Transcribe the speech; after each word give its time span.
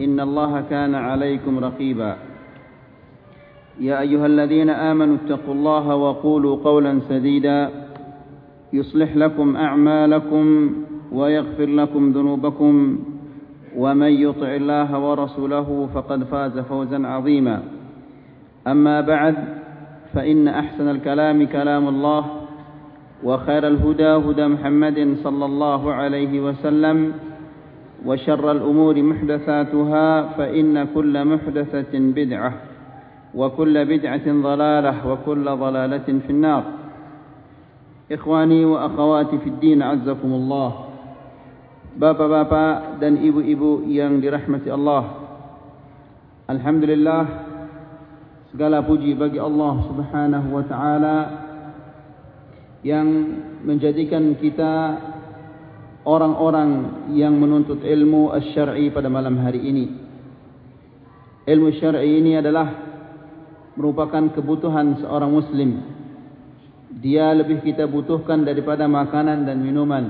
إن 0.00 0.20
الله 0.20 0.64
كان 0.70 0.94
عليكم 0.94 1.58
رقيبا. 1.58 2.16
يا 3.80 4.00
أيها 4.00 4.26
الذين 4.26 4.70
آمنوا 4.70 5.16
اتقوا 5.16 5.54
الله 5.54 5.94
وقولوا 5.94 6.56
قولا 6.64 7.00
سديدا. 7.08 7.70
يصلح 8.72 9.16
لكم 9.16 9.56
أعمالكم 9.56 10.70
ويغفر 11.12 11.66
لكم 11.66 12.10
ذنوبكم. 12.10 12.98
ومن 13.76 14.12
يطع 14.12 14.54
الله 14.54 14.98
ورسوله 14.98 15.88
فقد 15.94 16.24
فاز 16.24 16.58
فوزا 16.58 17.06
عظيما. 17.06 17.62
أما 18.66 19.00
بعد 19.00 19.36
فإن 20.14 20.48
أحسن 20.48 20.88
الكلام 20.88 21.46
كلام 21.46 21.88
الله 21.88 22.24
وخير 23.24 23.68
الهدى 23.68 24.06
هدى 24.06 24.46
محمد 24.46 25.16
صلى 25.22 25.44
الله 25.44 25.92
عليه 25.92 26.40
وسلم. 26.40 27.12
وشر 28.04 28.44
الأمور 28.52 28.94
محدثاتها 29.02 30.06
فإن 30.36 30.74
كل 30.94 31.14
محدثة 31.24 31.92
بدعة 31.92 32.52
وكل 33.34 33.74
بدعة 33.84 34.26
ضلالة 34.28 34.94
وكل 35.08 35.44
ضلالة 35.44 36.08
في 36.26 36.30
النار. 36.30 36.64
إخواني 38.12 38.64
وأخواتي 38.64 39.36
في 39.38 39.48
الدين 39.48 39.82
عزكم 39.82 40.30
الله. 40.32 40.70
بابا 41.96 42.26
بابا 42.26 42.64
دن 43.00 43.14
إبو 43.22 43.40
إبو 43.40 43.70
ين 43.86 44.18
لرحمة 44.20 44.66
الله 44.66 45.04
الحمد 46.50 46.84
لله 46.84 47.22
قال 48.58 48.74
بجي 48.82 49.14
بقي 49.14 49.38
الله 49.38 49.74
سبحانه 49.88 50.44
وتعالى 50.50 51.18
yang 52.84 53.08
menjadikan 53.62 54.34
kita 54.36 54.74
Orang-orang 56.04 56.70
yang 57.16 57.36
menuntut 57.40 57.80
ilmu 57.80 58.32
syar'i 58.52 58.92
pada 58.92 59.08
malam 59.08 59.40
hari 59.40 59.60
ini 59.64 59.86
Ilmu 61.48 61.68
syar'i 61.80 62.20
ini 62.20 62.36
adalah 62.36 62.68
Merupakan 63.74 64.30
kebutuhan 64.36 65.00
seorang 65.00 65.32
muslim 65.32 65.70
Dia 67.00 67.32
lebih 67.32 67.64
kita 67.64 67.88
butuhkan 67.88 68.44
daripada 68.44 68.84
makanan 68.84 69.48
dan 69.48 69.64
minuman 69.64 70.04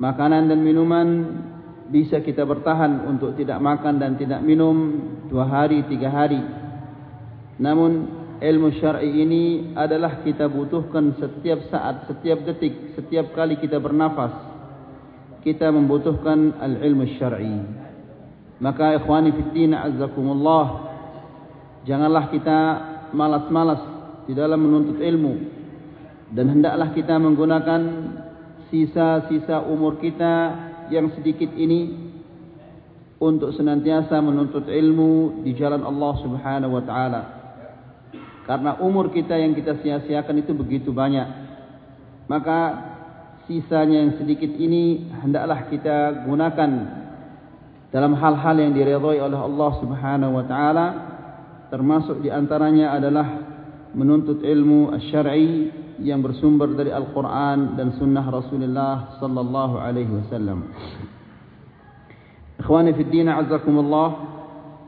Makanan 0.00 0.48
dan 0.48 0.60
minuman 0.64 1.08
bisa 1.88 2.20
kita 2.20 2.44
bertahan 2.44 3.08
untuk 3.08 3.34
tidak 3.34 3.58
makan 3.58 3.96
dan 3.96 4.20
tidak 4.20 4.44
minum 4.44 4.76
dua 5.26 5.48
hari, 5.48 5.82
tiga 5.88 6.12
hari. 6.12 6.40
Namun 7.58 7.92
ilmu 8.38 8.68
syar'i 8.78 9.24
ini 9.24 9.72
adalah 9.72 10.20
kita 10.22 10.46
butuhkan 10.46 11.16
setiap 11.16 11.66
saat, 11.72 12.06
setiap 12.06 12.44
detik, 12.44 12.94
setiap 12.94 13.32
kali 13.32 13.56
kita 13.58 13.80
bernafas. 13.80 14.47
Kita 15.48 15.72
membutuhkan 15.72 16.60
al-ilmu 16.60 17.08
syar'i. 17.16 17.56
Maka 18.60 19.00
ikhwani 19.00 19.32
fi 19.32 19.42
din 19.56 19.72
azzakumullah 19.72 20.92
janganlah 21.88 22.28
kita 22.28 22.58
malas-malas 23.16 23.80
di 24.28 24.36
dalam 24.36 24.60
menuntut 24.60 25.00
ilmu 25.00 25.34
dan 26.36 26.52
hendaklah 26.52 26.92
kita 26.92 27.16
menggunakan 27.16 27.80
sisa-sisa 28.68 29.64
umur 29.64 29.96
kita 29.96 30.52
yang 30.92 31.16
sedikit 31.16 31.48
ini 31.56 31.96
untuk 33.16 33.56
senantiasa 33.56 34.20
menuntut 34.20 34.68
ilmu 34.68 35.40
di 35.48 35.56
jalan 35.56 35.80
Allah 35.80 36.12
Subhanahu 36.20 36.76
wa 36.76 36.84
taala. 36.84 37.22
Karena 38.44 38.76
umur 38.84 39.08
kita 39.16 39.32
yang 39.32 39.56
kita 39.56 39.80
sia-siakan 39.80 40.44
itu 40.44 40.52
begitu 40.52 40.92
banyak. 40.92 41.24
Maka 42.28 42.87
sisanya 43.48 44.04
yang 44.04 44.12
sedikit 44.20 44.52
ini 44.52 45.08
hendaklah 45.24 45.72
kita 45.72 46.28
gunakan 46.28 46.70
dalam 47.88 48.12
hal-hal 48.20 48.56
yang 48.60 48.76
diridhai 48.76 49.24
oleh 49.24 49.40
Allah 49.40 49.70
Subhanahu 49.80 50.32
wa 50.36 50.44
taala 50.44 50.86
termasuk 51.72 52.20
di 52.20 52.28
antaranya 52.28 52.92
adalah 52.92 53.26
menuntut 53.96 54.44
ilmu 54.44 54.92
asy-syar'i 54.92 55.72
yang 56.04 56.20
bersumber 56.20 56.70
dari 56.76 56.92
Al-Quran 56.92 57.74
dan 57.74 57.96
Sunnah 57.96 58.22
Rasulullah 58.28 59.18
Sallallahu 59.18 59.74
Alaihi 59.80 60.12
Wasallam. 60.12 60.70
Ikhwani 62.62 62.94
fi 62.94 63.02
din, 63.08 63.26
azakumullah, 63.26 64.08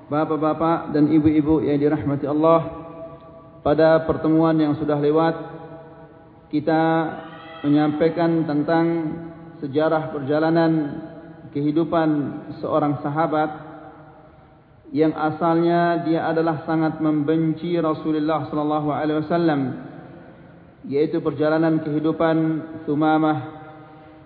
bapak-bapak 0.07 0.95
dan 0.95 1.11
ibu-ibu 1.11 1.65
yang 1.65 1.81
dirahmati 1.81 2.27
Allah. 2.29 2.79
Pada 3.61 4.07
pertemuan 4.09 4.57
yang 4.57 4.79
sudah 4.79 4.97
lewat, 4.97 5.35
kita 6.49 6.83
menyampaikan 7.61 8.49
tentang 8.49 8.87
sejarah 9.61 10.17
perjalanan 10.17 10.73
kehidupan 11.53 12.09
seorang 12.63 13.03
sahabat 13.05 13.51
yang 14.91 15.15
asalnya 15.15 16.03
dia 16.03 16.27
adalah 16.27 16.67
sangat 16.67 16.99
membenci 16.99 17.79
Rasulullah 17.79 18.51
Sallallahu 18.51 18.89
Alaihi 18.91 19.19
Wasallam 19.23 19.61
yaitu 20.89 21.21
perjalanan 21.21 21.85
kehidupan 21.85 22.37
Thumamah 22.89 23.39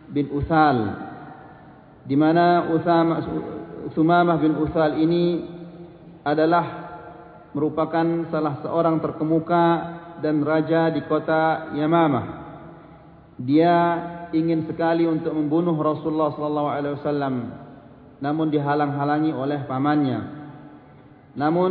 bin 0.08 0.30
Uthal 0.30 0.78
di 2.06 2.16
mana 2.16 2.70
Thumamah 3.92 4.36
bin 4.40 4.56
Uthal 4.56 4.96
ini 5.00 5.44
adalah 6.24 6.84
merupakan 7.52 8.28
salah 8.32 8.60
seorang 8.64 8.98
terkemuka 8.98 9.66
dan 10.24 10.40
raja 10.40 10.88
di 10.90 11.04
kota 11.04 11.72
Yamamah. 11.76 12.43
Dia 13.34 13.74
ingin 14.30 14.66
sekali 14.70 15.06
untuk 15.10 15.34
membunuh 15.34 15.74
Rasulullah 15.74 16.30
sallallahu 16.34 16.68
alaihi 16.70 16.94
wasallam 17.02 17.34
namun 18.22 18.48
dihalang-halangi 18.48 19.36
oleh 19.36 19.68
pamannya. 19.68 20.20
Namun 21.34 21.70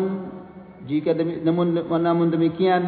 jika 0.86 1.16
demi, 1.16 1.40
namun, 1.42 1.74
namun 1.88 2.28
demikian 2.30 2.84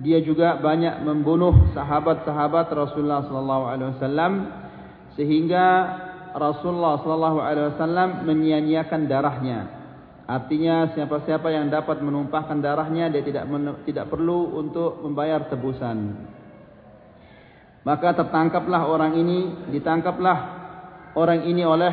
dia 0.00 0.24
juga 0.24 0.56
banyak 0.56 1.04
membunuh 1.04 1.70
sahabat-sahabat 1.76 2.72
Rasulullah 2.72 3.28
sallallahu 3.28 3.64
alaihi 3.68 3.90
wasallam 3.94 4.32
sehingga 5.14 5.66
Rasulullah 6.32 6.96
sallallahu 7.04 7.38
alaihi 7.44 7.66
wasallam 7.76 8.08
menyia-nyiakan 8.24 9.00
darahnya. 9.04 9.60
Artinya 10.24 10.96
siapa-siapa 10.96 11.52
yang 11.52 11.68
dapat 11.68 12.00
menumpahkan 12.00 12.64
darahnya 12.64 13.12
dia 13.12 13.20
tidak 13.20 13.44
tidak 13.84 14.08
perlu 14.08 14.56
untuk 14.56 15.04
membayar 15.04 15.44
tebusan. 15.44 16.16
Maka 17.82 18.14
tertangkaplah 18.14 18.86
orang 18.86 19.18
ini, 19.18 19.70
ditangkaplah 19.74 20.38
orang 21.18 21.42
ini 21.50 21.66
oleh 21.66 21.90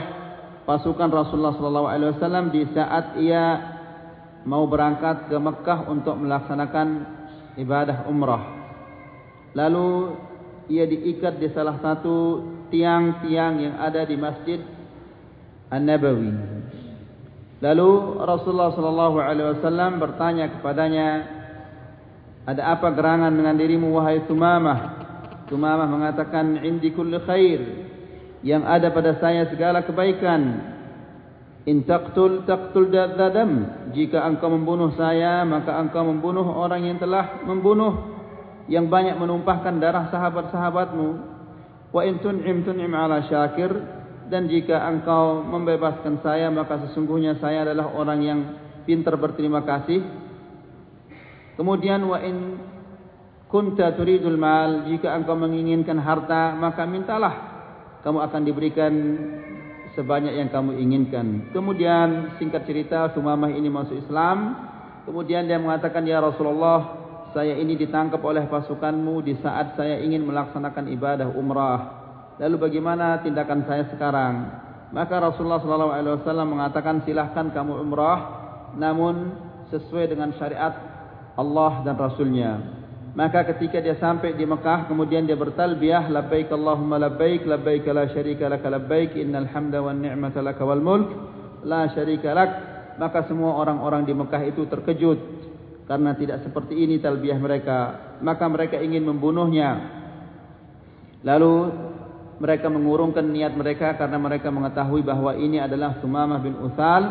pasukan 0.69 1.09
Rasulullah 1.09 1.57
sallallahu 1.57 1.89
alaihi 1.89 2.13
wasallam 2.13 2.53
di 2.53 2.61
saat 2.77 3.17
ia 3.17 3.57
mau 4.45 4.69
berangkat 4.69 5.33
ke 5.33 5.37
Mekah 5.41 5.89
untuk 5.89 6.13
melaksanakan 6.21 6.87
ibadah 7.57 8.05
umrah. 8.05 8.43
Lalu 9.57 10.13
ia 10.69 10.85
diikat 10.85 11.41
di 11.41 11.49
salah 11.49 11.81
satu 11.81 12.45
tiang-tiang 12.69 13.57
yang 13.57 13.75
ada 13.81 14.05
di 14.05 14.13
Masjid 14.13 14.61
An-Nabawi. 15.73 16.29
Lalu 17.65 17.89
Rasulullah 18.21 18.71
sallallahu 18.77 19.17
alaihi 19.19 19.57
wasallam 19.57 19.97
bertanya 19.97 20.53
kepadanya, 20.53 21.07
"Ada 22.45 22.77
apa 22.77 22.93
gerangan 22.93 23.33
dengan 23.33 23.57
dirimu 23.57 23.89
wahai 23.89 24.21
Tumamah?" 24.29 24.98
Tumamah 25.49 25.89
mengatakan, 25.89 26.61
"Indi 26.61 26.93
kulli 26.93 27.17
khair." 27.25 27.61
Yang 28.39 28.63
ada 28.69 28.87
pada 28.95 29.11
saya 29.19 29.49
segala 29.51 29.83
kebaikan. 29.83 30.41
In 31.67 31.83
taqtul 31.83 32.47
taqtul 32.47 32.87
dadzadam. 32.87 33.67
Jika 33.91 34.23
engkau 34.23 34.47
membunuh 34.47 34.95
saya, 34.95 35.43
maka 35.43 35.75
engkau 35.75 36.07
membunuh 36.07 36.47
orang 36.47 36.87
yang 36.87 36.97
telah 37.01 37.43
membunuh 37.43 38.15
yang 38.69 38.87
banyak 38.87 39.17
menumpahkan 39.17 39.81
darah 39.81 40.07
sahabat-sahabatmu. 40.13 41.07
Wa 41.89 42.05
in 42.05 42.21
tun'im 42.21 42.63
tun'im 42.63 42.93
ala 42.93 43.25
syakir 43.25 43.73
dan 44.29 44.45
jika 44.45 44.77
engkau 44.85 45.41
membebaskan 45.41 46.21
saya 46.21 46.53
maka 46.53 46.77
sesungguhnya 46.85 47.41
saya 47.41 47.65
adalah 47.65 47.89
orang 47.97 48.19
yang 48.21 48.39
pintar 48.85 49.17
berterima 49.17 49.65
kasih. 49.65 50.05
Kemudian 51.57 52.05
wa 52.05 52.21
in 52.21 52.61
kunta 53.49 53.97
turidul 53.97 54.37
mal 54.37 54.85
jika 54.85 55.17
engkau 55.17 55.33
menginginkan 55.33 55.97
harta 55.97 56.53
maka 56.53 56.85
mintalah 56.85 57.35
kamu 58.05 58.19
akan 58.23 58.41
diberikan 58.47 58.93
sebanyak 59.97 60.39
yang 60.39 60.47
kamu 60.47 60.79
inginkan. 60.79 61.51
Kemudian 61.51 62.39
singkat 62.39 62.63
cerita 62.63 63.11
Sumamah 63.11 63.51
ini 63.51 63.67
masuk 63.67 63.99
Islam. 63.99 64.55
Kemudian 65.03 65.49
dia 65.49 65.59
mengatakan 65.59 66.07
ya 66.07 66.23
Rasulullah 66.23 66.95
saya 67.35 67.57
ini 67.59 67.75
ditangkap 67.75 68.21
oleh 68.23 68.47
pasukanmu 68.47 69.19
di 69.25 69.35
saat 69.43 69.75
saya 69.75 69.99
ingin 69.99 70.23
melaksanakan 70.23 70.87
ibadah 70.95 71.27
umrah. 71.33 71.79
Lalu 72.39 72.55
bagaimana 72.55 73.19
tindakan 73.19 73.67
saya 73.67 73.83
sekarang? 73.91 74.35
Maka 74.95 75.21
Rasulullah 75.21 75.61
SAW 75.61 76.47
mengatakan 76.47 77.03
silahkan 77.03 77.51
kamu 77.51 77.83
umrah, 77.83 78.19
namun 78.79 79.35
sesuai 79.69 80.09
dengan 80.09 80.33
syariat 80.39 80.73
Allah 81.37 81.83
dan 81.85 81.99
Rasulnya. 81.99 82.78
Maka 83.19 83.43
ketika 83.51 83.83
dia 83.83 83.99
sampai 83.99 84.31
di 84.31 84.47
Mekah, 84.47 84.87
kemudian 84.87 85.27
dia 85.27 85.35
bertalbiyah, 85.35 86.07
labbaik 86.07 86.47
Allahumma 86.55 86.95
labbaik, 86.95 87.43
labbaik 87.43 87.83
la 87.91 88.07
syarika 88.15 88.47
laka 88.47 88.71
labbaik, 88.71 89.11
innal 89.19 89.43
hamda 89.51 89.83
wa 89.83 89.91
ni'mata 89.91 90.39
laka 90.39 90.63
wal 90.63 90.79
mulk, 90.79 91.11
la 91.67 91.91
syarika 91.91 92.31
lak. 92.31 92.51
Maka 92.95 93.27
semua 93.27 93.59
orang-orang 93.59 94.07
di 94.07 94.15
Mekah 94.15 94.43
itu 94.47 94.63
terkejut 94.71 95.19
karena 95.83 96.15
tidak 96.15 96.47
seperti 96.47 96.79
ini 96.79 97.03
talbiyah 97.03 97.39
mereka. 97.43 97.77
Maka 98.23 98.47
mereka 98.47 98.79
ingin 98.79 99.03
membunuhnya. 99.03 99.99
Lalu 101.19 101.75
mereka 102.39 102.71
mengurungkan 102.71 103.27
niat 103.27 103.51
mereka 103.51 103.99
karena 103.99 104.15
mereka 104.15 104.47
mengetahui 104.47 105.03
bahawa 105.03 105.35
ini 105.35 105.59
adalah 105.59 105.99
Sumamah 105.99 106.39
bin 106.39 106.55
Uthal 106.55 107.03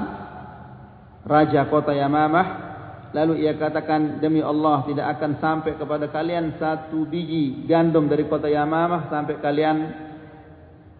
raja 1.28 1.69
kota 1.69 1.93
Yamamah 1.93 2.68
lalu 3.16 3.44
ia 3.44 3.56
katakan 3.56 4.20
demi 4.20 4.44
Allah 4.44 4.84
tidak 4.84 5.16
akan 5.16 5.40
sampai 5.40 5.72
kepada 5.81 6.12
kalian 6.12 6.60
satu 6.60 7.08
biji 7.08 7.64
gandum 7.64 8.05
dari 8.05 8.28
kota 8.28 8.49
Yamamah 8.52 9.08
sampai 9.08 9.40
kalian 9.40 9.76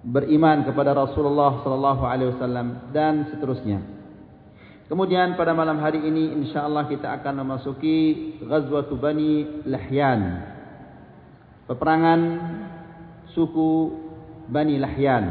beriman 0.00 0.64
kepada 0.64 0.96
Rasulullah 0.96 1.60
sallallahu 1.60 2.02
alaihi 2.08 2.31
wasallam 2.37 2.66
dan 2.94 3.28
seterusnya. 3.28 3.81
Kemudian 4.88 5.37
pada 5.37 5.52
malam 5.52 5.84
hari 5.84 6.00
ini 6.00 6.32
insyaAllah 6.32 6.88
kita 6.88 7.12
akan 7.20 7.44
memasuki 7.44 8.40
Ghazwatu 8.40 8.96
Bani 8.96 9.64
Lahyan. 9.69 10.49
Peperangan 11.69 12.20
suku 13.37 13.93
Bani 14.49 14.81
Lahyan. 14.81 15.25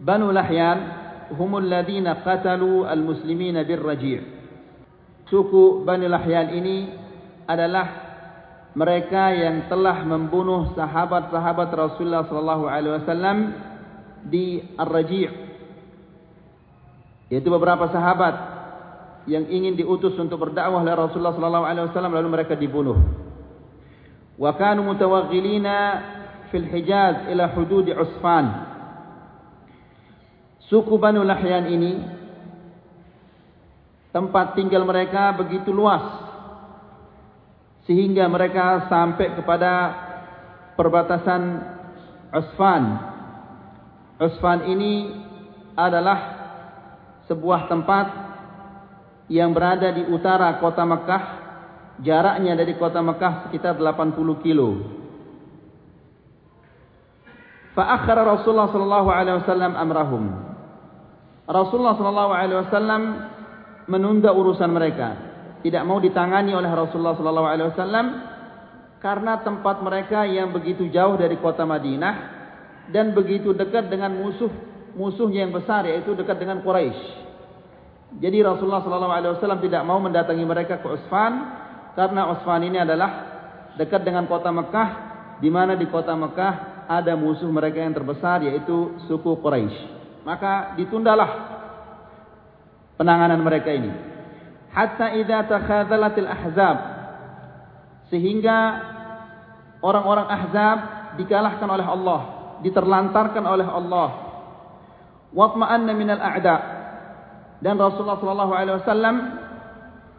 Banu 0.00 0.32
Lahyan 0.32 1.04
Humul 1.26 1.66
ladhina 1.66 2.22
qatalu 2.22 2.86
al-muslimina 2.86 3.66
bir-raji' 3.66 4.35
Suku 5.26 5.82
Bani 5.82 6.06
Lahyan 6.06 6.54
ini 6.54 6.76
adalah 7.46 7.86
mereka 8.76 9.32
yang 9.32 9.66
telah 9.66 10.04
membunuh 10.04 10.76
sahabat-sahabat 10.76 11.68
Rasulullah 11.72 12.28
SAW 12.28 13.38
di 14.26 14.60
Ar-Raji' 14.76 15.46
Yaitu 17.26 17.50
beberapa 17.50 17.90
sahabat 17.90 18.34
yang 19.26 19.50
ingin 19.50 19.74
diutus 19.74 20.14
untuk 20.14 20.38
berdakwah 20.38 20.86
oleh 20.86 20.94
Rasulullah 20.94 21.34
sallallahu 21.34 21.66
alaihi 21.66 21.86
wasallam 21.90 22.14
lalu 22.14 22.28
mereka 22.30 22.54
dibunuh. 22.54 22.94
Wa 24.38 24.54
kanu 24.54 24.86
mutawaghilina 24.86 25.76
fil 26.54 26.66
Hijaz 26.70 27.26
ila 27.34 27.50
hudud 27.50 27.90
Usfan. 27.90 28.46
Suku 30.70 30.94
Banu 31.02 31.26
Lahyan 31.26 31.66
ini 31.66 31.92
tempat 34.16 34.56
tinggal 34.56 34.80
mereka 34.88 35.36
begitu 35.36 35.76
luas 35.76 36.00
sehingga 37.84 38.24
mereka 38.32 38.88
sampai 38.88 39.36
kepada 39.36 39.72
perbatasan 40.72 41.42
Usfan. 42.32 42.84
Usfan 44.16 44.72
ini 44.72 45.12
adalah 45.76 46.18
sebuah 47.28 47.68
tempat 47.68 48.06
yang 49.28 49.52
berada 49.52 49.92
di 49.92 50.08
utara 50.08 50.56
kota 50.64 50.82
Mekah, 50.88 51.24
jaraknya 52.00 52.56
dari 52.56 52.72
kota 52.80 53.04
Mekah 53.04 53.48
sekitar 53.48 53.76
80 53.76 54.16
kilo. 54.40 54.96
Fa'akhara 57.76 58.24
Rasulullah 58.24 58.72
sallallahu 58.72 59.08
alaihi 59.12 59.36
wasallam 59.44 59.72
amrahum. 59.76 60.24
Rasulullah 61.44 61.94
sallallahu 62.00 62.32
alaihi 62.32 62.58
wasallam 62.64 63.02
menunda 63.86 64.34
urusan 64.34 64.70
mereka. 64.70 65.08
Tidak 65.62 65.82
mau 65.82 65.98
ditangani 65.98 66.54
oleh 66.54 66.70
Rasulullah 66.70 67.16
sallallahu 67.18 67.48
alaihi 67.48 67.68
wasallam 67.74 68.06
karena 69.02 69.42
tempat 69.42 69.82
mereka 69.82 70.22
yang 70.26 70.54
begitu 70.54 70.86
jauh 70.90 71.18
dari 71.18 71.38
kota 71.38 71.66
Madinah 71.66 72.14
dan 72.90 73.14
begitu 73.14 73.50
dekat 73.50 73.90
dengan 73.90 74.14
musuh 74.14 74.50
musuhnya 74.94 75.46
yang 75.46 75.54
besar 75.54 75.86
yaitu 75.86 76.14
dekat 76.14 76.38
dengan 76.38 76.62
Quraisy. 76.62 77.26
Jadi 78.22 78.38
Rasulullah 78.46 78.80
sallallahu 78.86 79.14
alaihi 79.14 79.32
wasallam 79.36 79.60
tidak 79.62 79.82
mau 79.82 79.98
mendatangi 79.98 80.44
mereka 80.46 80.78
ke 80.78 80.86
Usfan 80.86 81.32
karena 81.98 82.30
Usfan 82.30 82.62
ini 82.62 82.78
adalah 82.78 83.10
dekat 83.74 84.06
dengan 84.06 84.30
kota 84.30 84.54
Mekah 84.54 84.88
di 85.42 85.50
mana 85.50 85.74
di 85.74 85.84
kota 85.90 86.14
Mekah 86.14 86.86
ada 86.86 87.18
musuh 87.18 87.50
mereka 87.50 87.82
yang 87.82 87.92
terbesar 87.92 88.46
yaitu 88.46 88.94
suku 89.10 89.42
Quraisy. 89.42 89.98
Maka 90.22 90.78
ditundalah 90.78 91.56
penanganan 92.96 93.40
mereka 93.40 93.70
ini. 93.72 93.92
Hatta 94.72 95.16
idza 95.16 95.48
takhadzalatil 95.48 96.28
ahzab. 96.28 96.76
Sehingga 98.12 98.58
orang-orang 99.82 100.26
Ahzab 100.30 100.78
dikalahkan 101.18 101.68
oleh 101.68 101.86
Allah, 101.86 102.20
diterlantarkan 102.62 103.44
oleh 103.44 103.66
Allah. 103.66 104.08
Watma'anna 105.34 105.92
minal 105.96 106.22
a'da. 106.22 106.56
Dan 107.58 107.80
Rasulullah 107.80 108.20
sallallahu 108.20 108.52
alaihi 108.52 108.78
wasallam 108.78 109.16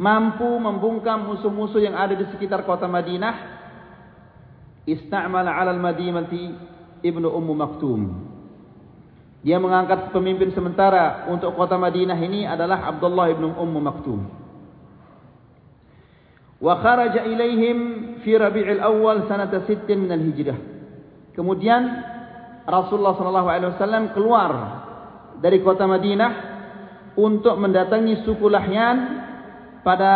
mampu 0.02 0.50
membungkam 0.58 1.32
musuh-musuh 1.32 1.80
yang 1.80 1.96
ada 1.96 2.18
di 2.18 2.28
sekitar 2.34 2.68
kota 2.68 2.90
Madinah. 2.90 3.56
Istamala 4.88 5.52
'ala 5.56 5.76
al-madinati 5.76 6.44
ibnu 7.04 7.28
ummu 7.28 7.54
maktum 7.56 8.27
dia 9.46 9.62
mengangkat 9.62 10.10
pemimpin 10.10 10.50
sementara 10.54 11.30
untuk 11.30 11.54
kota 11.54 11.78
Madinah 11.78 12.18
ini 12.18 12.44
adalah 12.46 12.90
Abdullah 12.90 13.30
ibnu 13.34 13.54
ummu 13.54 13.80
maktum 13.80 14.20
wa 16.58 16.74
kharaja 16.82 17.22
ilaihim 17.26 17.78
fi 18.26 18.34
rabi'il 18.34 18.82
awal 18.82 19.30
sanata 19.30 19.62
6 19.66 19.86
min 19.94 20.10
al-hijrah 20.10 20.58
kemudian 21.38 21.82
Rasulullah 22.68 23.16
sallallahu 23.16 23.50
alaihi 23.50 23.72
wasallam 23.78 24.04
keluar 24.12 24.52
dari 25.40 25.62
kota 25.62 25.86
Madinah 25.88 26.32
untuk 27.18 27.58
mendatangi 27.58 28.28
suku 28.28 28.46
Lahyan 28.52 28.98
pada 29.82 30.14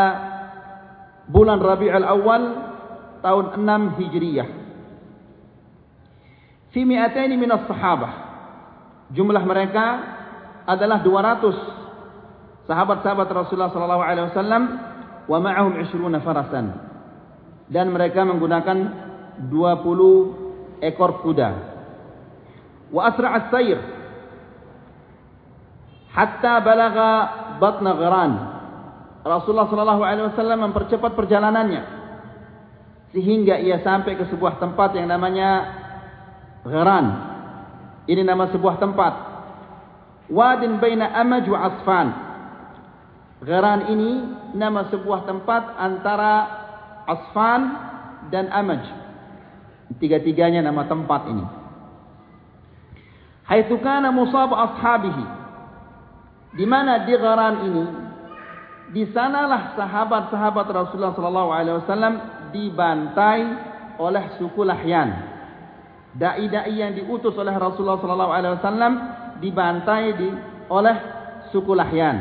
bulan 1.32 1.58
Rabiul 1.64 2.06
Awal 2.06 2.44
tahun 3.24 3.46
6 3.64 4.00
Hijriyah. 4.04 4.48
Fi 6.76 6.82
mi'ataini 6.84 7.36
min 7.40 7.50
as-sahabah. 7.52 8.31
Jumlah 9.12 9.44
mereka 9.44 9.86
adalah 10.68 11.04
200 11.04 12.68
sahabat-sahabat 12.70 13.28
Rasulullah 13.28 13.74
sallallahu 13.74 14.04
alaihi 14.04 14.28
wasallam 14.32 14.64
wa 15.28 15.38
ma'ahum 15.44 15.74
20 15.84 16.26
farasan. 16.26 16.66
Dan 17.72 17.92
mereka 17.92 18.24
menggunakan 18.28 18.78
20 19.48 20.84
ekor 20.84 21.24
kuda. 21.24 21.50
Wa 22.92 23.02
asra' 23.12 23.32
as-sayr 23.40 23.80
hatta 26.12 26.60
balagha 26.60 27.12
batna 27.56 27.92
gharan 27.96 28.32
Rasulullah 29.24 29.72
sallallahu 29.72 30.04
alaihi 30.04 30.28
wasallam 30.34 30.60
mempercepat 30.68 31.16
perjalanannya 31.16 32.02
sehingga 33.16 33.60
ia 33.60 33.80
sampai 33.84 34.20
ke 34.20 34.28
sebuah 34.32 34.60
tempat 34.60 34.96
yang 34.96 35.08
namanya 35.12 35.50
Gharan 36.64 37.31
ini 38.12 38.28
nama 38.28 38.52
sebuah 38.52 38.76
tempat. 38.76 39.14
Wadin 40.28 40.84
baina 40.84 41.16
amaj 41.16 41.48
wa 41.48 41.60
asfan. 41.72 42.08
Gharan 43.48 43.88
ini 43.88 44.12
nama 44.52 44.92
sebuah 44.92 45.24
tempat 45.24 45.80
antara 45.80 46.34
asfan 47.08 47.62
dan 48.28 48.52
amaj. 48.52 48.84
Tiga-tiganya 49.96 50.60
nama 50.60 50.84
tempat 50.92 51.32
ini. 51.32 51.46
Haitsu 53.48 53.80
kana 53.80 54.12
musab 54.12 54.52
ashabihi. 54.52 55.26
Di 56.60 56.68
mana 56.68 57.08
di 57.08 57.16
Gharan 57.16 57.56
ini 57.64 57.84
di 58.92 59.08
sanalah 59.16 59.72
sahabat-sahabat 59.80 60.68
Rasulullah 60.68 61.16
sallallahu 61.16 61.52
alaihi 61.56 61.80
wasallam 61.80 62.14
dibantai 62.52 63.40
oleh 63.96 64.36
suku 64.36 64.68
Lahyan. 64.68 65.31
Dai-dai 66.12 66.76
yang 66.76 66.92
diutus 66.92 67.32
oleh 67.40 67.56
Rasulullah 67.56 68.00
sallallahu 68.04 68.34
alaihi 68.36 68.54
wasallam 68.60 68.94
dibantai 69.40 70.12
di 70.20 70.30
oleh 70.68 70.96
suku 71.56 71.72
Lahyan. 71.72 72.18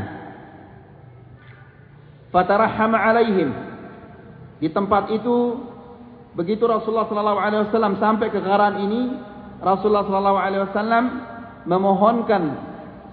Fatarahama 2.30 2.99
alaihim. 3.02 3.50
Di 4.62 4.70
tempat 4.70 5.11
itu 5.11 5.59
begitu 6.38 6.62
Rasulullah 6.70 7.11
sallallahu 7.11 7.40
alaihi 7.42 7.62
wasallam 7.66 7.99
sampai 7.99 8.30
ke 8.30 8.38
Gharan 8.38 8.78
ini, 8.78 9.11
Rasulullah 9.59 10.06
sallallahu 10.06 10.38
alaihi 10.38 10.62
wasallam 10.70 11.04
memohonkan 11.66 12.42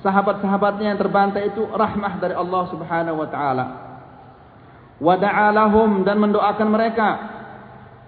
sahabat-sahabatnya 0.06 0.94
yang 0.94 1.00
terbantai 1.02 1.50
itu 1.50 1.66
rahmah 1.66 2.22
dari 2.22 2.38
Allah 2.38 2.64
Subhanahu 2.70 3.18
wa 3.18 3.28
taala. 3.34 3.66
Wa 5.02 5.14
da'alahum 5.18 6.06
dan 6.06 6.22
mendoakan 6.22 6.68
mereka. 6.70 7.10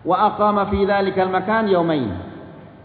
Wa 0.06 0.34
aqama 0.34 0.70
fi 0.70 0.86
dzalikal 0.86 1.34
makan 1.34 1.74
yaumain. 1.74 2.29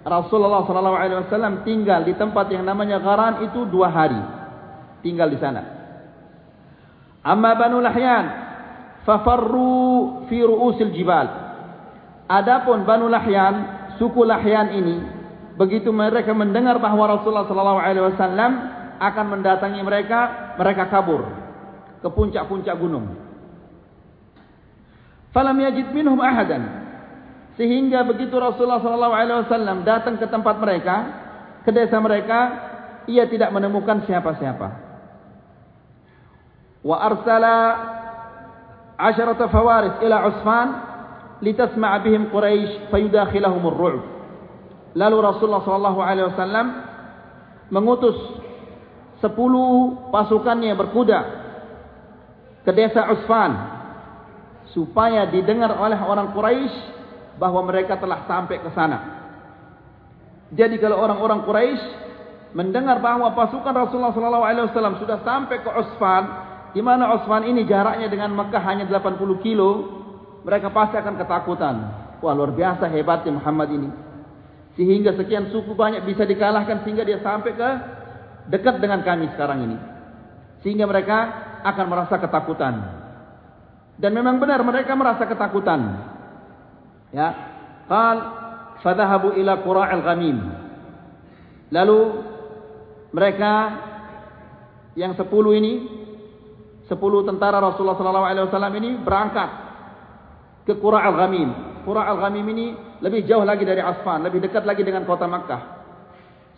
Rasulullah 0.05 0.69
sallallahu 0.69 0.99
alaihi 1.01 1.19
wasallam 1.25 1.65
tinggal 1.65 2.05
di 2.05 2.13
tempat 2.13 2.53
yang 2.53 2.69
namanya 2.69 3.01
Gharan 3.01 3.49
itu 3.49 3.65
dua 3.65 3.89
hari. 3.89 4.21
Tinggal 5.01 5.33
di 5.33 5.41
sana. 5.41 5.65
Amma 7.25 7.57
Banu 7.57 7.81
Lahyan 7.81 8.25
fafarru 9.09 10.29
fi 10.29 10.45
ru'usil 10.45 10.93
jibal. 10.93 11.25
Adapun 12.29 12.85
Banu 12.85 13.09
Lahyan, 13.09 13.55
suku 13.97 14.29
Lahyan 14.29 14.77
ini 14.77 14.97
begitu 15.57 15.89
mereka 15.89 16.37
mendengar 16.37 16.77
bahawa 16.77 17.17
Rasulullah 17.17 17.49
sallallahu 17.49 17.81
alaihi 17.81 18.05
wasallam 18.13 18.53
akan 19.01 19.25
mendatangi 19.39 19.81
mereka, 19.81 20.53
mereka 20.61 20.89
kabur 20.93 21.25
ke 22.05 22.09
puncak-puncak 22.13 22.77
gunung. 22.77 23.17
Falam 25.33 25.57
yajid 25.65 25.91
minhum 25.97 26.21
ahadan. 26.21 26.84
Sehingga 27.55 28.03
begitu 28.03 28.35
Rasulullah 28.35 28.83
wasallam 28.83 29.87
datang 29.87 30.19
ke 30.19 30.27
tempat 30.27 30.59
mereka, 30.59 30.97
ke 31.63 31.71
desa 31.71 32.03
mereka, 32.03 32.39
ia 33.07 33.31
tidak 33.31 33.55
menemukan 33.55 34.03
siapa-siapa. 34.05 34.69
Wa 36.85 36.97
arsala 37.01 37.57
asharata 38.99 39.49
fawaris 39.49 40.03
ila 40.03 40.17
Usfan 40.35 40.69
litasma' 41.41 41.95
bihim 42.03 42.29
Quraisy 42.35 42.91
fayudakhilahum 42.91 43.63
ar-ru'b. 43.71 44.03
Lalu 44.95 45.17
Rasulullah 45.23 45.95
wasallam 46.35 46.67
mengutus 47.71 48.19
sepuluh 49.23 50.11
pasukannya 50.11 50.75
berkuda 50.75 51.21
ke 52.67 52.71
desa 52.75 53.15
Usfan 53.15 53.53
supaya 54.75 55.31
didengar 55.31 55.79
oleh 55.79 55.97
orang 56.03 56.35
Quraisy 56.35 56.94
bahwa 57.37 57.67
mereka 57.67 57.99
telah 57.99 58.27
sampai 58.27 58.63
ke 58.63 58.71
sana. 58.73 58.99
Jadi 60.55 60.79
kalau 60.79 61.03
orang-orang 61.03 61.43
Quraisy 61.43 61.83
mendengar 62.55 63.03
bahwa 63.03 63.35
pasukan 63.35 63.75
Rasulullah 63.75 64.15
wasallam 64.15 65.03
sudah 65.03 65.19
sampai 65.27 65.59
ke 65.61 65.71
Usfan, 65.71 66.25
di 66.71 66.81
mana 66.81 67.11
Usfan 67.19 67.51
ini 67.51 67.67
jaraknya 67.67 68.07
dengan 68.07 68.31
Mekah 68.39 68.63
hanya 68.63 68.87
80 68.87 69.19
kilo, 69.43 69.71
mereka 70.47 70.71
pasti 70.71 70.95
akan 70.95 71.15
ketakutan. 71.19 71.75
Wah, 72.23 72.33
luar 72.33 72.55
biasa 72.55 72.87
hebatnya 72.89 73.35
Muhammad 73.35 73.69
ini. 73.75 73.89
Sehingga 74.79 75.15
sekian 75.19 75.51
suku 75.51 75.75
banyak 75.75 76.07
bisa 76.07 76.27
dikalahkan 76.27 76.83
sehingga 76.83 77.07
dia 77.07 77.23
sampai 77.23 77.53
ke 77.55 77.71
dekat 78.51 78.79
dengan 78.83 79.03
kami 79.03 79.31
sekarang 79.35 79.71
ini. 79.71 79.77
Sehingga 80.63 80.87
mereka 80.87 81.19
akan 81.63 81.87
merasa 81.91 82.17
ketakutan. 82.19 82.75
Dan 83.95 84.11
memang 84.11 84.43
benar 84.43 84.63
mereka 84.67 84.95
merasa 84.99 85.27
ketakutan. 85.27 86.14
Ya. 87.15 87.29
Qal 87.87 88.19
fadhahabu 88.83 89.39
ila 89.39 89.63
qura'il 89.63 90.03
ghamim. 90.03 90.37
Lalu 91.71 92.01
mereka 93.15 93.53
yang 94.99 95.15
sepuluh 95.15 95.55
ini 95.55 95.87
sepuluh 96.91 97.25
tentara 97.25 97.63
Rasulullah 97.63 97.97
sallallahu 97.97 98.27
alaihi 98.27 98.47
wasallam 98.51 98.75
ini 98.83 98.91
berangkat 99.01 99.51
ke 100.69 100.75
Qura'il 100.77 101.17
Ghamim. 101.17 101.51
Qura'il 101.87 102.19
Ghamim 102.21 102.47
ini 102.53 102.67
lebih 103.01 103.25
jauh 103.25 103.45
lagi 103.47 103.65
dari 103.65 103.81
Asfan, 103.81 104.23
lebih 104.25 104.45
dekat 104.45 104.67
lagi 104.69 104.83
dengan 104.85 105.07
kota 105.09 105.25
Makkah 105.25 105.75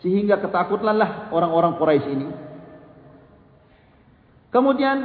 sehingga 0.05 0.37
ketakutlah 0.41 1.33
orang-orang 1.33 1.81
Quraisy 1.81 2.09
ini. 2.13 2.29
Kemudian, 4.53 4.97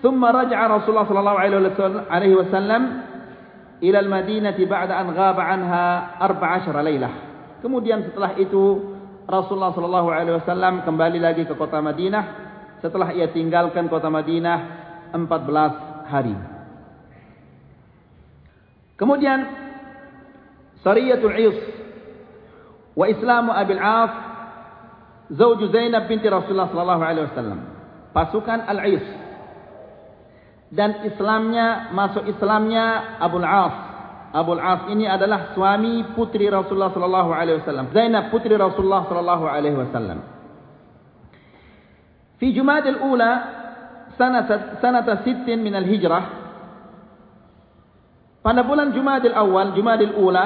thumma 0.00 0.32
raja'a 0.32 0.64
Rasulullah 0.80 1.08
sallallahu 1.08 1.38
alaihi 2.08 2.36
wasallam 2.36 2.82
ila 3.82 3.98
al-Madinah 4.00 4.56
ba'da 4.56 4.94
an 5.00 5.08
ghaba 5.12 5.42
'anha 5.42 5.84
14 6.22 6.72
lailah. 6.84 7.14
Kemudian 7.60 8.04
setelah 8.06 8.36
itu 8.38 8.94
Rasulullah 9.26 9.74
sallallahu 9.74 10.08
alaihi 10.12 10.38
wasallam 10.38 10.86
kembali 10.86 11.18
lagi 11.18 11.42
ke 11.44 11.54
kota 11.58 11.82
Madinah 11.82 12.24
setelah 12.78 13.10
ia 13.10 13.26
tinggalkan 13.34 13.90
kota 13.90 14.06
Madinah 14.06 14.58
14 15.12 16.06
hari. 16.06 16.36
Kemudian 18.96 19.38
Sariyatul 20.80 21.36
Is 21.36 21.58
wa 22.96 23.04
Islamu 23.10 23.50
Abil 23.52 23.82
Af 23.82 24.12
Zawju 25.26 25.74
Zainab 25.74 26.06
binti 26.06 26.30
Rasulullah 26.30 26.70
sallallahu 26.70 27.02
alaihi 27.02 27.26
wasallam. 27.34 27.60
Pasukan 28.14 28.62
Al-Is. 28.62 29.25
Dan 30.70 31.06
Islamnya 31.06 31.94
masuk 31.94 32.26
Islamnya 32.26 33.18
Abu 33.22 33.38
Al-As. 33.38 33.76
Abu 34.34 34.58
Al-As 34.58 34.90
ini 34.90 35.06
adalah 35.06 35.54
suami 35.54 36.02
putri 36.18 36.50
Rasulullah 36.50 36.90
sallallahu 36.90 37.30
alaihi 37.30 37.62
wasallam. 37.62 37.94
Zainab 37.94 38.34
putri 38.34 38.58
Rasulullah 38.58 39.06
sallallahu 39.06 39.44
alaihi 39.46 39.78
wasallam. 39.78 40.18
Fi 42.36 42.52
Jumad 42.52 42.84
al-Ula 42.84 43.30
sanata 44.18 45.24
6 45.24 45.46
min 45.56 45.72
al-Hijrah. 45.72 46.24
Pada 48.42 48.60
bulan 48.62 48.92
Jumad 48.92 49.24
al-Awwal, 49.24 49.72
Jumad 49.72 50.00
al-Ula 50.02 50.44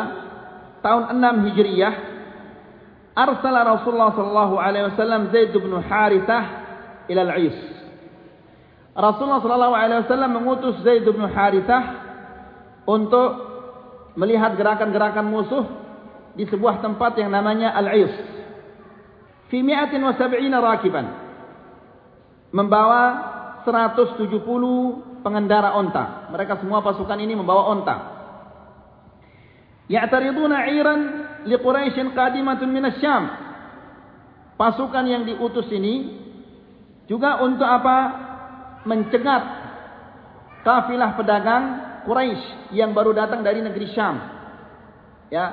tahun 0.84 1.02
6 1.16 1.46
Hijriyah 1.50 1.94
arsala 3.16 3.66
Rasulullah 3.76 4.14
sallallahu 4.14 4.54
alaihi 4.56 4.84
wasallam 4.92 5.28
Zaid 5.34 5.52
bin 5.52 5.72
Harithah 5.82 6.42
ila 7.10 7.20
al-Is. 7.26 7.79
Rasulullah 8.94 9.70
wasallam 10.02 10.42
mengutus 10.42 10.82
Zaid 10.82 11.06
bin 11.06 11.22
Harithah 11.22 11.84
untuk 12.86 13.30
melihat 14.18 14.58
gerakan-gerakan 14.58 15.26
musuh 15.30 15.64
di 16.34 16.42
sebuah 16.46 16.82
tempat 16.82 17.14
yang 17.18 17.30
namanya 17.30 17.70
Al-Is. 17.78 18.14
Fi 19.50 19.62
170 19.62 20.50
rakiban. 20.58 21.06
Membawa 22.50 23.02
170 23.62 24.26
pengendara 25.22 25.74
onta. 25.78 26.30
Mereka 26.34 26.58
semua 26.62 26.82
pasukan 26.82 27.18
ini 27.18 27.34
membawa 27.38 27.70
onta. 27.70 27.96
Ya'tariduna 29.90 30.70
'iran 30.70 31.00
li 31.46 31.56
Quraisyin 31.58 32.14
qadimatun 32.14 32.70
min 32.70 32.86
asy-Syam. 32.90 33.24
Pasukan 34.54 35.04
yang 35.06 35.22
diutus 35.26 35.66
ini 35.74 36.14
juga 37.10 37.42
untuk 37.42 37.66
apa? 37.66 38.29
mencegat 38.84 39.42
kafilah 40.64 41.16
pedagang 41.16 41.64
Quraisy 42.04 42.72
yang 42.72 42.96
baru 42.96 43.12
datang 43.12 43.44
dari 43.44 43.60
negeri 43.60 43.92
Syam. 43.92 44.16
Ya, 45.28 45.46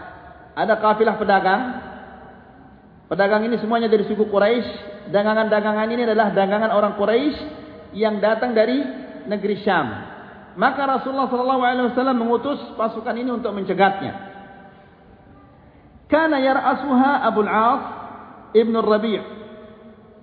ada 0.55 0.79
kafilah 0.79 1.19
pedagang. 1.19 1.61
Pedagang 3.07 3.47
ini 3.47 3.59
semuanya 3.59 3.87
dari 3.91 4.07
suku 4.07 4.27
Quraisy. 4.27 5.07
Dagangan-dagangan 5.11 5.87
ini 5.91 6.03
adalah 6.07 6.31
dagangan 6.31 6.71
orang 6.71 6.95
Quraisy 6.99 7.39
yang 7.95 8.19
datang 8.19 8.51
dari 8.55 8.79
negeri 9.27 9.59
Syam. 9.63 9.87
Maka 10.57 10.89
Rasulullah 10.89 11.29
sallallahu 11.29 11.61
alaihi 11.61 11.87
wasallam 11.93 12.17
mengutus 12.17 12.59
pasukan 12.73 13.13
ini 13.13 13.29
untuk 13.29 13.53
mencegatnya. 13.53 14.25
Kana 16.07 16.39
yar'asuha 16.39 17.27
Abu 17.27 17.43
al-'As 17.43 17.83
ibn 18.55 18.73
Rabi' 18.79 19.19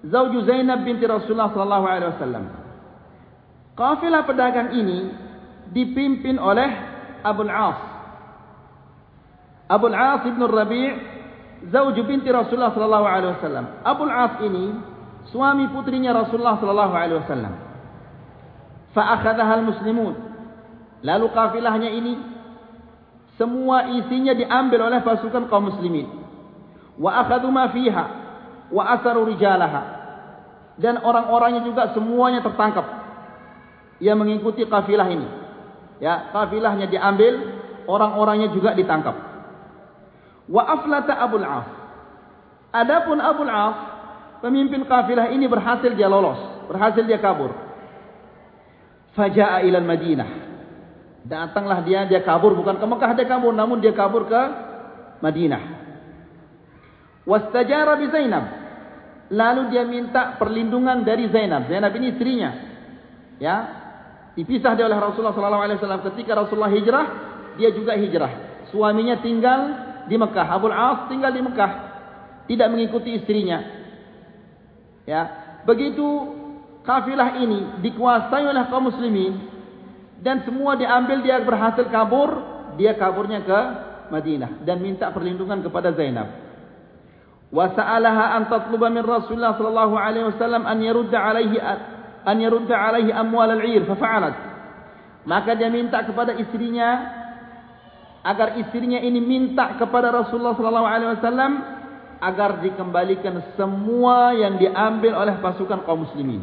zawju 0.09 0.49
Zainab 0.49 0.83
binti 0.83 1.05
Rasulullah 1.05 1.53
sallallahu 1.53 1.87
alaihi 1.87 2.11
wasallam. 2.17 2.64
Kafilah 3.75 4.23
pedagang 4.23 4.71
ini 4.79 5.11
dipimpin 5.75 6.39
oleh 6.39 6.71
Abu 7.27 7.43
Al-As. 7.47 7.79
Abu 9.67 9.91
Al-As 9.91 10.23
ibn 10.31 10.43
Rabi' 10.47 10.91
zauj 11.75 11.97
binti 12.07 12.31
Rasulullah 12.31 12.71
sallallahu 12.71 13.07
alaihi 13.07 13.33
wasallam. 13.39 13.67
Abu 13.83 14.03
Al-As 14.07 14.35
ini 14.47 14.65
suami 15.35 15.67
putrinya 15.75 16.15
Rasulullah 16.15 16.59
sallallahu 16.63 16.95
alaihi 16.95 17.19
wasallam. 17.27 17.55
Fa 18.95 19.19
akhadhaha 19.19 19.53
al-muslimun. 19.59 20.15
Lalu 21.03 21.27
kafilahnya 21.35 21.91
ini 21.91 22.15
semua 23.35 23.91
isinya 23.91 24.33
diambil 24.33 24.87
oleh 24.87 25.03
pasukan 25.03 25.51
kaum 25.51 25.75
muslimin 25.75 26.07
wa 26.95 27.11
akhadhu 27.19 27.51
ma 27.51 27.71
fiha 27.75 28.05
wa 28.71 28.83
asaru 28.95 29.27
rijalaha 29.27 29.83
dan 30.79 31.03
orang-orangnya 31.03 31.67
juga 31.67 31.91
semuanya 31.95 32.43
tertangkap 32.43 32.87
yang 34.05 34.21
mengikuti 34.21 34.69
kafilah 34.69 35.09
ini. 35.09 35.25
Ya, 36.05 36.29
kafilahnya 36.29 36.93
diambil, 36.93 37.41
orang-orangnya 37.89 38.53
juga 38.53 38.77
ditangkap. 38.77 39.17
Wa 40.45 40.63
aflata 40.69 41.17
Abul 41.17 41.47
As. 41.47 41.69
Adapun 42.69 43.17
Abul 43.25 43.49
As, 43.49 43.77
pemimpin 44.45 44.85
kafilah 44.85 45.33
ini 45.33 45.49
berhasil 45.49 45.89
dia 45.97 46.05
lolos, 46.05 46.69
berhasil 46.69 47.01
dia 47.09 47.17
kabur. 47.17 47.57
Faja'a 49.17 49.65
ila 49.65 49.81
Madinah. 49.81 50.31
Datanglah 51.25 51.81
dia, 51.81 52.05
dia 52.05 52.21
kabur 52.21 52.53
bukan 52.53 52.77
ke 52.77 52.85
Mekah 52.85 53.17
dia 53.17 53.25
kabur, 53.25 53.57
namun 53.57 53.81
dia 53.81 53.97
kabur 53.97 54.29
ke 54.29 54.43
Madinah. 55.25 55.63
Wastajara 57.25 57.97
bi 57.97 58.13
Zainab. 58.13 58.45
Lalu 59.33 59.73
dia 59.73 59.89
minta 59.89 60.37
perlindungan 60.37 61.01
dari 61.01 61.33
Zainab. 61.33 61.65
Zainab 61.65 61.97
ini 61.97 62.13
istrinya. 62.13 62.51
Ya 63.41 63.84
dipisah 64.35 64.75
dia 64.75 64.87
oleh 64.87 64.99
Rasulullah 64.99 65.35
SAW. 65.35 66.07
ketika 66.13 66.35
Rasulullah 66.35 66.71
hijrah, 66.71 67.07
dia 67.59 67.71
juga 67.71 67.95
hijrah. 67.95 68.67
Suaminya 68.75 69.23
tinggal 69.23 69.61
di 70.11 70.19
Mekah, 70.19 70.47
Abu 70.51 70.69
Al-As 70.69 71.09
tinggal 71.09 71.33
di 71.33 71.41
Mekah, 71.41 71.73
tidak 72.51 72.69
mengikuti 72.75 73.15
istrinya. 73.17 73.63
Ya, 75.07 75.23
begitu 75.65 76.05
kafilah 76.85 77.41
ini 77.41 77.81
dikuasai 77.81 78.45
oleh 78.45 78.65
kaum 78.69 78.89
muslimin 78.89 79.33
dan 80.21 80.45
semua 80.45 80.77
diambil 80.77 81.21
dia 81.21 81.41
berhasil 81.41 81.89
kabur, 81.89 82.31
dia 82.81 82.97
kaburnya 82.97 83.45
ke 83.45 83.61
Madinah 84.13 84.65
dan 84.65 84.81
minta 84.81 85.09
perlindungan 85.13 85.65
kepada 85.65 85.93
Zainab. 85.97 86.29
Wa 87.55 87.71
sa'alaha 87.71 88.35
an 88.35 88.43
tatluba 88.51 88.91
min 88.91 89.07
Rasulullah 89.07 89.55
sallallahu 89.55 89.95
alaihi 89.95 90.27
wasallam 90.35 90.67
an 90.67 90.79
yarudda 90.83 91.19
alaihi 91.23 91.57
an 92.25 92.37
yarudda 92.41 92.75
alaihi 92.75 93.13
amwal 93.13 93.49
al'ir 93.53 93.85
fa 93.85 93.95
fa'alat. 93.95 94.35
Maka 95.25 95.57
dia 95.57 95.73
minta 95.73 96.05
kepada 96.05 96.37
istrinya 96.37 97.21
agar 98.25 98.57
istrinya 98.61 99.01
ini 99.01 99.21
minta 99.21 99.77
kepada 99.77 100.09
Rasulullah 100.09 100.57
sallallahu 100.57 100.89
alaihi 100.89 101.11
wasallam 101.17 101.53
agar 102.25 102.65
dikembalikan 102.65 103.53
semua 103.57 104.33
yang 104.33 104.57
diambil 104.57 105.13
oleh 105.17 105.37
pasukan 105.45 105.85
kaum 105.85 106.09
muslimin. 106.09 106.41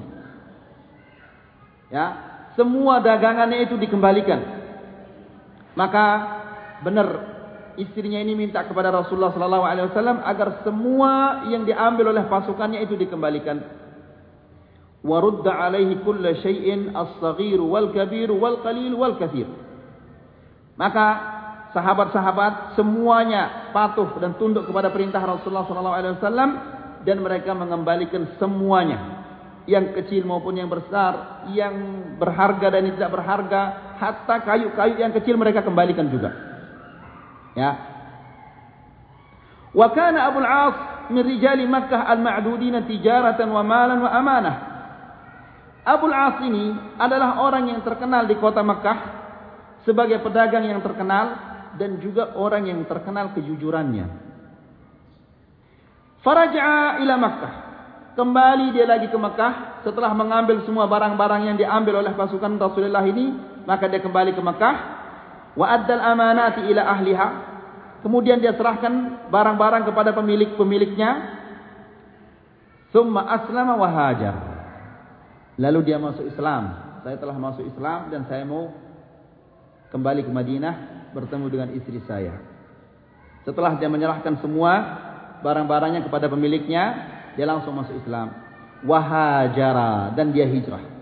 Ya 1.90 2.32
semua 2.54 3.02
dagangannya 3.02 3.66
itu 3.66 3.78
dikembalikan. 3.82 4.62
Maka 5.74 6.06
benar 6.86 7.08
istrinya 7.80 8.20
ini 8.20 8.36
minta 8.36 8.62
kepada 8.68 8.92
Rasulullah 8.92 9.32
sallallahu 9.32 9.66
alaihi 9.66 9.88
wasallam 9.90 10.20
agar 10.22 10.62
semua 10.62 11.46
yang 11.48 11.64
diambil 11.64 12.12
oleh 12.12 12.28
pasukannya 12.28 12.84
itu 12.84 12.94
dikembalikan. 13.00 13.81
Syai'in 15.02 16.94
as-saghir 16.94 17.58
wal 17.58 17.90
kabir 17.90 18.30
wal 18.30 18.62
qalil 18.62 18.94
wal 18.94 19.18
katsir. 19.18 19.50
Maka 20.78 21.08
sahabat-sahabat 21.74 22.78
semuanya 22.78 23.74
patuh 23.74 24.20
dan 24.22 24.38
tunduk 24.38 24.70
kepada 24.70 24.94
perintah 24.94 25.24
Rasulullah 25.24 25.66
sallallahu 25.66 25.98
alaihi 25.98 26.16
wasallam 26.20 26.50
dan 27.02 27.18
mereka 27.18 27.52
mengembalikan 27.58 28.38
semuanya 28.38 29.26
yang 29.70 29.94
kecil 29.94 30.26
maupun 30.26 30.58
yang 30.58 30.70
besar, 30.70 31.46
yang 31.54 31.74
berharga 32.18 32.68
dan 32.70 32.82
yang 32.86 32.96
tidak 32.98 33.14
berharga, 33.14 33.62
hatta 33.98 34.36
kayu-kayu 34.42 35.02
yang 35.02 35.14
kecil 35.14 35.38
mereka 35.38 35.62
kembalikan 35.62 36.10
juga. 36.10 36.34
Ya. 37.54 37.72
Wa 39.72 39.88
kana 39.94 40.28
Abu 40.34 40.42
al-As 40.42 40.76
min 41.14 41.24
rijal 41.24 41.62
Makkah 41.70 42.10
al-ma'dudin 42.10 42.84
tijaratan 42.90 43.48
wa 43.54 43.62
malan 43.62 44.02
wa 44.02 44.12
amanah. 44.12 44.71
Abu 45.82 46.06
al-As 46.14 46.46
ini 46.46 46.78
adalah 47.02 47.42
orang 47.42 47.74
yang 47.74 47.82
terkenal 47.82 48.30
di 48.30 48.38
kota 48.38 48.62
Makkah 48.62 48.98
sebagai 49.82 50.22
pedagang 50.22 50.70
yang 50.70 50.78
terkenal 50.86 51.34
dan 51.74 51.98
juga 51.98 52.38
orang 52.38 52.70
yang 52.70 52.86
terkenal 52.86 53.34
kejujurannya. 53.34 54.06
Faraja'a 56.22 57.02
ila 57.02 57.16
Makkah. 57.18 57.54
Kembali 58.14 58.78
dia 58.78 58.86
lagi 58.86 59.10
ke 59.10 59.18
Makkah. 59.18 59.82
Setelah 59.82 60.14
mengambil 60.14 60.62
semua 60.70 60.86
barang-barang 60.86 61.50
yang 61.50 61.58
diambil 61.58 62.06
oleh 62.06 62.14
pasukan 62.14 62.62
Rasulullah 62.62 63.02
ini, 63.02 63.34
maka 63.66 63.90
dia 63.90 64.06
kembali 64.06 64.38
ke 64.38 64.42
Makkah. 64.44 64.76
Wa 65.58 65.66
addal 65.82 65.98
amanati 65.98 66.62
ila 66.70 66.86
ahliha. 66.86 67.28
Kemudian 68.06 68.38
dia 68.38 68.54
serahkan 68.54 69.26
barang-barang 69.34 69.90
kepada 69.90 70.14
pemilik-pemiliknya. 70.14 71.42
Summa 72.94 73.26
aslama 73.34 73.74
wa 73.82 73.90
hajar 73.90 74.51
lalu 75.62 75.86
dia 75.86 76.02
masuk 76.02 76.26
Islam 76.26 76.74
saya 77.06 77.22
telah 77.22 77.38
masuk 77.38 77.62
Islam 77.70 78.10
dan 78.10 78.26
saya 78.26 78.42
mau 78.42 78.74
kembali 79.94 80.26
ke 80.26 80.32
Madinah 80.34 80.74
bertemu 81.14 81.46
dengan 81.54 81.70
istri 81.78 82.02
saya 82.10 82.42
setelah 83.46 83.78
dia 83.78 83.90
menyerahkan 83.90 84.42
semua 84.42 84.74
barang-barangnya 85.46 86.02
kepada 86.10 86.26
pemiliknya 86.26 86.84
dia 87.38 87.46
langsung 87.46 87.78
masuk 87.78 87.94
Islam 88.02 88.34
wa 88.82 88.98
hajara 88.98 90.18
dan 90.18 90.34
dia 90.34 90.50
hijrah 90.50 91.02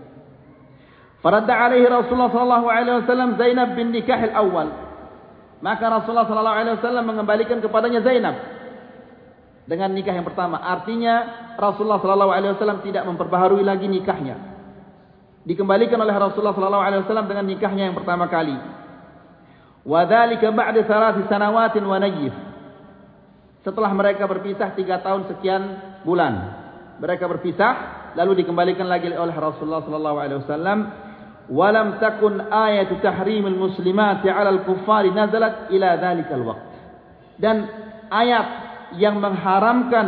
Faradda 1.20 1.52
alaihi 1.52 1.84
Rasulullah 1.84 2.32
sallallahu 2.32 2.66
alaihi 2.66 3.04
wasallam 3.04 3.36
Zainab 3.36 3.76
bin 3.76 3.92
nikah 3.92 4.16
al-awwal. 4.32 4.72
Maka 5.60 5.84
Rasulullah 5.92 6.24
sallallahu 6.24 6.56
alaihi 6.56 6.76
wasallam 6.80 7.04
mengembalikan 7.04 7.60
kepadanya 7.60 8.00
Zainab 8.00 8.40
dengan 9.68 9.92
nikah 9.92 10.16
yang 10.16 10.24
pertama. 10.24 10.56
Artinya 10.56 11.14
Rasulullah 11.60 12.00
sallallahu 12.00 12.32
alaihi 12.32 12.56
wasallam 12.56 12.80
tidak 12.80 13.04
memperbaharui 13.04 13.60
lagi 13.60 13.84
nikahnya. 13.84 14.49
Dikembalikan 15.44 15.96
oleh 15.96 16.12
Rasulullah 16.12 16.52
wasallam 16.54 17.28
dengan 17.28 17.48
nikahnya 17.48 17.88
yang 17.88 17.96
pertama 17.96 18.28
kali. 18.28 18.54
Wa 19.84 20.04
dzalika 20.04 20.52
ba'da 20.52 20.80
thalath 20.84 21.18
sanawatin 21.26 21.84
wa 21.88 21.96
najif. 21.96 22.34
Setelah 23.64 23.92
mereka 23.92 24.28
berpisah 24.28 24.72
tiga 24.76 25.00
tahun 25.00 25.28
sekian 25.32 25.62
bulan. 26.04 26.60
Mereka 27.00 27.24
berpisah 27.24 27.72
lalu 28.16 28.44
dikembalikan 28.44 28.88
lagi 28.88 29.08
oleh 29.12 29.32
Rasulullah 29.32 29.84
wasallam 29.84 30.78
walam 31.50 31.98
takun 31.98 32.38
ayat 32.46 32.90
tahrimul 33.02 33.58
muslimati 33.58 34.30
'ala 34.30 34.54
al-kuffar 34.54 35.02
nazalat 35.10 35.70
ila 35.74 35.88
dzalikal 35.98 36.44
waqt 36.46 36.70
dan 37.42 37.66
ayat 38.10 38.46
yang 38.98 39.18
mengharamkan 39.18 40.06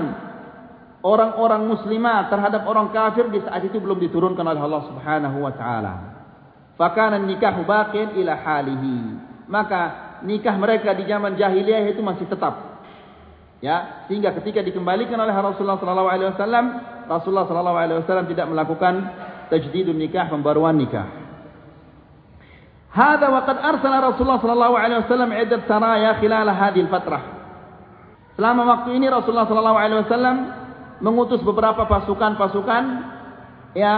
orang-orang 1.03 1.67
muslimat 1.67 2.31
terhadap 2.31 2.63
orang 2.65 2.95
kafir 2.95 3.27
di 3.29 3.43
saat 3.43 3.67
itu 3.67 3.83
belum 3.83 3.99
diturunkan 3.99 4.47
oleh 4.47 4.63
Allah 4.63 4.83
Subhanahu 4.87 5.37
wa 5.43 5.53
taala. 5.53 5.95
Fakana 6.79 7.19
nikah 7.19 7.59
baqin 7.67 8.17
ila 8.23 8.33
halihi. 8.39 8.97
Maka 9.51 9.81
nikah 10.25 10.55
mereka 10.57 10.95
di 10.95 11.05
zaman 11.05 11.35
jahiliyah 11.35 11.91
itu 11.91 12.01
masih 12.01 12.25
tetap. 12.31 12.81
Ya 13.63 14.07
sehingga 14.11 14.35
ketika 14.43 14.63
dikembalikan 14.63 15.19
oleh 15.19 15.35
Rasulullah 15.35 15.79
sallallahu 15.79 16.11
alaihi 16.11 16.35
wasallam 16.35 16.65
Rasulullah 17.07 17.47
sallallahu 17.47 17.79
alaihi 17.79 17.99
wasallam 18.03 18.27
tidak 18.27 18.47
melakukan 18.51 18.95
tajdidun 19.51 19.99
nikah 19.99 20.27
pembaruan 20.31 20.79
nikah. 20.79 21.07
Hada 22.93 23.31
waqad 23.31 23.57
arsala 23.59 24.03
Rasulullah 24.03 24.43
sallallahu 24.43 24.75
alaihi 24.75 25.01
wasallam 25.07 25.31
iddat 25.35 25.65
saraya 25.67 26.19
khilal 26.19 26.51
hadhihi 26.51 26.85
al-fatrah. 26.87 27.23
Selama 28.35 28.63
waktu 28.65 28.97
ini 28.97 29.07
Rasulullah 29.13 29.49
sallallahu 29.49 29.79
alaihi 29.79 30.01
wasallam 30.09 30.62
mengutus 31.03 31.43
beberapa 31.43 31.85
pasukan-pasukan 31.91 32.85
ya 33.75 33.95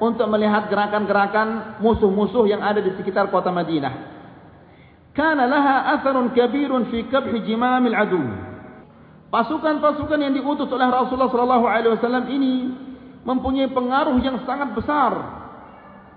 untuk 0.00 0.26
melihat 0.32 0.72
gerakan-gerakan 0.72 1.78
musuh-musuh 1.84 2.48
yang 2.48 2.64
ada 2.64 2.80
di 2.80 2.96
sekitar 2.96 3.28
kota 3.28 3.52
Madinah. 3.52 4.16
Kana 5.16 5.48
laha 5.48 5.96
atharun 5.96 6.32
kabirun 6.32 6.92
fi 6.92 7.08
kabh 7.08 7.32
jimam 7.44 7.84
al-adu. 7.88 8.24
Pasukan-pasukan 9.32 10.20
yang 10.20 10.32
diutus 10.32 10.68
oleh 10.72 10.88
Rasulullah 10.88 11.32
sallallahu 11.32 11.66
alaihi 11.68 11.92
wasallam 11.96 12.24
ini 12.32 12.54
mempunyai 13.24 13.68
pengaruh 13.72 14.16
yang 14.22 14.38
sangat 14.46 14.72
besar 14.76 15.12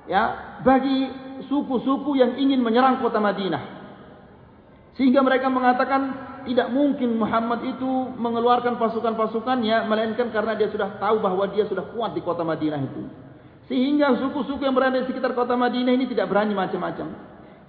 ya 0.05 0.23
bagi 0.61 1.09
suku-suku 1.47 2.19
yang 2.19 2.35
ingin 2.35 2.59
menyerang 2.59 2.99
kota 2.99 3.19
Madinah. 3.23 3.79
Sehingga 4.99 5.23
mereka 5.23 5.47
mengatakan 5.47 6.28
tidak 6.47 6.67
mungkin 6.71 7.19
Muhammad 7.19 7.65
itu 7.65 7.89
mengeluarkan 8.15 8.79
pasukan-pasukannya 8.79 9.87
melainkan 9.87 10.31
karena 10.31 10.55
dia 10.55 10.71
sudah 10.71 10.99
tahu 11.01 11.19
bahwa 11.19 11.47
dia 11.51 11.67
sudah 11.67 11.91
kuat 11.91 12.15
di 12.15 12.21
kota 12.23 12.45
Madinah 12.47 12.79
itu. 12.79 13.03
Sehingga 13.69 14.17
suku-suku 14.17 14.65
yang 14.65 14.73
berada 14.73 14.97
di 15.01 15.07
sekitar 15.09 15.37
kota 15.37 15.53
Madinah 15.53 15.93
ini 15.93 16.09
tidak 16.09 16.31
berani 16.31 16.57
macam-macam. 16.57 17.07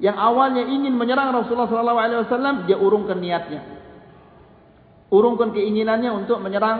Yang 0.00 0.16
awalnya 0.16 0.64
ingin 0.64 0.96
menyerang 0.96 1.28
Rasulullah 1.28 1.68
SAW, 1.68 2.64
dia 2.64 2.80
urungkan 2.80 3.20
niatnya. 3.20 3.60
Urungkan 5.12 5.52
keinginannya 5.52 6.08
untuk 6.16 6.40
menyerang 6.40 6.78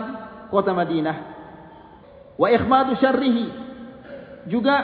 kota 0.49 0.73
Madinah. 0.73 1.17
Wa 2.33 2.47
ikhmadu 2.49 2.97
syarrihi. 2.97 3.45
Juga 4.49 4.75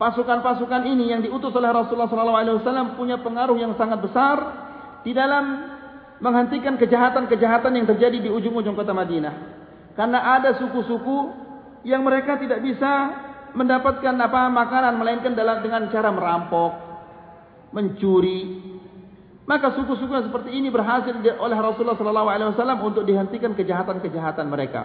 pasukan-pasukan 0.00 0.88
ini 0.88 1.12
yang 1.12 1.20
diutus 1.20 1.52
oleh 1.52 1.68
Rasulullah 1.68 2.08
SAW 2.08 2.96
punya 2.96 3.20
pengaruh 3.20 3.60
yang 3.60 3.76
sangat 3.76 4.00
besar 4.00 4.36
di 5.04 5.12
dalam 5.12 5.73
menghentikan 6.22 6.78
kejahatan-kejahatan 6.78 7.72
yang 7.74 7.86
terjadi 7.90 8.18
di 8.22 8.30
ujung-ujung 8.30 8.78
kota 8.78 8.94
Madinah. 8.94 9.34
Karena 9.94 10.38
ada 10.38 10.58
suku-suku 10.58 11.18
yang 11.86 12.02
mereka 12.02 12.38
tidak 12.38 12.62
bisa 12.62 12.92
mendapatkan 13.54 14.14
apa 14.18 14.50
makanan 14.50 14.98
melainkan 14.98 15.32
dalam 15.38 15.62
dengan 15.62 15.86
cara 15.90 16.10
merampok, 16.10 16.72
mencuri. 17.70 18.62
Maka 19.44 19.76
suku-suku 19.76 20.10
yang 20.10 20.26
seperti 20.26 20.50
ini 20.56 20.72
berhasil 20.72 21.14
oleh 21.14 21.58
Rasulullah 21.58 21.98
sallallahu 21.98 22.30
alaihi 22.32 22.50
wasallam 22.50 22.80
untuk 22.82 23.04
dihentikan 23.06 23.54
kejahatan-kejahatan 23.54 24.46
mereka. 24.50 24.82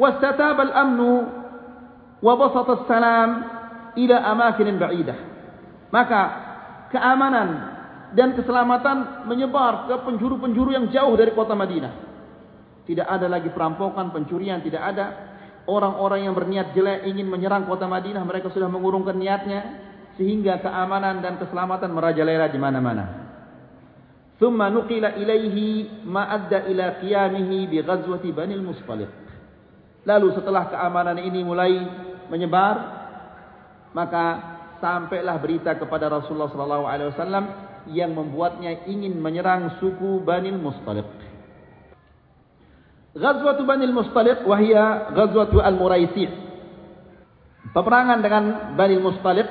Al-amnu 0.00 1.12
wa 2.20 2.32
basat 2.36 2.68
as-salam 2.80 3.30
ila 3.96 4.16
amakin 4.34 4.76
ba'idah. 4.80 5.18
Maka 5.90 6.20
keamanan 6.94 7.48
dan 8.10 8.34
keselamatan 8.34 9.26
menyebar 9.30 9.86
ke 9.86 9.94
penjuru-penjuru 10.02 10.74
yang 10.74 10.86
jauh 10.90 11.14
dari 11.14 11.30
kota 11.30 11.54
Madinah. 11.54 11.92
Tidak 12.86 13.06
ada 13.06 13.30
lagi 13.30 13.54
perampokan, 13.54 14.10
pencurian, 14.10 14.58
tidak 14.66 14.82
ada. 14.82 15.06
Orang-orang 15.70 16.26
yang 16.26 16.34
berniat 16.34 16.74
jelek 16.74 17.06
ingin 17.06 17.30
menyerang 17.30 17.70
kota 17.70 17.86
Madinah, 17.86 18.26
mereka 18.26 18.50
sudah 18.50 18.66
mengurungkan 18.66 19.14
niatnya. 19.14 19.86
Sehingga 20.18 20.58
keamanan 20.58 21.22
dan 21.22 21.38
keselamatan 21.38 21.94
merajalela 21.94 22.50
di 22.50 22.58
mana-mana. 22.58 23.04
Thumma 24.42 24.68
nuqila 24.68 25.16
ilaihi 25.16 26.02
ma'adda 26.02 26.66
ila 26.66 26.98
qiyamihi 26.98 27.70
bi 27.70 27.78
ghazwati 27.80 28.28
Bani 28.34 28.58
al-Mustaliq. 28.58 29.10
Lalu 30.04 30.28
setelah 30.34 30.66
keamanan 30.68 31.20
ini 31.22 31.40
mulai 31.46 31.72
menyebar, 32.26 32.74
maka 33.94 34.24
sampailah 34.80 35.36
berita 35.38 35.76
kepada 35.76 36.08
Rasulullah 36.10 36.50
sallallahu 36.50 36.84
alaihi 36.88 37.12
wasallam 37.14 37.69
yang 37.88 38.12
membuatnya 38.12 38.84
ingin 38.84 39.16
menyerang 39.16 39.80
suku 39.80 40.20
Bani 40.20 40.52
al-Mustaliq. 40.52 41.08
Ghazwatu 43.16 43.66
Bani 43.66 43.88
al-Mustaliq 43.88 44.46
wahia 44.46 45.10
Ghazwatu 45.16 45.58
al-Muraisi. 45.58 46.28
Peperangan 47.74 48.18
dengan 48.20 48.44
Bani 48.76 48.94
al-Mustaliq 49.00 49.48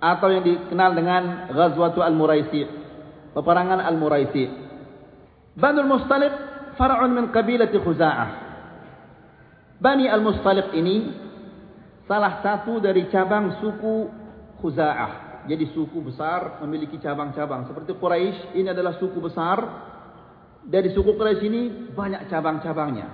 atau 0.00 0.28
yang 0.32 0.42
dikenal 0.42 0.90
dengan 0.96 1.22
Ghazwatu 1.54 2.02
al-Muraisi. 2.02 2.66
Peperangan 3.36 3.84
al-Muraisi. 3.84 4.44
Bani 5.54 5.78
al-Mustaliq 5.78 6.34
far'un 6.74 7.10
min 7.14 7.30
qabilati 7.30 7.78
Khuza'ah. 7.78 8.30
Bani 9.78 10.10
al-Mustaliq 10.10 10.74
ini 10.74 10.96
salah 12.10 12.42
satu 12.42 12.82
dari 12.82 13.06
cabang 13.14 13.62
suku 13.62 14.10
Khuza'ah. 14.58 15.29
Jadi 15.50 15.74
suku 15.74 15.98
besar 15.98 16.62
memiliki 16.62 16.94
cabang-cabang 17.02 17.66
seperti 17.66 17.98
Quraisy 17.98 18.54
ini 18.54 18.70
adalah 18.70 18.94
suku 19.02 19.18
besar 19.18 19.58
dari 20.62 20.94
suku 20.94 21.18
Quraisy 21.18 21.42
ini 21.50 21.62
banyak 21.90 22.30
cabang-cabangnya. 22.30 23.08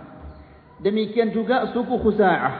Demikian 0.84 1.32
juga 1.32 1.72
suku 1.72 1.96
Khuza'ah. 1.96 2.54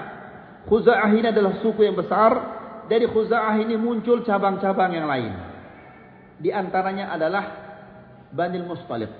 Khuza'ah 0.64 1.12
ini 1.12 1.28
adalah 1.28 1.60
suku 1.60 1.84
yang 1.84 1.92
besar. 1.92 2.56
Dari 2.88 3.04
Khuza'ah 3.04 3.52
ini 3.60 3.76
muncul 3.76 4.24
cabang-cabang 4.24 4.96
yang 4.96 5.04
lain. 5.04 5.32
Di 6.40 6.48
antaranya 6.48 7.12
adalah 7.12 7.44
Banil 8.32 8.64
Mustaliq. 8.64 9.12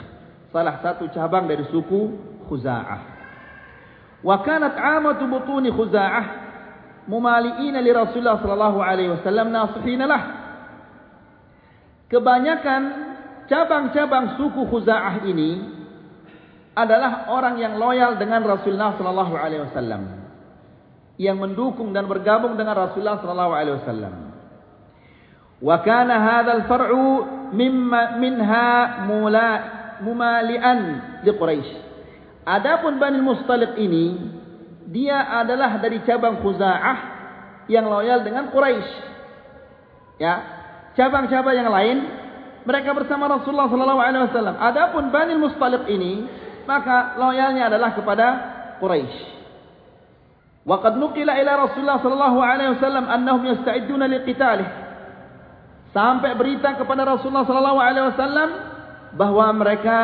Salah 0.57 0.81
satu 0.81 1.12
cabang 1.12 1.45
dari 1.45 1.69
suku 1.69 2.16
Khuza'ah. 2.49 3.01
Wa 4.25 4.40
kanat 4.40 4.73
amatu 4.81 5.29
butuni 5.29 5.69
Khuza'ah 5.69 6.25
mumali'ina 7.05 7.85
li 7.85 7.92
Rasulullah 7.92 8.40
sallallahu 8.40 8.79
alaihi 8.81 9.12
wasallam 9.12 9.53
nasihina 9.53 10.09
lah. 10.09 10.23
Kebanyakan 12.07 12.83
cabang-cabang 13.51 14.38
suku 14.38 14.62
Khuza'ah 14.71 15.27
ini 15.27 15.59
adalah 16.77 17.33
orang 17.33 17.59
yang 17.59 17.81
loyal 17.81 18.21
dengan 18.21 18.45
Rasulullah 18.45 18.95
sallallahu 18.95 19.35
alaihi 19.35 19.64
wasallam 19.64 20.03
yang 21.16 21.40
mendukung 21.40 21.97
dan 21.97 22.05
bergabung 22.05 22.55
dengan 22.55 22.77
Rasulullah 22.77 23.19
sallallahu 23.19 23.53
alaihi 23.57 23.77
wasallam. 23.81 24.14
Wa 25.57 25.81
kana 25.81 26.14
hadzal 26.21 26.69
far'u 26.69 27.07
mimma 27.57 28.21
minha 28.21 29.03
mula 29.09 29.49
mumalian 30.05 30.81
di 31.25 31.33
Quraisy. 31.33 31.75
Adapun 32.47 33.01
Bani 33.01 33.19
Mustaliq 33.25 33.75
ini 33.81 34.07
dia 34.87 35.42
adalah 35.42 35.81
dari 35.83 36.05
cabang 36.07 36.45
Khuza'ah 36.45 36.99
yang 37.66 37.88
loyal 37.88 38.23
dengan 38.23 38.53
Quraisy. 38.53 38.92
Ya, 40.21 40.56
cabang-cabang 40.97 41.55
yang 41.55 41.71
lain 41.71 41.97
mereka 42.67 42.91
bersama 42.97 43.31
Rasulullah 43.31 43.71
sallallahu 43.71 44.03
alaihi 44.03 44.27
wasallam. 44.27 44.57
Adapun 44.59 45.15
Bani 45.15 45.39
Mustaliq 45.39 45.87
ini, 45.87 46.27
maka 46.67 47.15
loyalnya 47.15 47.71
adalah 47.71 47.95
kepada 47.95 48.27
Quraisy. 48.83 49.39
Wa 50.67 50.83
qad 50.83 50.99
nuqila 50.99 51.39
ila 51.39 51.53
Rasulullah 51.71 52.03
sallallahu 52.03 52.39
alaihi 52.43 52.75
wasallam 52.75 53.07
annahum 53.07 53.47
yasta'iduna 53.55 54.11
liqitalih. 54.11 54.67
Sampai 55.95 56.35
berita 56.35 56.75
kepada 56.75 57.07
Rasulullah 57.07 57.47
sallallahu 57.47 57.79
alaihi 57.79 58.07
wasallam 58.11 58.49
bahwa 59.15 59.47
mereka 59.55 59.97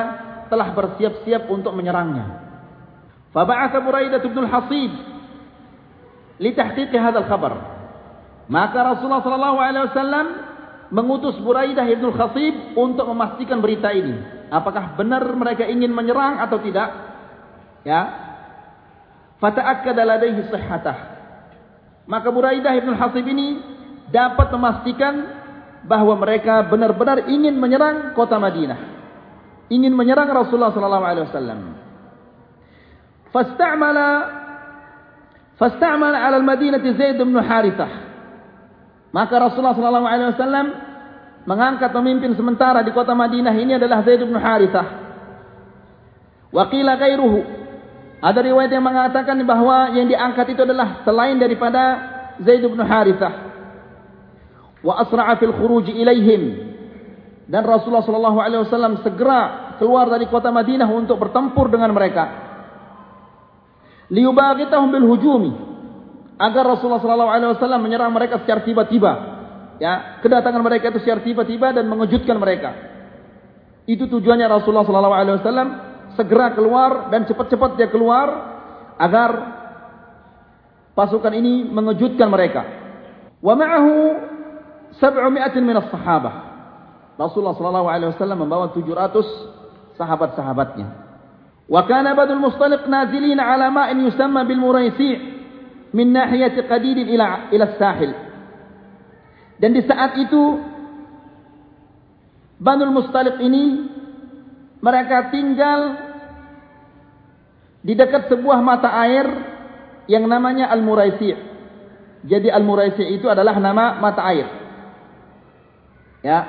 telah 0.46 0.70
bersiap-siap 0.70 1.50
untuk 1.50 1.74
menyerangnya. 1.74 2.38
Fa 3.34 3.42
ba'atha 3.42 3.82
Buraidah 3.82 4.22
bin 4.22 4.38
Al-Hasib 4.38 4.92
li 6.38 6.50
tahqiq 6.54 6.94
hadzal 6.94 7.26
khabar. 7.26 7.52
Maka 8.46 8.78
Rasulullah 8.94 9.24
sallallahu 9.26 9.58
alaihi 9.58 9.84
wasallam 9.90 10.51
mengutus 10.92 11.40
Buraidah 11.40 11.88
bin 11.88 12.12
Khasib 12.12 12.76
untuk 12.76 13.08
memastikan 13.08 13.64
berita 13.64 13.88
ini. 13.90 14.44
Apakah 14.52 14.92
benar 15.00 15.24
mereka 15.32 15.64
ingin 15.64 15.88
menyerang 15.88 16.36
atau 16.44 16.60
tidak? 16.60 16.92
Ya. 17.82 18.00
Fata'akkada 19.40 20.04
ladaihi 20.04 20.52
sihhatah. 20.52 20.98
Maka 22.04 22.28
Buraidah 22.28 22.76
bin 22.76 22.92
Khasib 22.92 23.24
ini 23.24 23.64
dapat 24.12 24.52
memastikan 24.52 25.14
bahawa 25.88 26.20
mereka 26.20 26.68
benar-benar 26.68 27.26
ingin 27.26 27.56
menyerang 27.56 28.12
kota 28.12 28.36
Madinah. 28.36 28.92
Ingin 29.72 29.96
menyerang 29.96 30.28
Rasulullah 30.28 30.76
sallallahu 30.76 31.06
alaihi 31.08 31.26
wasallam. 31.32 31.60
Fasta'mala 33.32 34.08
fasta'mala 35.56 36.20
'ala 36.20 36.36
al-Madinah 36.36 36.84
Zaid 36.84 37.16
bin 37.16 37.32
Harithah. 37.40 38.11
Maka 39.12 39.34
Rasulullah 39.36 39.76
wasallam 39.76 40.66
mengangkat 41.44 41.92
pemimpin 41.92 42.32
sementara 42.32 42.80
di 42.80 42.96
kota 42.96 43.12
Madinah 43.12 43.52
ini 43.52 43.76
adalah 43.76 44.00
Zaid 44.00 44.24
bin 44.24 44.34
Harithah. 44.40 44.86
Wa 46.48 46.64
qila 46.72 46.96
ghairuhu. 46.96 47.40
Ada 48.22 48.40
riwayat 48.40 48.70
yang 48.72 48.86
mengatakan 48.86 49.36
bahawa 49.44 49.92
yang 49.92 50.08
diangkat 50.08 50.56
itu 50.56 50.62
adalah 50.64 51.04
selain 51.04 51.36
daripada 51.36 51.82
Zaid 52.40 52.64
bin 52.64 52.80
Harithah. 52.80 53.52
Wa 54.80 55.04
asra'a 55.04 55.36
fil 55.36 55.52
khuruj 55.60 55.92
ilaihim. 55.92 56.72
Dan 57.52 57.68
Rasulullah 57.68 58.32
wasallam 58.32 59.04
segera 59.04 59.76
keluar 59.76 60.08
dari 60.08 60.24
kota 60.24 60.48
Madinah 60.48 60.88
untuk 60.88 61.20
bertempur 61.20 61.68
dengan 61.68 61.92
mereka. 61.92 62.24
Liyubaghitahum 64.08 64.88
bil 64.88 65.04
hujumi 65.04 65.71
agar 66.42 66.64
Rasulullah 66.66 66.98
wasallam 67.54 67.86
menyerang 67.86 68.10
mereka 68.10 68.42
secara 68.42 68.66
tiba-tiba. 68.66 69.12
Ya, 69.78 70.18
kedatangan 70.22 70.62
mereka 70.62 70.90
itu 70.90 70.98
secara 71.06 71.22
tiba-tiba 71.22 71.70
dan 71.70 71.86
mengejutkan 71.86 72.34
mereka. 72.38 72.70
Itu 73.86 74.10
tujuannya 74.10 74.46
Rasulullah 74.50 74.86
wasallam 74.86 75.68
segera 76.18 76.50
keluar 76.58 77.14
dan 77.14 77.30
cepat-cepat 77.30 77.78
dia 77.78 77.88
keluar 77.90 78.26
agar 78.98 79.30
pasukan 80.98 81.30
ini 81.30 81.66
mengejutkan 81.70 82.26
mereka. 82.26 82.62
Wa 83.38 83.54
ma'ahu 83.54 83.94
700 84.98 85.62
min 85.62 85.78
as-sahabah. 85.78 86.34
Rasulullah 87.18 87.54
wasallam 87.54 88.46
membawa 88.46 88.74
700 88.74 89.94
sahabat-sahabatnya. 89.94 90.86
Wa 91.70 91.86
kana 91.86 92.18
badul 92.18 92.42
mustaliq 92.42 92.84
nazilin 92.90 93.38
ala 93.38 93.70
ma'in 93.70 94.04
yusamma 94.04 94.42
bil 94.42 94.58
muraisi' 94.58 95.31
min 95.92 96.12
nahiyati 96.12 96.64
qadid 96.64 97.04
ila 97.08 97.52
ila 97.52 97.66
sahil. 97.76 98.12
Dan 99.60 99.76
di 99.76 99.82
saat 99.86 100.18
itu 100.18 100.42
Banul 102.62 102.94
Mustaliq 102.94 103.38
ini 103.42 103.64
mereka 104.82 105.30
tinggal 105.30 105.80
di 107.82 107.94
dekat 107.94 108.30
sebuah 108.30 108.58
mata 108.62 108.90
air 109.02 109.26
yang 110.06 110.26
namanya 110.26 110.70
Al-Muraisi' 110.70 111.52
jadi 112.22 112.54
Al-Muraisi' 112.54 113.18
itu 113.18 113.26
adalah 113.26 113.58
nama 113.58 113.98
mata 113.98 114.22
air. 114.30 114.46
Ya. 116.22 116.40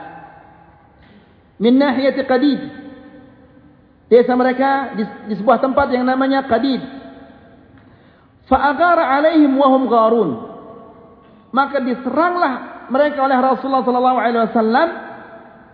Min 1.57 1.81
nahiyati 1.81 2.21
qadid 2.29 2.61
desa 4.05 4.37
mereka 4.37 4.93
di, 4.93 5.03
di 5.33 5.33
sebuah 5.41 5.57
tempat 5.57 5.89
yang 5.89 6.05
namanya 6.05 6.45
Qadid 6.45 6.81
Fa'agara 8.47 9.19
alaihim 9.19 9.55
wahum 9.55 9.87
gharun. 9.87 10.29
Maka 11.53 11.79
diseranglah 11.79 12.87
mereka 12.89 13.23
oleh 13.23 13.37
Rasulullah 13.39 13.85
wasallam 13.85 14.89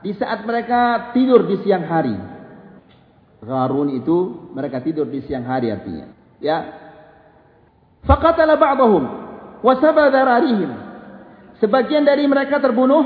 di 0.05 0.11
saat 0.15 0.45
mereka 0.45 1.11
tidur 1.15 1.47
di 1.49 1.59
siang 1.65 1.87
hari. 1.87 2.15
Gharun 3.39 3.95
itu 3.95 4.49
mereka 4.51 4.83
tidur 4.83 5.07
di 5.07 5.23
siang 5.23 5.47
hari 5.47 5.71
artinya. 5.71 6.11
Ya. 6.43 6.57
Faqatala 8.03 8.59
ba'dahum 8.59 9.03
wa 9.63 9.73
sabadhararihim. 9.79 10.71
Sebagian 11.59 12.07
dari 12.07 12.27
mereka 12.27 12.59
terbunuh 12.59 13.03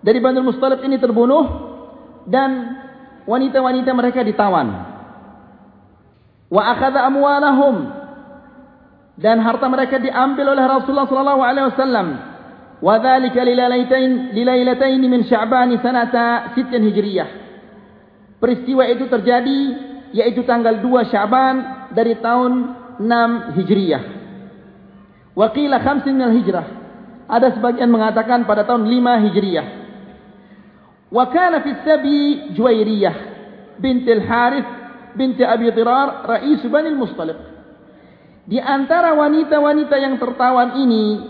dari 0.00 0.16
Banu 0.20 0.40
Mustaliq 0.44 0.80
ini 0.84 0.96
terbunuh 0.96 1.44
dan 2.24 2.80
wanita-wanita 3.28 3.90
mereka 3.92 4.24
ditawan. 4.24 4.68
Wa 6.48 6.62
akhadha 6.76 7.04
amwalahum 7.08 7.99
dan 9.20 9.36
harta 9.44 9.68
mereka 9.68 10.00
diambil 10.00 10.56
oleh 10.56 10.64
Rasulullah 10.64 11.04
sallallahu 11.04 11.42
alaihi 11.44 11.66
wasallam. 11.68 12.08
Wa 12.80 12.96
dzalika 12.96 13.44
lilailatain 13.44 14.32
lilailatain 14.32 15.02
min 15.04 15.28
Sya'ban 15.28 15.68
sanata 15.84 16.56
6 16.56 16.72
Hijriyah. 16.72 17.28
Peristiwa 18.40 18.88
itu 18.88 19.04
terjadi 19.04 19.60
yaitu 20.16 20.40
tanggal 20.48 20.80
2 20.80 21.12
Sya'ban 21.12 21.54
dari 21.92 22.16
tahun 22.16 22.52
6 22.96 23.60
Hijriyah. 23.60 24.02
Wa 25.36 25.52
qila 25.52 25.76
5 25.84 26.08
min 26.08 26.24
al-Hijrah. 26.24 26.66
Ada 27.28 27.60
sebagian 27.60 27.92
mengatakan 27.92 28.48
pada 28.48 28.64
tahun 28.64 28.88
5 28.88 29.24
Hijriyah. 29.28 29.66
Wa 31.12 31.28
kana 31.28 31.60
fi 31.60 31.76
sabi 31.84 32.18
Juwairiyah 32.56 33.16
bint 33.76 34.08
al-Harith 34.08 34.70
bint 35.12 35.36
Abi 35.44 35.68
Dirar 35.76 36.24
rais 36.24 36.64
Bani 36.64 36.88
al-Mustaliq. 36.88 37.59
Di 38.50 38.58
antara 38.58 39.14
wanita-wanita 39.14 39.94
yang 39.94 40.18
tertawan 40.18 40.74
ini 40.82 41.22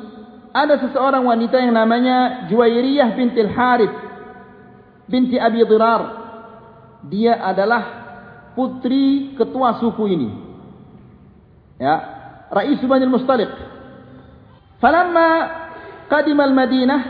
ada 0.56 0.80
seseorang 0.80 1.20
wanita 1.20 1.61
yang 1.61 1.76
namanya 1.76 2.48
Juwairiyah 2.48 3.12
bintil 3.12 3.52
Harith 3.52 3.92
binti 5.04 5.37
Abi 5.37 5.61
Dirar. 5.68 6.02
Dia 7.12 7.44
adalah 7.44 7.83
putri 8.56 9.37
ketua 9.37 9.76
suku 9.83 10.04
ini. 10.09 10.30
Ya, 11.76 11.96
Rais 12.48 12.80
Bani 12.80 13.04
Al-Mustaliq. 13.04 13.52
Falamma 14.80 15.28
qadima 16.09 16.48
al-Madinah, 16.48 17.00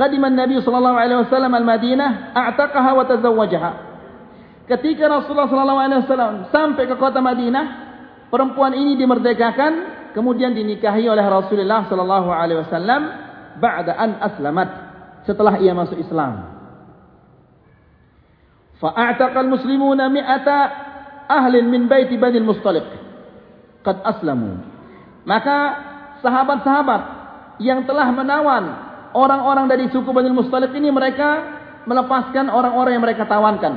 qadima 0.00 0.32
an-Nabi 0.32 0.60
sallallahu 0.60 0.96
alaihi 0.96 1.20
wasallam 1.28 1.52
al-Madinah, 1.52 2.32
a'taqaha 2.32 2.90
wa 2.96 3.04
tazawwajaha. 3.04 3.72
Ketika 4.68 5.04
Rasulullah 5.08 5.48
sallallahu 5.48 5.80
alaihi 5.84 6.00
wasallam 6.04 6.32
sampai 6.48 6.84
ke 6.88 6.96
kota 6.96 7.20
Madinah, 7.20 7.89
perempuan 8.30 8.72
ini 8.72 8.96
dimerdekakan 8.96 9.72
kemudian 10.16 10.54
dinikahi 10.54 11.06
oleh 11.06 11.22
Rasulullah 11.26 11.86
sallallahu 11.86 12.28
alaihi 12.30 12.62
wasallam 12.64 13.02
ba'da 13.58 13.92
an 13.98 14.10
aslamat 14.22 14.68
setelah 15.28 15.60
ia 15.60 15.76
masuk 15.76 16.00
Islam. 16.00 16.56
Fa'ataqal 18.80 19.50
muslimuna 19.50 20.08
mi'ata 20.08 20.58
ahlin 21.28 21.68
min 21.68 21.84
baiti 21.84 22.16
Bani 22.16 22.40
Mustaliq 22.40 22.88
qad 23.84 24.00
aslamu. 24.02 24.64
Maka 25.28 25.58
sahabat-sahabat 26.24 27.02
yang 27.60 27.84
telah 27.84 28.08
menawan 28.08 28.64
orang-orang 29.12 29.68
dari 29.68 29.84
suku 29.92 30.08
Bani 30.08 30.32
Mustaliq 30.32 30.72
ini 30.72 30.88
mereka 30.88 31.60
melepaskan 31.84 32.48
orang-orang 32.48 32.96
yang 32.96 33.04
mereka 33.04 33.28
tawankan 33.28 33.76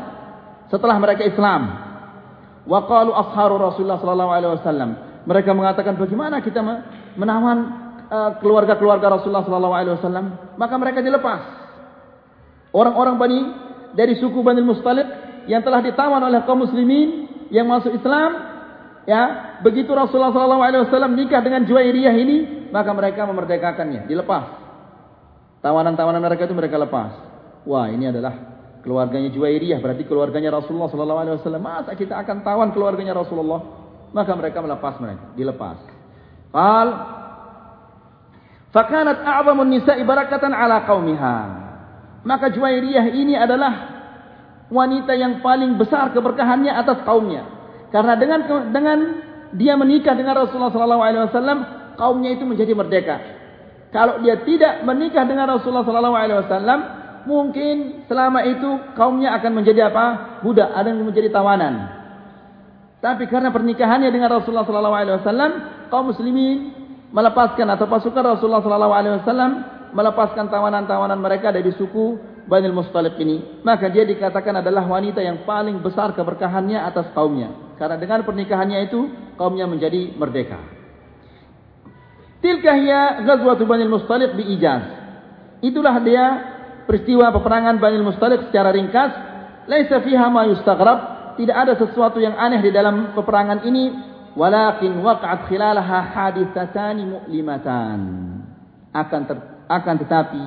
setelah 0.71 0.95
mereka 1.03 1.27
Islam. 1.27 1.82
Wa 2.63 2.87
qalu 2.87 3.11
asharu 3.11 3.59
Rasulullah 3.59 3.99
sallallahu 3.99 4.31
alaihi 4.31 4.51
wasallam. 4.59 4.89
Mereka 5.23 5.51
mengatakan 5.55 5.95
bagaimana 5.99 6.43
kita 6.43 6.59
menawan 7.15 7.57
uh, 8.07 8.31
keluarga-keluarga 8.39 9.19
Rasulullah 9.19 9.43
sallallahu 9.43 9.75
alaihi 9.75 9.95
wasallam? 9.99 10.25
Maka 10.55 10.75
mereka 10.79 10.99
dilepas. 11.03 11.39
Orang-orang 12.73 13.15
Bani 13.19 13.39
dari 13.93 14.17
suku 14.17 14.41
Bani 14.41 14.63
Mustaliq 14.63 15.07
yang 15.45 15.61
telah 15.61 15.83
ditawan 15.83 16.23
oleh 16.23 16.41
kaum 16.47 16.63
muslimin 16.63 17.29
yang 17.53 17.69
masuk 17.69 17.93
Islam, 17.93 18.31
ya, 19.05 19.55
begitu 19.61 19.91
Rasulullah 19.93 20.33
sallallahu 20.33 20.63
alaihi 20.63 20.83
wasallam 20.87 21.13
nikah 21.13 21.43
dengan 21.43 21.67
Juwairiyah 21.67 22.15
ini, 22.17 22.37
maka 22.73 22.89
mereka 22.95 23.27
memerdekakannya, 23.27 24.09
dilepas. 24.09 24.63
Tawanan-tawanan 25.61 26.19
mereka 26.19 26.49
itu 26.49 26.55
mereka 26.55 26.75
lepas. 26.75 27.11
Wah, 27.63 27.87
ini 27.87 28.11
adalah 28.11 28.52
keluarganya 28.83 29.31
Juwairiyah 29.31 29.79
berarti 29.79 30.03
keluarganya 30.03 30.51
Rasulullah 30.51 30.91
sallallahu 30.91 31.21
alaihi 31.23 31.35
wasallam. 31.39 31.63
Masa 31.63 31.95
kita 31.95 32.19
akan 32.19 32.43
tawan 32.43 32.69
keluarganya 32.75 33.15
Rasulullah? 33.15 33.63
Maka 34.13 34.31
mereka 34.35 34.59
melepas 34.61 34.99
mereka 34.99 35.33
dilepas. 35.33 35.79
Qal 36.53 36.87
fakanat 38.75 39.23
a'zamun 39.23 39.71
nisa'i 39.71 40.03
barakatan 40.03 40.51
ala 40.53 40.83
qaumiha. 40.85 41.37
Maka 42.27 42.51
Juwairiyah 42.51 43.09
ini 43.15 43.33
adalah 43.39 43.93
wanita 44.69 45.15
yang 45.15 45.39
paling 45.39 45.79
besar 45.79 46.11
keberkahannya 46.11 46.71
atas 46.75 47.01
kaumnya. 47.07 47.47
Karena 47.89 48.13
dengan 48.19 48.39
dengan 48.69 48.99
dia 49.53 49.77
menikah 49.77 50.17
dengan 50.17 50.43
Rasulullah 50.43 50.73
sallallahu 50.73 51.03
alaihi 51.03 51.23
wasallam 51.29 51.57
kaumnya 51.95 52.33
itu 52.33 52.43
menjadi 52.43 52.73
merdeka. 52.73 53.15
Kalau 53.93 54.19
dia 54.25 54.41
tidak 54.41 54.81
menikah 54.81 55.23
dengan 55.29 55.53
Rasulullah 55.57 55.85
sallallahu 55.85 56.17
alaihi 56.17 56.39
wasallam 56.41 56.79
mungkin 57.25 58.05
selama 58.07 58.43
itu 58.47 58.95
kaumnya 58.95 59.35
akan 59.39 59.51
menjadi 59.63 59.91
apa? 59.91 60.39
Budak, 60.43 60.71
ada 60.71 60.91
yang 60.91 61.03
menjadi 61.03 61.31
tawanan. 61.31 62.03
Tapi 63.03 63.27
karena 63.27 63.51
pernikahannya 63.51 64.09
dengan 64.15 64.31
Rasulullah 64.31 64.63
sallallahu 64.63 64.95
alaihi 64.95 65.15
wasallam, 65.19 65.51
kaum 65.91 66.07
muslimin 66.07 66.71
melepaskan 67.11 67.67
atau 67.75 67.85
pasukan 67.91 68.39
Rasulullah 68.39 68.63
sallallahu 68.63 68.95
alaihi 68.95 69.15
wasallam 69.19 69.51
melepaskan 69.91 70.47
tawanan-tawanan 70.49 71.19
mereka 71.19 71.51
dari 71.51 71.75
suku 71.75 72.17
Bani 72.47 72.71
Mustaliq 72.71 73.15
ini. 73.19 73.63
Maka 73.63 73.87
dia 73.87 74.03
dikatakan 74.03 74.59
adalah 74.63 74.83
wanita 74.87 75.23
yang 75.23 75.43
paling 75.47 75.79
besar 75.79 76.11
keberkahannya 76.15 76.79
atas 76.79 77.11
kaumnya. 77.11 77.75
Karena 77.79 77.95
dengan 77.99 78.23
pernikahannya 78.23 78.79
itu 78.87 78.99
kaumnya 79.35 79.67
menjadi 79.67 80.15
merdeka. 80.15 80.59
Tilkah 82.43 82.75
hiya 82.75 83.23
ghazwatu 83.23 83.63
Bani 83.63 83.87
Mustaliq 83.87 84.35
bi 84.35 84.43
ijaz. 84.59 84.83
Itulah 85.63 85.95
dia 86.03 86.25
peristiwa 86.85 87.31
peperangan 87.31 87.79
Bani 87.79 87.99
Mustalik 88.03 88.49
secara 88.49 88.71
ringkas, 88.71 89.11
laisa 89.67 89.99
fiha 90.03 90.27
ma 90.27 90.47
yustaghrab, 90.47 90.99
tidak 91.39 91.57
ada 91.57 91.73
sesuatu 91.79 92.21
yang 92.21 92.37
aneh 92.37 92.61
di 92.61 92.71
dalam 92.71 93.15
peperangan 93.17 93.65
ini, 93.65 93.93
walakin 94.37 95.01
waqa'at 95.01 95.49
khilalaha 95.49 95.97
haditsatan 96.13 96.97
mu'limatan. 97.09 97.99
Akan 98.93 99.21
ter, 99.25 99.37
akan 99.65 99.95
tetapi 100.05 100.43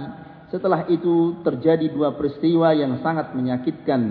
setelah 0.55 0.87
itu 0.87 1.43
terjadi 1.43 1.91
dua 1.91 2.15
peristiwa 2.15 2.71
yang 2.71 3.03
sangat 3.03 3.35
menyakitkan. 3.35 4.03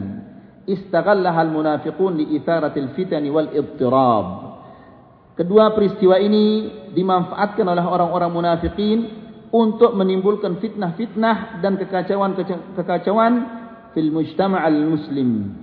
Istaghallaha 0.66 1.40
al-munafiqun 1.46 2.20
li 2.20 2.26
itharatil 2.36 2.92
fitani 2.98 3.32
wal 3.32 3.54
idtirab. 3.54 4.28
Kedua 5.36 5.76
peristiwa 5.76 6.16
ini 6.20 6.72
dimanfaatkan 6.96 7.68
oleh 7.68 7.84
orang-orang 7.84 8.32
munafikin 8.32 9.25
untuk 9.52 9.94
menimbulkan 9.94 10.58
fitnah-fitnah 10.62 11.62
dan 11.62 11.78
kekacauan-kekacauan 11.78 13.34
fil 13.94 14.10
mujtama' 14.12 14.62
al-muslim 14.62 15.54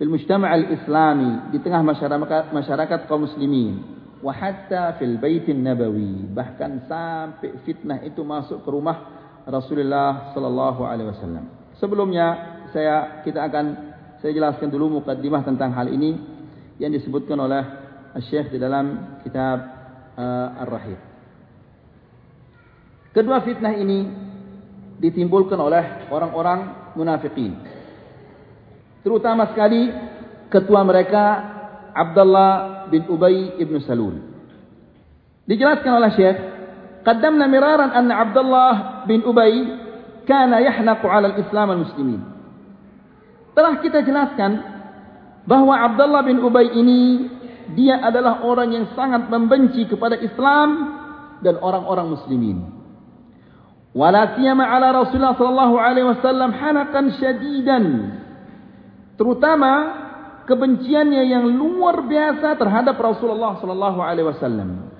fil 0.00 0.08
mujtama' 0.08 0.48
al-islami 0.48 1.52
di 1.52 1.60
tengah 1.60 1.84
masyarakat 1.84 2.56
masyarakat 2.56 3.00
kaum 3.04 3.28
muslimin. 3.28 4.00
Wa 4.24 4.32
hatta 4.32 4.96
fil 4.96 5.20
baitin 5.20 5.60
nabawi 5.60 6.28
bahkan 6.32 6.88
sampai 6.88 7.60
fitnah 7.68 8.00
itu 8.04 8.24
masuk 8.24 8.64
ke 8.64 8.68
rumah 8.72 8.96
Rasulullah 9.44 10.32
sallallahu 10.32 10.88
alaihi 10.88 11.12
wasallam. 11.12 11.44
Sebelumnya 11.76 12.26
saya 12.72 13.20
kita 13.24 13.44
akan 13.44 13.64
saya 14.24 14.32
jelaskan 14.36 14.68
dulu 14.72 15.00
mukadimah 15.00 15.44
tentang 15.44 15.72
hal 15.76 15.88
ini 15.88 16.16
yang 16.80 16.92
disebutkan 16.92 17.36
oleh 17.36 17.64
Syekh 18.28 18.52
di 18.52 18.58
dalam 18.60 19.20
kitab 19.24 19.56
uh, 20.16 20.60
Ar-Rahib 20.64 21.09
Kedua 23.10 23.42
fitnah 23.42 23.74
ini 23.74 24.06
ditimbulkan 25.02 25.58
oleh 25.58 26.06
orang-orang 26.12 26.92
munafikin. 26.94 27.58
Terutama 29.00 29.50
sekali 29.50 29.90
ketua 30.52 30.84
mereka 30.86 31.24
Abdullah 31.96 32.86
bin 32.92 33.08
Ubay 33.10 33.58
ibn 33.58 33.80
Salul. 33.82 34.20
Dijelaskan 35.48 35.92
oleh 35.98 36.10
Syekh, 36.14 36.38
"Qaddamna 37.02 37.50
miraran 37.50 37.90
anna 37.90 38.22
Abdullah 38.22 39.02
bin 39.10 39.26
Ubay 39.26 39.58
kana 40.28 40.62
yahnaqu 40.62 41.10
'ala 41.10 41.34
al-Islam 41.34 41.74
al-muslimin." 41.74 42.20
Telah 43.56 43.82
kita 43.82 44.06
jelaskan 44.06 44.62
bahwa 45.50 45.74
Abdullah 45.74 46.22
bin 46.22 46.38
Ubay 46.38 46.70
ini 46.78 47.26
dia 47.74 47.98
adalah 47.98 48.46
orang 48.46 48.70
yang 48.70 48.86
sangat 48.94 49.26
membenci 49.26 49.90
kepada 49.90 50.14
Islam 50.14 50.68
dan 51.42 51.58
orang-orang 51.58 52.14
muslimin. 52.14 52.79
Wala 53.90 54.38
siyama 54.38 54.70
ala 54.70 54.94
Rasulullah 54.94 55.34
sallallahu 55.34 55.74
alaihi 55.74 56.06
wasallam 56.06 56.54
hanakan 56.54 57.04
syadidan. 57.18 57.84
Terutama 59.18 59.72
kebenciannya 60.46 61.26
yang 61.26 61.50
luar 61.50 62.06
biasa 62.06 62.54
terhadap 62.54 62.94
Rasulullah 63.02 63.58
sallallahu 63.58 63.98
alaihi 63.98 64.30
wasallam. 64.30 64.94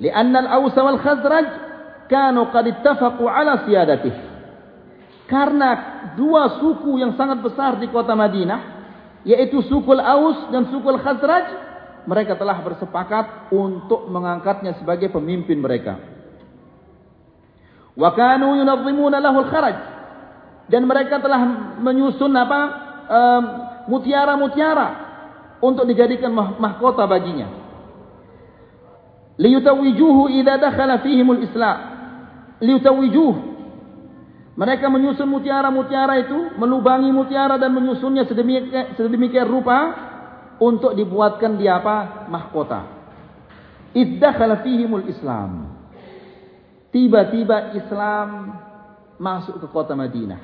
Lianna 0.00 0.48
al-Aws 0.48 0.74
wal 0.80 1.00
Khazraj 1.00 1.46
kanu 2.08 2.48
qad 2.48 2.64
ittafaqu 2.72 3.24
ala 3.28 3.68
siyadatihi. 3.68 4.32
Karena 5.28 5.70
dua 6.16 6.60
suku 6.60 7.00
yang 7.00 7.16
sangat 7.20 7.44
besar 7.44 7.76
di 7.80 7.88
kota 7.92 8.16
Madinah 8.16 8.60
yaitu 9.24 9.60
sukul 9.68 10.00
Aus 10.00 10.48
dan 10.52 10.72
sukul 10.72 11.00
Khazraj 11.00 11.46
mereka 12.04 12.36
telah 12.36 12.60
bersepakat 12.60 13.52
untuk 13.52 14.08
mengangkatnya 14.08 14.76
sebagai 14.76 15.08
pemimpin 15.08 15.56
mereka 15.56 16.13
wa 17.94 18.10
kanu 18.14 18.58
yunazzimuna 18.58 19.22
lahu 19.22 19.46
al-kharaj 19.46 19.76
dan 20.66 20.82
mereka 20.88 21.20
telah 21.22 21.40
menyusun 21.78 22.34
apa 22.34 22.60
mutiara-mutiara 23.86 24.88
um, 25.60 25.66
untuk 25.72 25.84
dijadikan 25.86 26.32
mahkota 26.34 27.06
baginya 27.06 27.48
liyutawijuhu 29.38 30.30
idza 30.30 30.54
dakhala 30.58 31.02
fihim 31.02 31.28
al-islam 31.30 31.78
liyutawijuhu 32.62 33.54
mereka 34.54 34.86
menyusun 34.86 35.26
mutiara-mutiara 35.26 36.14
itu, 36.22 36.54
melubangi 36.54 37.10
mutiara 37.10 37.58
dan 37.58 37.74
menyusunnya 37.74 38.22
sedemikian, 38.30 38.94
sedemikian 38.94 39.50
rupa 39.50 39.78
untuk 40.62 40.94
dibuatkan 40.94 41.58
dia 41.58 41.82
apa? 41.82 42.30
Mahkota. 42.30 42.86
Iddakhala 43.98 44.62
fihimul 44.62 45.10
Islam. 45.10 45.73
Tiba-tiba 46.94 47.74
Islam 47.74 48.54
masuk 49.18 49.58
ke 49.58 49.66
kota 49.66 49.98
Madinah. 49.98 50.38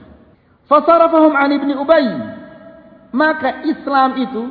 Fasarafahum 0.67 1.31
an 1.31 1.51
ibni 1.55 1.79
Ubay. 1.79 2.11
Maka 3.15 3.63
Islam 3.71 4.19
itu 4.19 4.43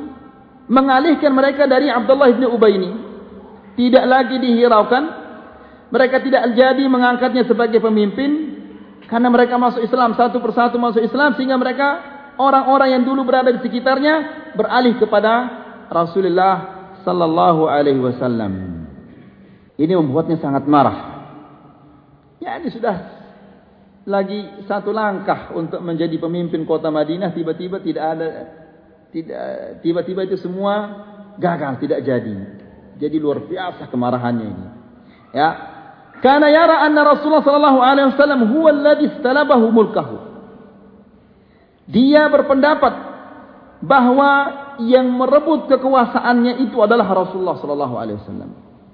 mengalihkan 0.64 1.28
mereka 1.36 1.68
dari 1.68 1.92
Abdullah 1.92 2.32
ibni 2.32 2.48
Ubay 2.48 2.72
ini. 2.72 2.90
Tidak 3.76 4.04
lagi 4.08 4.40
dihiraukan. 4.40 5.20
Mereka 5.92 6.24
tidak 6.24 6.56
jadi 6.56 6.84
mengangkatnya 6.88 7.44
sebagai 7.44 7.84
pemimpin. 7.84 8.56
Karena 9.04 9.28
mereka 9.28 9.60
masuk 9.60 9.84
Islam 9.84 10.16
satu 10.16 10.40
persatu 10.40 10.80
masuk 10.80 11.04
Islam 11.04 11.36
sehingga 11.36 11.60
mereka 11.60 12.00
orang-orang 12.40 12.96
yang 12.96 13.02
dulu 13.04 13.28
berada 13.28 13.52
di 13.52 13.60
sekitarnya 13.60 14.48
beralih 14.56 14.96
kepada 14.96 15.32
Rasulullah 15.92 16.56
sallallahu 17.04 17.68
alaihi 17.68 18.00
wasallam. 18.00 18.86
Ini 19.76 19.92
membuatnya 20.00 20.40
sangat 20.40 20.64
marah. 20.64 21.09
Ya 22.40 22.56
ini 22.56 22.72
sudah 22.72 22.96
lagi 24.08 24.64
satu 24.64 24.96
langkah 24.96 25.52
untuk 25.52 25.84
menjadi 25.84 26.16
pemimpin 26.16 26.64
kota 26.64 26.88
Madinah 26.88 27.36
tiba-tiba 27.36 27.84
tidak 27.84 28.04
ada 28.16 28.28
tidak 29.12 29.44
tiba-tiba 29.84 30.24
itu 30.24 30.40
semua 30.40 31.04
gagal 31.36 31.84
tidak 31.84 32.00
jadi. 32.00 32.36
Jadi 32.96 33.16
luar 33.20 33.44
biasa 33.44 33.88
kemarahannya 33.92 34.46
ini. 34.48 34.66
Ya, 35.30 35.48
Karena 36.20 36.52
yara 36.52 36.84
anna 36.84 37.00
Rasulullah 37.06 37.40
sallallahu 37.40 37.80
alaihi 37.80 38.12
wasallam 38.12 38.40
huwa 38.52 38.68
alladhi 38.72 39.08
istalabahu 39.08 39.66
mulkahu. 39.72 40.16
Dia 41.88 42.28
berpendapat 42.28 42.94
bahawa 43.80 44.30
yang 44.84 45.08
merebut 45.16 45.68
kekuasaannya 45.68 46.60
itu 46.68 46.76
adalah 46.80 47.08
Rasulullah 47.08 47.56
sallallahu 47.56 47.94
alaihi 47.96 48.20
wasallam. 48.20 48.50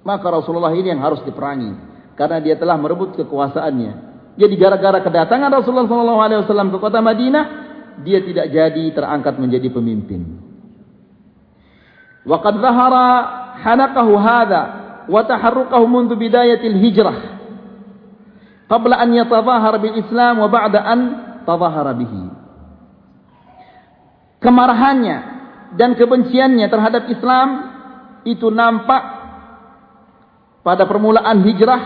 Maka 0.06 0.26
Rasulullah 0.30 0.70
ini 0.70 0.94
yang 0.94 1.02
harus 1.02 1.18
diperangi 1.26 1.95
karena 2.15 2.37
dia 2.43 2.55
telah 2.59 2.75
merebut 2.77 3.15
kekuasaannya. 3.17 4.11
Jadi 4.39 4.55
gara-gara 4.55 5.03
kedatangan 5.03 5.51
Rasulullah 5.51 5.87
sallallahu 5.89 6.21
alaihi 6.21 6.39
wasallam 6.45 6.69
ke 6.71 6.77
kota 6.79 6.99
Madinah, 7.03 7.45
dia 8.01 8.23
tidak 8.23 8.47
jadi 8.47 8.83
terangkat 8.95 9.35
menjadi 9.37 9.67
pemimpin. 9.71 10.39
Wa 12.23 12.39
qad 12.39 12.55
dhahara 12.61 13.07
hanaqahu 13.61 14.13
hadha 14.19 14.63
وتحرقه 15.09 15.81
منذ 15.87 16.11
بداية 16.15 16.61
الهجرة 16.61 17.13
قبل 18.69 18.91
أن 18.93 19.09
يتظاهر 19.13 19.73
بالإسلام 19.77 20.35
وبعد 20.39 20.75
أن 20.75 20.99
تظاهر 21.47 21.87
به 21.97 22.13
kemarahannya 24.41 25.17
dan 25.77 25.93
kebenciannya 25.93 26.65
terhadap 26.65 27.05
Islam 27.13 27.47
itu 28.25 28.49
nampak 28.49 29.01
pada 30.65 30.89
permulaan 30.89 31.45
hijrah 31.45 31.81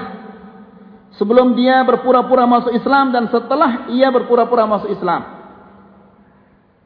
sebelum 1.19 1.59
dia 1.59 1.83
berpura-pura 1.83 2.47
masuk 2.47 2.75
Islam 2.75 3.11
dan 3.11 3.27
setelah 3.33 3.91
ia 3.91 4.11
berpura-pura 4.13 4.67
masuk 4.67 4.91
Islam 4.93 5.23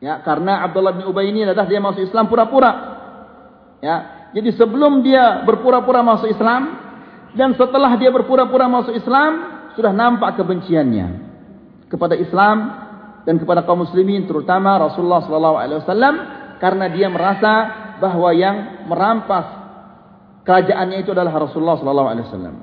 ya 0.01 0.21
karena 0.25 0.65
Abdullah 0.65 0.97
bin 0.97 1.05
Ubay 1.09 1.33
ini 1.33 1.45
adalah 1.49 1.69
dia 1.69 1.81
masuk 1.81 2.05
Islam 2.05 2.29
pura-pura 2.29 2.73
ya 3.85 3.97
jadi 4.33 4.51
sebelum 4.57 5.05
dia 5.05 5.45
berpura-pura 5.45 6.01
masuk 6.01 6.29
Islam 6.33 6.81
dan 7.35 7.53
setelah 7.59 7.97
dia 7.99 8.09
berpura-pura 8.15 8.71
masuk 8.71 8.95
Islam 8.95 9.33
sudah 9.75 9.91
nampak 9.91 10.39
kebenciannya 10.39 11.07
kepada 11.91 12.15
Islam 12.15 12.57
dan 13.25 13.41
kepada 13.41 13.65
kaum 13.65 13.83
muslimin 13.83 14.29
terutama 14.29 14.77
Rasulullah 14.79 15.25
sallallahu 15.25 15.57
alaihi 15.57 15.81
wasallam 15.83 16.15
karena 16.61 16.87
dia 16.93 17.09
merasa 17.09 17.53
bahawa 17.99 18.31
yang 18.37 18.57
merampas 18.87 19.47
kerajaannya 20.45 21.03
itu 21.03 21.11
adalah 21.13 21.33
Rasulullah 21.49 21.81
sallallahu 21.81 22.09
alaihi 22.09 22.27
wasallam. 22.29 22.55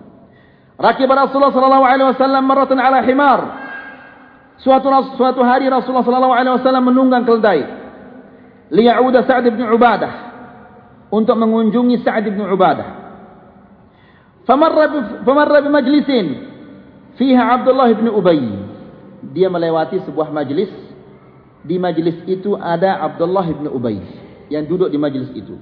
Rakib 0.80 1.10
Rasulullah 1.10 1.54
sallallahu 1.54 1.86
alaihi 1.86 2.10
wasallam 2.16 2.44
maratan 2.48 2.80
ala 2.80 3.00
himar. 3.04 3.40
Suatu 4.62 4.88
suatu 5.18 5.42
hari 5.42 5.66
Rasulullah 5.68 6.06
sallallahu 6.06 6.36
alaihi 6.38 6.56
wasallam 6.62 6.84
menunggang 6.86 7.26
keledai. 7.26 7.66
Liya'uda 8.72 9.28
Sa'd 9.28 9.50
bin 9.52 9.68
Ubadah 9.68 10.14
untuk 11.12 11.36
mengunjungi 11.36 12.02
Sa'ad 12.08 12.24
bin 12.30 12.40
Ubadah. 12.40 13.02
Famarra 14.48 15.60
bi 15.62 15.70
majlisin 15.70 16.28
fiha 17.20 17.44
Abdullah 17.62 17.92
bin 17.94 18.10
Ubay. 18.10 18.42
Dia 19.36 19.52
melewati 19.52 20.02
sebuah 20.08 20.34
majlis. 20.34 20.72
Di 21.62 21.78
majlis 21.78 22.26
itu 22.26 22.58
ada 22.58 23.06
Abdullah 23.06 23.46
bin 23.46 23.70
Ubay 23.70 24.02
yang 24.50 24.66
duduk 24.66 24.90
di 24.90 24.98
majlis 24.98 25.30
itu. 25.38 25.62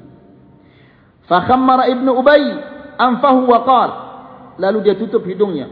Fakhammara 1.27 1.91
ibnu 1.91 2.15
Ubay 2.15 2.41
anfahu 2.97 3.45
wa 3.45 3.59
qala. 3.67 3.95
Lalu 4.59 4.77
dia 4.85 4.95
tutup 4.99 5.23
hidungnya. 5.23 5.71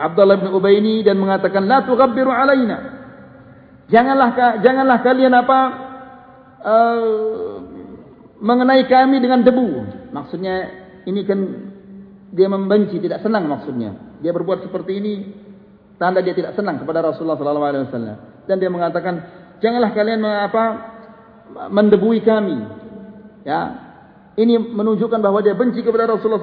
Abdullah 0.00 0.40
bin 0.40 0.48
Ubay 0.54 0.80
ini 0.80 1.04
dan 1.04 1.20
mengatakan 1.20 1.68
la 1.68 1.84
tughabbiru 1.84 2.32
alaina. 2.32 2.78
Janganlah 3.90 4.62
janganlah 4.62 4.98
kalian 5.02 5.34
apa 5.34 5.58
uh, 6.62 7.52
mengenai 8.40 8.86
kami 8.88 9.20
dengan 9.20 9.44
debu. 9.44 9.68
Maksudnya 10.14 10.54
ini 11.04 11.20
kan 11.26 11.38
dia 12.30 12.46
membenci, 12.46 13.02
tidak 13.02 13.20
senang 13.20 13.50
maksudnya. 13.50 13.92
Dia 14.22 14.30
berbuat 14.30 14.64
seperti 14.64 14.92
ini 15.02 15.12
tanda 16.00 16.24
dia 16.24 16.32
tidak 16.32 16.56
senang 16.56 16.80
kepada 16.80 17.04
Rasulullah 17.04 17.36
sallallahu 17.36 17.66
alaihi 17.66 17.84
wasallam. 17.90 18.16
Dan 18.48 18.56
dia 18.56 18.70
mengatakan, 18.72 19.14
"Janganlah 19.60 19.90
kalian 19.92 20.22
apa 20.24 20.64
mendebui 21.68 22.24
kami." 22.24 22.56
Ya. 23.44 23.89
Ini 24.38 24.54
menunjukkan 24.58 25.18
bahawa 25.18 25.42
dia 25.42 25.58
benci 25.58 25.82
kepada 25.82 26.06
Rasulullah 26.06 26.38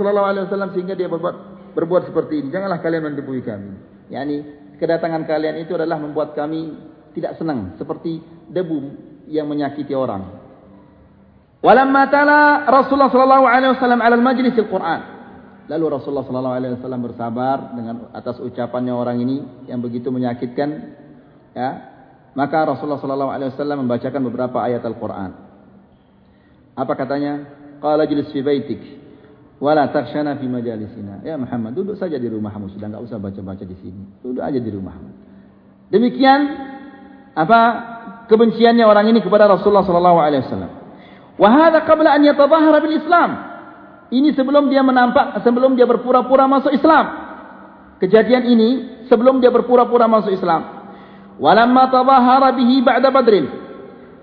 wasallam 0.47 0.75
sehingga 0.75 0.93
dia 0.93 1.07
berbuat 1.07 1.35
berbuat 1.77 2.09
seperti 2.11 2.43
ini. 2.43 2.47
Janganlah 2.51 2.83
kalian 2.83 3.13
mendebui 3.13 3.45
kami. 3.45 3.77
Yani 4.11 4.35
kedatangan 4.81 5.23
kalian 5.29 5.61
itu 5.61 5.77
adalah 5.77 6.01
membuat 6.01 6.35
kami 6.35 6.73
tidak 7.15 7.39
senang 7.39 7.77
seperti 7.79 8.19
debu 8.51 8.79
yang 9.31 9.47
menyakiti 9.47 9.95
orang. 9.95 10.25
Walamma 11.63 12.03
tala 12.11 12.69
Rasulullah 12.69 13.09
sallallahu 13.09 13.45
alaihi 13.49 13.71
wasallam 13.75 13.99
ala 14.03 14.15
majlis 14.19 14.55
al-Qur'an. 14.55 15.01
Lalu 15.67 15.85
Rasulullah 15.99 16.23
wasallam 16.79 17.01
bersabar 17.03 17.75
dengan 17.75 18.07
atas 18.15 18.39
ucapannya 18.39 18.93
orang 18.95 19.19
ini 19.19 19.37
yang 19.67 19.83
begitu 19.83 20.07
menyakitkan 20.13 20.95
ya. 21.51 21.69
Maka 22.37 22.69
Rasulullah 22.69 23.01
wasallam 23.01 23.83
membacakan 23.83 24.21
beberapa 24.29 24.61
ayat 24.61 24.85
Al-Qur'an. 24.85 25.31
Apa 26.77 26.93
katanya? 26.93 27.56
Qala 27.77 28.09
jlis 28.09 28.29
fi 28.33 28.41
baitik 28.41 28.81
wala 29.57 29.89
takhshana 29.89 30.37
fi 30.37 30.45
majalisina. 30.45 31.25
Ya 31.25 31.37
Muhammad, 31.37 31.73
duduk 31.73 31.97
saja 31.97 32.17
di 32.21 32.29
rumahmu 32.29 32.69
sudah 32.73 32.87
enggak 32.93 33.03
usah 33.09 33.17
baca-baca 33.17 33.63
di 33.65 33.75
sini. 33.81 34.03
Duduk 34.21 34.41
aja 34.41 34.57
di 34.57 34.69
rumahmu. 34.69 35.09
Demikian 35.89 36.39
apa 37.37 37.59
kebenciannya 38.29 38.85
orang 38.85 39.09
ini 39.09 39.19
kepada 39.21 39.49
Rasulullah 39.49 39.85
sallallahu 39.85 40.19
alaihi 40.21 40.43
wasallam. 40.45 40.71
Wahada 41.37 41.85
qabla 41.85 42.17
an 42.17 42.21
yatadhahara 42.25 42.77
bil 42.81 42.95
Islam. 42.97 43.29
Ini 44.07 44.33
sebelum 44.33 44.71
dia 44.71 44.81
menampak, 44.81 45.43
sebelum 45.43 45.75
dia 45.75 45.83
berpura-pura 45.83 46.47
masuk 46.47 46.71
Islam. 46.71 47.05
Kejadian 47.99 48.43
ini 48.47 48.69
sebelum 49.09 49.41
dia 49.41 49.51
berpura-pura 49.51 50.07
masuk 50.07 50.31
Islam. 50.31 50.89
Walamma 51.37 51.91
tadhahara 51.93 52.55
bihi 52.55 52.81
ba'da 52.81 53.09
Badrin. 53.13 53.45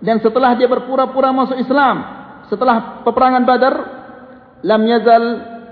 Dan 0.03 0.19
setelah 0.21 0.57
dia 0.59 0.67
berpura-pura 0.67 1.31
masuk 1.31 1.57
Islam, 1.61 2.24
setelah 2.55 3.03
peperangan 3.03 3.43
Badar, 3.43 3.75
lam 4.63 4.83
yazal 4.87 5.25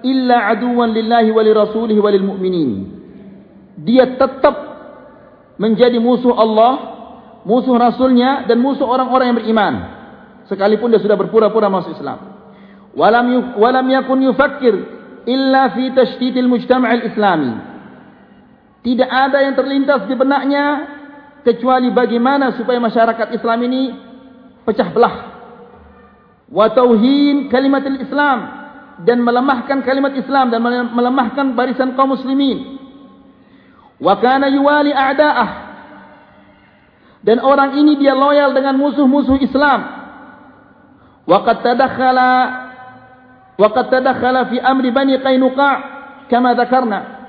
illa 0.02 0.50
aduwan 0.50 0.90
lillahi 0.90 1.30
wa 1.30 1.42
lirasulihi 1.46 2.00
wa 2.02 2.10
lilmu'minin. 2.10 2.70
Dia 3.86 4.18
tetap 4.18 4.54
menjadi 5.62 6.02
musuh 6.02 6.34
Allah, 6.34 6.72
musuh 7.46 7.78
Rasulnya 7.78 8.50
dan 8.50 8.58
musuh 8.58 8.84
orang-orang 8.84 9.30
yang 9.30 9.38
beriman 9.38 9.74
sekalipun 10.50 10.90
dia 10.90 10.98
sudah 10.98 11.14
berpura-pura 11.14 11.70
masuk 11.70 11.94
Islam. 11.94 12.34
Walam 12.92 13.56
walam 13.56 13.86
yakun 13.88 14.20
yufakkir 14.26 14.74
illa 15.24 15.70
fi 15.72 15.94
tashtitil 15.94 16.50
mujtama' 16.50 16.90
al-islami. 16.90 17.52
Tidak 18.82 19.06
ada 19.06 19.38
yang 19.46 19.54
terlintas 19.54 20.10
di 20.10 20.14
benaknya 20.18 20.64
kecuali 21.46 21.94
bagaimana 21.94 22.58
supaya 22.58 22.82
masyarakat 22.82 23.30
Islam 23.30 23.58
ini 23.70 23.82
pecah 24.66 24.90
belah 24.90 25.31
wa 26.52 26.68
tauhin 26.70 27.48
kalimat 27.48 27.82
Islam. 27.98 28.60
Dan 29.02 29.24
melemahkan 29.24 29.82
kalimat 29.82 30.14
Islam 30.14 30.52
dan 30.52 30.62
melemahkan 30.94 31.58
barisan 31.58 31.96
kaum 31.98 32.14
muslimin. 32.14 32.78
Wa 33.98 34.20
kana 34.20 34.46
yuwali 34.52 34.94
a'da'ah. 34.94 35.50
Dan 37.24 37.42
orang 37.42 37.74
ini 37.80 37.98
dia 37.98 38.14
loyal 38.14 38.54
dengan 38.54 38.78
musuh-musuh 38.78 39.42
Islam. 39.42 39.80
Wa 41.26 41.42
qad 41.42 41.66
tadakhala 41.66 42.30
wa 43.58 43.68
qad 43.74 43.86
tadakhala 43.90 44.50
fi 44.52 44.60
amri 44.62 44.90
bani 44.94 45.18
qainuqa 45.18 45.70
kama 46.26 46.54
dzakarna 46.58 47.22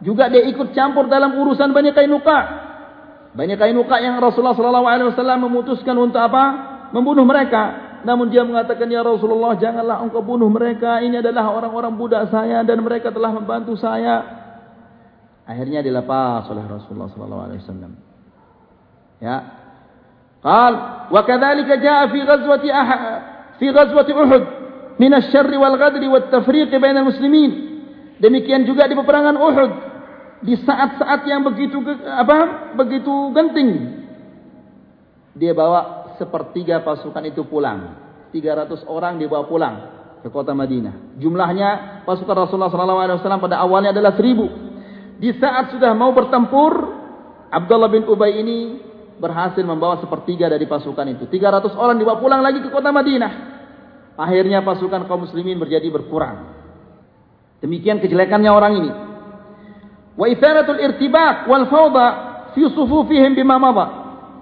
juga 0.00 0.30
dia 0.30 0.46
ikut 0.46 0.72
campur 0.72 1.10
dalam 1.10 1.34
urusan 1.40 1.72
bani 1.72 1.90
qainuqa. 1.90 2.68
Bani 3.38 3.54
Qainuqa 3.54 4.02
yang 4.02 4.18
Rasulullah 4.18 4.56
sallallahu 4.56 4.88
alaihi 4.88 5.08
wasallam 5.14 5.46
memutuskan 5.46 5.94
untuk 5.94 6.18
apa? 6.18 6.44
Membunuh 6.90 7.22
mereka. 7.22 7.87
Namun 8.08 8.32
dia 8.32 8.40
mengatakan 8.40 8.88
ya 8.88 9.04
Rasulullah 9.04 9.52
janganlah 9.60 10.00
engkau 10.00 10.24
bunuh 10.24 10.48
mereka. 10.48 11.04
Ini 11.04 11.20
adalah 11.20 11.52
orang-orang 11.52 11.92
budak 11.92 12.32
saya 12.32 12.64
dan 12.64 12.80
mereka 12.80 13.12
telah 13.12 13.36
membantu 13.36 13.76
saya. 13.76 14.24
Akhirnya 15.44 15.84
dilepas 15.84 16.48
oleh 16.48 16.64
Rasulullah 16.64 17.12
wasallam. 17.52 18.00
Ya. 19.20 19.36
Qal 20.40 20.72
wa 21.12 21.20
kadzalika 21.20 21.76
jaa 21.76 22.08
fi 22.08 22.20
ghazwati 22.24 22.68
fi 23.60 23.66
ghazwati 23.76 24.12
Uhud 24.16 24.44
min 24.96 25.12
asy-syarr 25.12 25.52
wal 25.60 25.76
ghadr 25.76 26.00
wat 26.08 26.32
tafriq 26.32 26.72
bainal 26.80 27.12
muslimin. 27.12 27.76
Demikian 28.24 28.64
juga 28.64 28.88
di 28.88 28.96
peperangan 28.96 29.36
Uhud 29.36 29.72
di 30.48 30.56
saat-saat 30.56 31.28
yang 31.28 31.44
begitu 31.44 31.82
apa 32.06 32.72
begitu 32.78 33.10
genting 33.34 34.00
dia 35.34 35.50
bawa 35.50 35.97
sepertiga 36.18 36.82
pasukan 36.82 37.22
itu 37.24 37.46
pulang. 37.46 37.96
300 38.34 38.84
orang 38.84 39.16
dibawa 39.16 39.48
pulang 39.48 39.74
ke 40.20 40.28
kota 40.28 40.52
Madinah. 40.52 41.16
Jumlahnya 41.16 42.02
pasukan 42.04 42.44
Rasulullah 42.44 42.68
SAW 42.68 43.40
pada 43.40 43.62
awalnya 43.62 43.96
adalah 43.96 44.12
1000 44.18 45.16
di 45.18 45.34
saat 45.38 45.74
sudah 45.74 45.96
mau 45.96 46.12
bertempur 46.14 46.98
Abdullah 47.48 47.88
bin 47.88 48.04
Ubay 48.04 48.38
ini 48.38 48.58
berhasil 49.18 49.64
membawa 49.66 49.98
sepertiga 49.98 50.46
dari 50.46 50.68
pasukan 50.68 51.06
itu. 51.10 51.24
300 51.26 51.74
orang 51.74 51.96
dibawa 51.98 52.20
pulang 52.20 52.40
lagi 52.44 52.62
ke 52.62 52.68
kota 52.70 52.92
Madinah. 52.94 53.32
Akhirnya 54.18 54.62
pasukan 54.62 55.06
kaum 55.06 55.26
muslimin 55.26 55.58
menjadi 55.58 55.88
berkurang. 55.90 56.54
Demikian 57.58 57.98
kejelekannya 57.98 58.50
orang 58.50 58.72
ini. 58.78 58.90
Wa 60.18 60.26
itharatul 60.26 60.82
irtibaq 60.82 61.46
wal 61.46 61.66
fawda 61.70 62.06
fi 62.54 62.62
sufufihim 62.74 63.38
bima 63.38 63.58
madha 63.58 63.86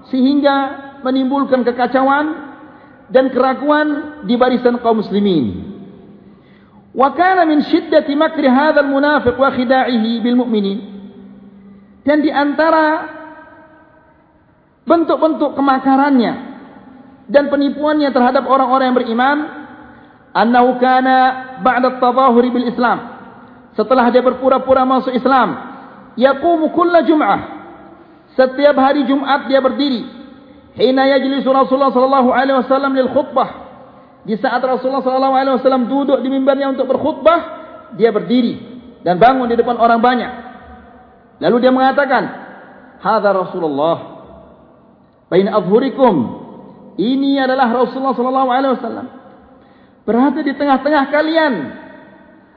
sehingga 0.09 0.86
menimbulkan 1.07 1.63
kekacauan 1.63 2.27
dan 3.07 3.31
keraguan 3.31 4.19
di 4.27 4.35
barisan 4.35 4.83
kaum 4.83 4.99
muslimin. 4.99 5.79
Wa 6.91 7.15
kana 7.15 7.47
min 7.47 7.63
shiddati 7.63 8.19
makri 8.19 8.51
hadzal 8.51 8.91
munafiq 8.91 9.39
wa 9.39 9.55
khida'ihi 9.55 10.19
bil 10.19 10.43
mu'minin. 10.43 10.79
Dan 12.03 12.23
di 12.23 12.31
antara 12.35 13.15
bentuk-bentuk 14.87 15.55
kemakarannya 15.55 16.35
dan 17.27 17.51
penipuannya 17.51 18.11
terhadap 18.15 18.47
orang-orang 18.47 18.91
yang 18.91 18.99
beriman 18.99 19.39
annahu 20.31 20.79
kana 20.79 21.17
ba'da 21.63 21.99
at-tadahuri 21.99 22.51
bil 22.51 22.67
islam. 22.71 23.15
Setelah 23.77 24.09
dia 24.09 24.25
berpura-pura 24.25 24.89
masuk 24.89 25.13
Islam 25.13 25.59
yaqumu 26.17 26.73
kulla 26.73 27.05
jum'ah. 27.05 27.41
Setiap 28.33 28.77
hari 28.81 29.05
Jumat 29.05 29.49
dia 29.53 29.61
berdiri 29.61 30.16
hina 30.77 31.09
yajlisu 31.09 31.49
Rasulullah 31.49 31.91
sallallahu 31.91 32.31
alaihi 32.31 32.61
wasallam 32.61 32.93
lil 32.93 33.09
khutbah. 33.11 33.65
Di 34.29 34.37
saat 34.37 34.61
Rasulullah 34.61 35.03
sallallahu 35.03 35.35
alaihi 35.35 35.57
wasallam 35.59 35.89
duduk 35.89 36.21
di 36.21 36.29
mimbarnya 36.29 36.71
untuk 36.71 36.87
berkhutbah 36.87 37.39
dia 37.97 38.13
berdiri 38.13 38.61
dan 39.03 39.17
bangun 39.17 39.49
di 39.49 39.57
depan 39.57 39.81
orang 39.81 39.99
banyak. 39.99 40.33
Lalu 41.41 41.57
dia 41.65 41.73
mengatakan 41.73 42.23
hadza 43.01 43.31
Rasulullah 43.33 43.97
bain 45.33 45.49
adhurikum 45.49 46.15
ini 46.97 47.37
adalah 47.41 47.73
Rasulullah 47.73 48.17
sallallahu 48.17 48.51
alaihi 48.53 48.73
wasallam. 48.77 49.07
Berada 50.07 50.41
di 50.41 50.53
tengah-tengah 50.55 51.05
kalian. 51.11 51.55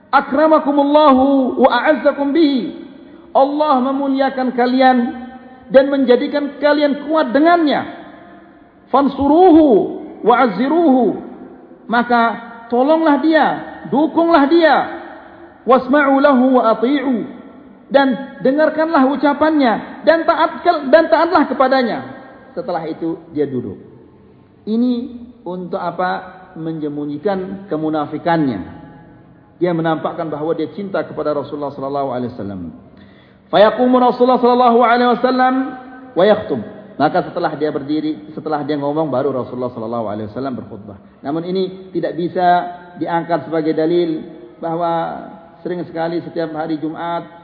Akramakumullahu 0.09 1.61
wa 1.61 1.69
a'azzakum 1.69 2.33
bihi. 2.33 2.81
Allah 3.29 3.77
memuliakan 3.93 4.57
kalian 4.57 4.97
dan 5.69 5.85
menjadikan 5.93 6.57
kalian 6.57 7.05
kuat 7.05 7.29
dengannya 7.29 7.98
fansuruhu 8.89 9.67
wa 10.21 10.35
azziruhu 10.45 11.05
maka 11.89 12.21
tolonglah 12.69 13.17
dia 13.23 13.69
dukunglah 13.87 14.45
dia. 14.51 14.75
Wasma'u 15.63 16.19
lahu 16.21 16.59
wa 16.59 16.75
ati'u. 16.77 17.39
Dan 17.89 18.37
dengarkanlah 18.45 19.09
ucapannya 19.09 20.05
dan 20.05 20.21
taat 20.21 20.61
dan 20.93 21.09
taatlah 21.09 21.49
kepadanya. 21.49 21.99
Setelah 22.53 22.85
itu 22.85 23.17
dia 23.33 23.49
duduk. 23.49 23.81
Ini 24.69 24.93
untuk 25.41 25.81
apa? 25.81 26.37
Menjemunyikan 26.53 27.69
kemunafikannya. 27.69 28.77
Dia 29.57 29.73
menampakkan 29.73 30.29
bahawa 30.29 30.53
dia 30.53 30.69
cinta 30.73 31.01
kepada 31.01 31.33
Rasulullah 31.33 31.73
sallallahu 31.73 32.09
alaihi 32.13 32.31
wasallam. 32.33 32.61
Fayaqumu 33.49 33.97
Rasulullah 33.97 34.41
sallallahu 34.41 34.79
alaihi 34.85 35.09
wasallam 35.17 35.53
wa 36.13 36.23
yakhutub. 36.25 36.61
Maka 36.99 37.31
setelah 37.31 37.55
dia 37.55 37.71
berdiri, 37.71 38.35
setelah 38.35 38.59
dia 38.67 38.75
ngomong 38.75 39.07
baru 39.07 39.31
Rasulullah 39.31 39.71
sallallahu 39.71 40.11
alaihi 40.11 40.27
wasallam 40.35 40.59
berkhutbah. 40.59 41.23
Namun 41.23 41.47
ini 41.47 41.95
tidak 41.95 42.19
bisa 42.19 42.47
diangkat 42.99 43.47
sebagai 43.47 43.71
dalil 43.71 44.19
bahawa 44.59 44.91
sering 45.63 45.87
sekali 45.87 46.19
setiap 46.19 46.51
hari 46.51 46.75
Jumat 46.75 47.39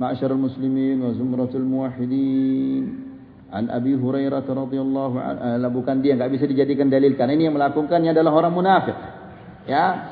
Ma'syarul 0.00 0.40
muslimin 0.40 1.04
wa 1.04 1.12
zumratul 1.12 1.68
muwahhidin 1.68 3.12
An 3.52 3.68
Abi 3.68 3.92
Hurairah 4.00 4.48
radhiyallahu 4.48 5.16
anhu 5.20 5.68
bukan 5.84 6.00
dia 6.00 6.16
enggak 6.16 6.32
bisa 6.32 6.48
dijadikan 6.48 6.88
dalil 6.88 7.12
karena 7.20 7.36
ini 7.36 7.52
yang 7.52 7.56
melakukannya 7.60 8.16
adalah 8.16 8.32
orang 8.32 8.56
munafik. 8.56 8.96
Ya, 9.68 10.08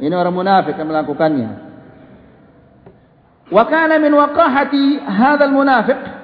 ini 0.00 0.08
orang 0.16 0.32
munafik 0.32 0.80
yang 0.80 0.88
melakukannya. 0.88 1.50
Wa 3.52 3.68
kana 3.68 4.00
min 4.00 4.16
waqahati 4.16 5.04
hadzal 5.04 5.52
munafiq 5.52 6.21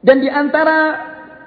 dan 0.00 0.16
di 0.20 0.28
antara 0.28 0.78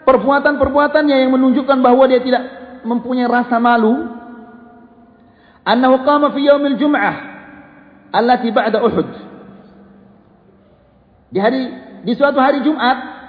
perbuatan-perbuatannya 0.05 1.15
yang 1.25 1.31
menunjukkan 1.33 1.77
bahawa 1.81 2.09
dia 2.09 2.21
tidak 2.23 2.43
mempunyai 2.85 3.29
rasa 3.29 3.61
malu 3.61 4.09
annahu 5.67 6.01
qama 6.07 6.33
fi 6.33 6.49
yaumil 6.49 6.77
jum'ah 6.79 7.15
allati 8.13 8.49
ba'da 8.49 8.79
uhud 8.81 9.09
di 11.29 11.39
hari 11.41 11.61
di 12.01 12.13
suatu 12.17 12.39
hari 12.41 12.65
Jumat 12.65 13.19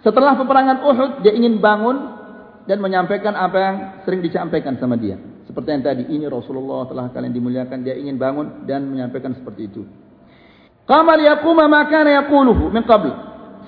setelah 0.00 0.32
peperangan 0.34 0.80
Uhud 0.80 1.10
dia 1.20 1.36
ingin 1.36 1.60
bangun 1.60 2.18
dan 2.64 2.80
menyampaikan 2.80 3.36
apa 3.36 3.56
yang 3.60 3.76
sering 4.08 4.24
disampaikan 4.24 4.80
sama 4.80 4.96
dia 4.96 5.20
seperti 5.50 5.68
yang 5.74 5.82
tadi 5.82 6.06
ini 6.06 6.30
Rasulullah 6.30 6.86
telah 6.86 7.10
kalian 7.10 7.34
dimuliakan 7.34 7.82
dia 7.82 7.98
ingin 7.98 8.14
bangun 8.14 8.70
dan 8.70 8.86
menyampaikan 8.86 9.34
seperti 9.34 9.66
itu. 9.66 9.82
Qama 10.86 11.18
liyaquma 11.18 11.66
ma 11.66 11.90
kana 11.90 12.22
yaquluhu 12.22 12.70
min 12.70 12.86
qabl. 12.86 13.10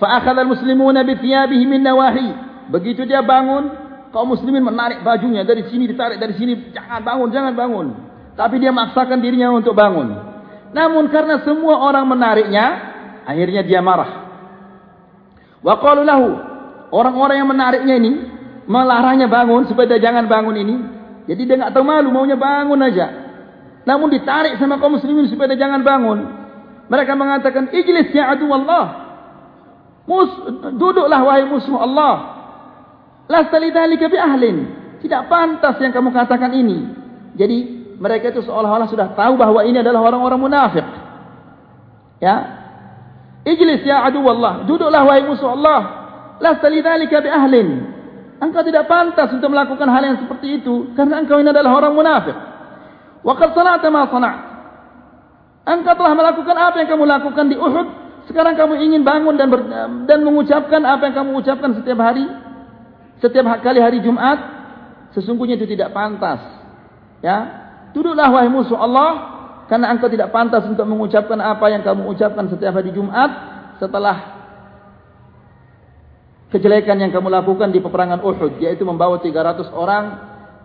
Fa 0.03 0.18
akhadha 0.18 0.42
al-muslimuna 0.42 1.07
min 1.07 1.78
nawahi. 1.78 2.28
Begitu 2.74 3.07
dia 3.07 3.22
bangun, 3.22 3.70
kaum 4.11 4.34
muslimin 4.34 4.66
menarik 4.66 5.07
bajunya 5.07 5.46
dari 5.46 5.62
sini 5.70 5.86
ditarik 5.86 6.18
dari 6.18 6.34
sini, 6.34 6.74
jangan 6.74 7.07
bangun, 7.07 7.28
jangan 7.30 7.55
bangun. 7.55 7.86
Tapi 8.34 8.59
dia 8.59 8.74
memaksakan 8.74 9.22
dirinya 9.22 9.55
untuk 9.55 9.78
bangun. 9.78 10.11
Namun 10.74 11.07
karena 11.07 11.46
semua 11.46 11.78
orang 11.86 12.03
menariknya, 12.11 12.66
akhirnya 13.22 13.62
dia 13.62 13.78
marah. 13.78 14.26
Wa 15.62 15.78
qalu 15.78 16.03
lahu, 16.03 16.34
orang-orang 16.90 17.36
yang 17.38 17.46
menariknya 17.46 17.94
ini 18.03 18.12
melarangnya 18.66 19.30
bangun 19.30 19.70
supaya 19.70 19.86
dia 19.86 20.03
jangan 20.03 20.26
bangun 20.26 20.57
ini, 20.59 20.74
jadi 21.30 21.40
dia 21.46 21.55
enggak 21.62 21.78
tahu 21.78 21.86
malu 21.86 22.11
maunya 22.11 22.34
bangun 22.34 22.82
aja. 22.82 23.07
Namun 23.86 24.11
ditarik 24.11 24.59
sama 24.59 24.82
kaum 24.82 24.98
muslimin 24.98 25.30
supaya 25.30 25.55
dia 25.55 25.62
jangan 25.62 25.86
bangun. 25.86 26.18
Mereka 26.90 27.14
mengatakan, 27.14 27.70
"Ijlis 27.70 28.11
ya 28.11 28.34
adu 28.34 28.50
Allah." 28.50 29.01
Mus 30.03 30.30
duduklah 30.76 31.20
wahai 31.22 31.46
musuh 31.46 31.78
Allah. 31.78 32.14
Lasta 33.30 33.57
lidzalika 33.62 34.11
bi 34.11 34.18
ahlin. 34.18 34.57
Tidak 34.98 35.30
pantas 35.30 35.78
yang 35.78 35.94
kamu 35.94 36.11
katakan 36.11 36.50
ini. 36.55 36.78
Jadi 37.38 37.59
mereka 37.98 38.34
itu 38.34 38.42
seolah-olah 38.42 38.90
sudah 38.90 39.14
tahu 39.14 39.38
bahawa 39.38 39.62
ini 39.66 39.78
adalah 39.78 40.03
orang-orang 40.03 40.40
munafik. 40.42 40.86
Ya. 42.18 42.36
Ijlis 43.46 43.82
ya 43.86 44.07
adu 44.07 44.22
Allah. 44.26 44.66
Duduklah 44.66 45.03
wahai 45.07 45.22
musuh 45.26 45.55
Allah. 45.55 45.80
Lasta 46.42 46.66
lidzalika 46.66 47.22
bi 47.22 47.30
ahlin. 47.30 47.68
Engkau 48.42 48.66
tidak 48.66 48.90
pantas 48.90 49.30
untuk 49.30 49.55
melakukan 49.55 49.86
hal 49.86 50.03
yang 50.03 50.18
seperti 50.18 50.59
itu 50.59 50.90
karena 50.98 51.22
engkau 51.22 51.38
ini 51.38 51.55
adalah 51.55 51.78
orang 51.78 51.94
munafik. 51.94 52.34
Wa 53.22 53.38
qad 53.38 53.55
sana'ta 53.55 53.86
ma 53.86 54.11
sana'. 54.11 54.34
Engkau 55.62 55.94
telah 55.94 56.11
melakukan 56.18 56.57
apa 56.59 56.82
yang 56.82 56.90
kamu 56.90 57.07
lakukan 57.07 57.46
di 57.46 57.55
Uhud, 57.55 57.86
sekarang 58.30 58.54
kamu 58.54 58.74
ingin 58.78 59.02
bangun 59.02 59.34
dan 59.34 59.48
ber, 59.50 59.60
dan 60.06 60.18
mengucapkan 60.22 60.82
apa 60.86 61.10
yang 61.10 61.14
kamu 61.22 61.30
ucapkan 61.42 61.70
setiap 61.78 61.98
hari? 61.98 62.26
setiap 63.22 63.46
kali 63.62 63.78
hari 63.78 64.02
Jumat 64.02 64.38
sesungguhnya 65.14 65.54
itu 65.54 65.70
tidak 65.70 65.94
pantas. 65.94 66.42
Ya, 67.22 67.38
duduklah 67.94 68.26
wahai 68.34 68.50
musuh 68.50 68.74
Allah 68.74 69.10
karena 69.70 69.94
engkau 69.94 70.10
tidak 70.10 70.34
pantas 70.34 70.66
untuk 70.66 70.82
mengucapkan 70.90 71.38
apa 71.38 71.70
yang 71.70 71.86
kamu 71.86 72.10
ucapkan 72.10 72.50
setiap 72.50 72.74
hari 72.74 72.90
Jumat 72.90 73.30
setelah 73.78 74.42
kejelekan 76.50 76.98
yang 76.98 77.14
kamu 77.14 77.30
lakukan 77.30 77.70
di 77.70 77.78
peperangan 77.78 78.26
Uhud 78.26 78.58
yaitu 78.58 78.82
membawa 78.82 79.22
300 79.22 79.70
orang 79.70 80.04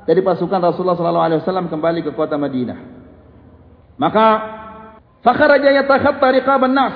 dari 0.09 0.25
pasukan 0.25 0.57
Rasulullah 0.57 0.97
sallallahu 0.97 1.27
alaihi 1.29 1.39
wasallam 1.45 1.69
kembali 1.69 2.01
ke 2.01 2.11
kota 2.17 2.41
Madinah. 2.41 2.79
Maka 4.01 4.27
fakharaja 5.21 5.69
yatakhatta 5.77 6.27
riqaban 6.41 6.73
nas. 6.73 6.95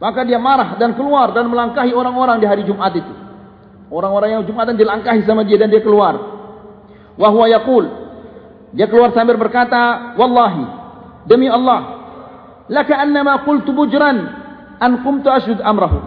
Maka 0.00 0.24
dia 0.24 0.40
marah 0.40 0.80
dan 0.80 0.96
keluar 0.96 1.36
dan 1.36 1.44
melangkahi 1.52 1.92
orang-orang 1.92 2.40
di 2.40 2.48
hari 2.48 2.64
Jumat 2.64 2.96
itu. 2.96 3.12
Orang-orang 3.92 4.40
yang 4.40 4.42
Jumatan 4.48 4.80
dilangkahi 4.80 5.28
sama 5.28 5.44
dia 5.44 5.60
dan 5.60 5.68
dia 5.68 5.84
keluar. 5.84 6.16
Wa 7.20 7.28
huwa 7.28 7.44
yaqul. 7.52 7.84
Dia 8.72 8.88
keluar 8.88 9.12
sambil 9.12 9.36
berkata, 9.36 10.16
"Wallahi, 10.16 10.64
demi 11.28 11.52
Allah, 11.52 12.00
laka 12.72 12.96
annama 12.96 13.44
qultu 13.44 13.76
bujran 13.76 14.24
an 14.80 15.04
qumtu 15.04 15.28
ashud 15.28 15.60
amrahu." 15.60 16.00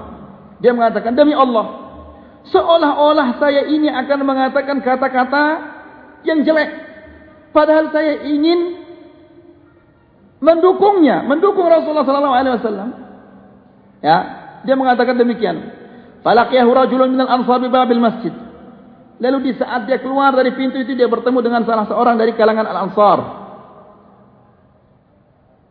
Dia 0.58 0.74
mengatakan, 0.74 1.14
"Demi 1.14 1.38
Allah, 1.38 1.70
seolah-olah 2.50 3.38
saya 3.38 3.68
ini 3.70 3.94
akan 3.94 4.20
mengatakan 4.26 4.82
kata-kata 4.82 5.44
yang 6.26 6.42
jelek 6.42 6.72
padahal 7.54 7.94
saya 7.94 8.26
ingin 8.26 8.80
mendukungnya, 10.40 11.22
mendukung 11.30 11.68
Rasulullah 11.70 12.08
sallallahu 12.08 12.38
alaihi 12.42 12.58
wasallam." 12.58 13.03
Ya, 14.04 14.18
dia 14.68 14.76
mengatakan 14.76 15.16
demikian. 15.16 15.72
Falaqiyahu 16.28 16.70
rajulun 16.76 17.16
minal 17.16 17.32
ansar 17.32 17.64
bi 17.64 17.72
babil 17.72 18.04
masjid. 18.04 18.36
Lalu 19.24 19.38
di 19.48 19.52
saat 19.56 19.88
dia 19.88 20.04
keluar 20.04 20.36
dari 20.36 20.52
pintu 20.52 20.76
itu 20.84 20.92
dia 20.92 21.08
bertemu 21.08 21.40
dengan 21.40 21.64
salah 21.64 21.88
seorang 21.88 22.20
dari 22.20 22.36
kalangan 22.36 22.68
Al-Ansar. 22.68 23.20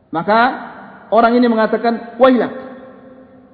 Maka 0.08 0.40
orang 1.12 1.36
ini 1.36 1.46
mengatakan, 1.52 2.16
"Wailak. 2.16 2.52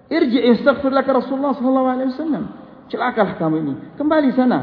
Irji 0.06 0.38
istaghfir 0.54 0.94
laka 0.94 1.10
Rasulullah 1.10 1.58
sallallahu 1.58 1.88
alaihi 1.90 2.10
wasallam." 2.14 2.44
Celakalah 2.88 3.34
kamu 3.36 3.56
ini. 3.66 3.74
Kembali 3.98 4.30
sana. 4.38 4.58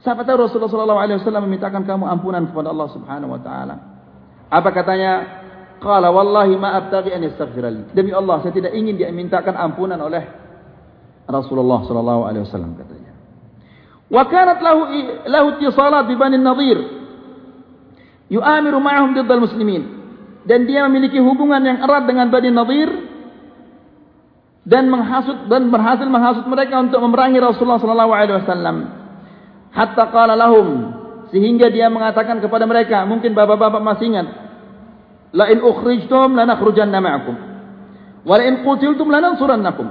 Siapa 0.00 0.24
tahu 0.24 0.48
Rasulullah 0.48 0.72
sallallahu 0.72 1.00
alaihi 1.00 1.18
wasallam 1.20 1.44
memintakan 1.48 1.84
kamu 1.84 2.04
ampunan 2.08 2.44
kepada 2.48 2.72
Allah 2.72 2.88
Subhanahu 2.92 3.32
wa 3.36 3.40
taala. 3.40 3.76
Apa 4.48 4.68
katanya? 4.72 5.43
Qala 5.84 6.08
wallahi 6.08 6.56
ma 6.56 6.80
abtaghi 6.80 7.12
an 7.12 7.20
yastaghfir 7.28 7.64
li. 7.68 7.82
Demi 7.92 8.16
Allah 8.16 8.40
saya 8.40 8.56
tidak 8.56 8.72
ingin 8.72 8.96
dia 8.96 9.12
mintakan 9.12 9.52
ampunan 9.52 10.00
oleh 10.00 10.24
Rasulullah 11.28 11.84
sallallahu 11.84 12.24
alaihi 12.24 12.44
wasallam 12.48 12.72
katanya. 12.80 13.12
Wa 14.08 14.24
kanat 14.24 14.64
lahu 14.64 14.80
lahu 15.28 15.46
ittisalat 15.60 16.08
bi 16.08 16.16
Bani 16.16 16.40
Nadir. 16.40 16.78
Yu'amiru 18.32 18.80
ma'ahum 18.80 19.12
diddal 19.12 19.44
muslimin. 19.44 20.02
Dan 20.48 20.64
dia 20.64 20.88
memiliki 20.88 21.20
hubungan 21.20 21.60
yang 21.60 21.84
erat 21.84 22.08
dengan 22.08 22.32
Bani 22.32 22.48
Nadir 22.48 22.88
dan 24.64 24.88
menghasut 24.88 25.44
dan 25.52 25.68
berhasil 25.68 26.08
menghasut 26.08 26.48
mereka 26.48 26.80
untuk 26.80 27.00
memerangi 27.04 27.36
Rasulullah 27.36 27.80
sallallahu 27.80 28.12
alaihi 28.16 28.40
wasallam. 28.40 28.76
Hatta 29.76 30.08
qala 30.08 30.32
lahum 30.32 30.96
sehingga 31.28 31.66
dia 31.68 31.90
mengatakan 31.90 32.38
kepada 32.38 32.62
mereka, 32.62 33.02
mungkin 33.04 33.34
bapak-bapak 33.34 33.82
masih 33.82 34.06
ingat, 34.06 34.26
la 35.34 35.50
in 35.50 35.58
ukhrijtum 35.60 36.38
lanakhrujanna 36.38 36.98
ma'akum. 37.02 37.36
Wa 38.24 38.34
la 38.38 38.44
in 38.46 38.62
qutiltum 38.62 39.10
lanansurannakum. 39.10 39.86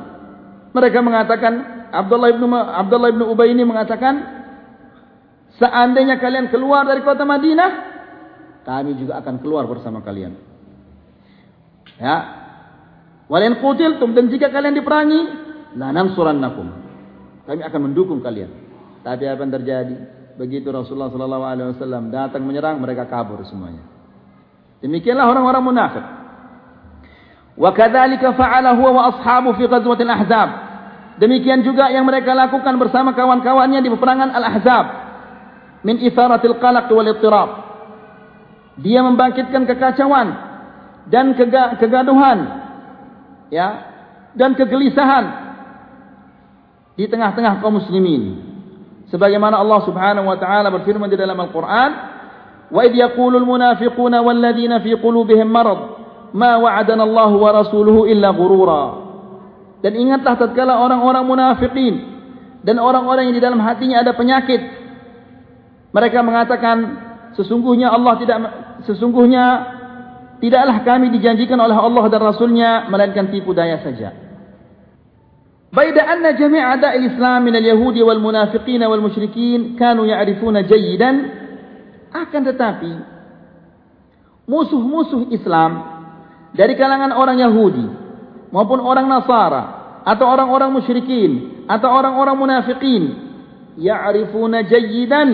Mereka 0.73 0.99
mengatakan 1.03 1.53
Abdullah 1.93 2.33
ibnu 2.33 2.47
Abdullah 2.55 3.09
ibnu 3.13 3.29
Ubay 3.29 3.53
ini 3.53 3.61
mengatakan 3.61 4.23
seandainya 5.61 6.17
kalian 6.17 6.49
keluar 6.49 6.87
dari 6.87 7.05
kota 7.05 7.27
Madinah 7.27 7.71
kami 8.63 8.95
juga 8.95 9.19
akan 9.19 9.43
keluar 9.43 9.67
bersama 9.67 9.99
kalian. 9.99 10.33
Ya. 11.99 12.17
Walain 13.27 13.59
qutiltum 13.59 14.15
dan 14.15 14.31
jika 14.31 14.49
kalian 14.49 14.73
diperangi 14.73 15.21
la 15.77 15.91
nansurannakum. 15.93 16.67
Kami 17.43 17.61
akan 17.61 17.81
mendukung 17.91 18.23
kalian. 18.23 18.49
Tapi 19.03 19.27
apa 19.27 19.43
yang 19.43 19.53
terjadi? 19.53 19.95
Begitu 20.39 20.71
Rasulullah 20.71 21.11
sallallahu 21.11 21.45
alaihi 21.45 21.67
wasallam 21.75 22.09
datang 22.09 22.41
menyerang 22.47 22.79
mereka 22.79 23.05
kabur 23.05 23.43
semuanya. 23.45 23.92
Demikianlah 24.83 25.31
orang-orang 25.31 25.63
munafik. 25.63 26.05
Wa 27.55 27.71
kadzalika 27.71 28.35
fa'ala 28.35 28.75
huwa 28.75 28.91
wa 28.91 29.03
ashabu 29.15 29.55
fi 29.55 29.63
ghazwatil 29.63 30.11
ahzab. 30.11 30.49
Demikian 31.23 31.63
juga 31.63 31.87
yang 31.93 32.03
mereka 32.03 32.35
lakukan 32.35 32.75
bersama 32.75 33.15
kawan-kawannya 33.15 33.79
di 33.79 33.89
peperangan 33.93 34.33
Al-Ahzab. 34.33 34.85
Min 35.85 36.01
itharatil 36.03 36.57
qalaq 36.57 36.89
wal 36.89 37.09
ittirab. 37.15 37.49
Dia 38.81 39.05
membangkitkan 39.05 39.69
kekacauan 39.69 40.27
dan 41.07 41.37
kegaduhan 41.77 42.39
ya 43.53 43.67
dan 44.33 44.57
kegelisahan 44.57 45.25
di 46.97 47.05
tengah-tengah 47.05 47.61
kaum 47.61 47.77
muslimin. 47.77 48.51
Sebagaimana 49.13 49.61
Allah 49.61 49.85
Subhanahu 49.85 50.25
wa 50.25 50.37
taala 50.41 50.73
berfirman 50.73 51.05
di 51.05 51.17
dalam 51.21 51.37
Al-Qur'an, 51.37 51.89
"Wa 52.71 52.85
idh 52.85 52.95
yaqulul 52.95 53.47
munafiquna 53.47 54.21
wal 54.23 54.39
ladzina 54.39 54.79
fi 54.79 54.95
qulubihim 54.95 55.49
marad" 55.49 56.03
ma 56.33 56.57
wa'adana 56.57 57.05
Allah 57.05 57.31
wa 57.31 57.49
rasuluhu 57.53 58.09
illa 58.09 58.33
ghurura. 58.33 58.83
Dan 59.85 59.93
ingatlah 59.93 60.33
tatkala 60.35 60.81
orang-orang 60.81 61.23
munafikin 61.23 61.95
dan 62.65 62.81
orang-orang 62.81 63.29
yang 63.29 63.35
di 63.37 63.43
dalam 63.43 63.61
hatinya 63.61 64.01
ada 64.01 64.17
penyakit. 64.17 64.61
Mereka 65.93 66.19
mengatakan 66.25 66.77
sesungguhnya 67.37 67.93
Allah 67.93 68.17
tidak 68.17 68.37
sesungguhnya 68.89 69.45
tidaklah 70.41 70.81
kami 70.81 71.13
dijanjikan 71.13 71.59
oleh 71.61 71.77
Allah 71.77 72.03
dan 72.09 72.21
Rasulnya 72.23 72.89
melainkan 72.89 73.29
tipu 73.29 73.53
daya 73.53 73.83
saja. 73.85 74.15
Baida 75.73 76.05
anna 76.05 76.37
jami' 76.37 76.61
a'da'il 76.61 77.13
Islam 77.13 77.49
min 77.49 77.57
al-yahudi 77.57 78.01
wal 78.05 78.21
munafiqin 78.21 78.81
wal 78.85 79.01
musyrikin 79.01 79.73
kanu 79.77 80.05
ya'rifuna 80.05 80.65
jayyidan 80.65 81.42
akan 82.13 82.41
tetapi 82.53 82.93
musuh-musuh 84.45 85.33
Islam 85.33 85.71
dari 86.53 86.77
kalangan 86.77 87.11
orang 87.17 87.41
Yahudi 87.41 87.85
maupun 88.53 88.79
orang 88.79 89.09
Nasara 89.09 89.63
atau 90.05 90.25
orang-orang 90.29 90.69
musyrikin 90.77 91.65
atau 91.65 91.89
orang-orang 91.89 92.37
munafikin 92.37 93.03
ya'rifuna 93.79 94.67
jayyidan 94.67 95.29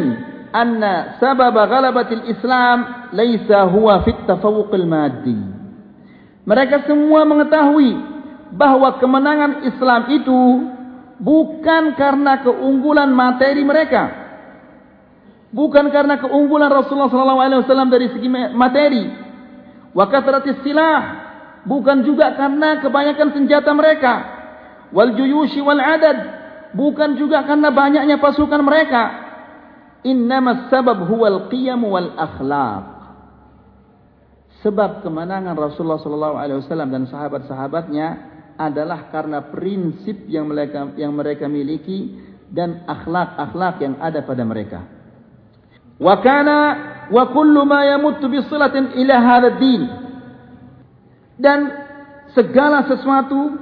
anna 0.55 1.19
sabab 1.19 1.53
ghalabatil 1.57 2.25
Islam 2.31 3.11
laisa 3.11 3.67
huwa 3.67 4.01
fit 4.07 4.17
tafawuqil 4.25 4.87
maddi. 4.87 5.37
Mereka 6.47 6.89
semua 6.89 7.27
mengetahui 7.27 7.93
bahawa 8.55 8.97
kemenangan 8.97 9.67
Islam 9.67 10.01
itu 10.09 10.41
bukan 11.21 11.93
karena 11.93 12.41
keunggulan 12.41 13.11
materi 13.13 13.61
mereka 13.61 14.18
bukan 15.49 15.89
karena 15.89 16.21
keunggulan 16.21 16.69
Rasulullah 16.69 17.09
sallallahu 17.09 17.41
alaihi 17.41 17.61
wasallam 17.65 17.89
dari 17.89 18.07
segi 18.13 18.29
materi. 18.53 19.03
Wa 19.93 20.05
kathratis 20.09 20.61
silah. 20.61 21.27
Bukan 21.65 22.07
juga 22.07 22.33
karena 22.39 22.79
kebanyakan 22.79 23.35
senjata 23.35 23.71
mereka. 23.75 24.13
Wal 24.95 25.13
juyushi 25.17 25.59
wal 25.59 25.81
adad. 25.81 26.17
Bukan 26.73 27.17
juga 27.17 27.43
karena 27.43 27.73
banyaknya 27.73 28.21
pasukan 28.21 28.61
mereka. 28.61 29.03
Innamas 30.05 30.71
sabab 30.71 31.03
huwal 31.09 31.51
qiyam 31.51 31.83
wal 31.83 32.15
akhlaq. 32.15 32.85
Sebab 34.63 35.03
kemenangan 35.03 35.55
Rasulullah 35.55 35.99
sallallahu 35.99 36.35
alaihi 36.35 36.59
wasallam 36.63 36.91
dan 36.91 37.03
sahabat-sahabatnya 37.07 38.07
adalah 38.59 39.07
karena 39.07 39.47
prinsip 39.47 40.27
yang 40.27 40.51
mereka 40.51 40.91
yang 40.99 41.15
mereka 41.15 41.47
miliki 41.47 42.19
dan 42.51 42.83
akhlak-akhlak 42.83 43.79
yang 43.79 43.95
ada 44.03 44.19
pada 44.27 44.43
mereka 44.43 44.98
wa 45.99 46.15
kana 46.23 46.57
wa 47.11 47.23
kullu 47.29 47.67
ma 47.67 47.83
yamuttu 47.85 48.31
bi 48.31 48.39
silatin 48.47 48.95
ila 48.95 49.15
hadzal 49.19 49.59
din. 49.59 49.81
Dan 51.39 51.59
segala 52.33 52.87
sesuatu 52.87 53.55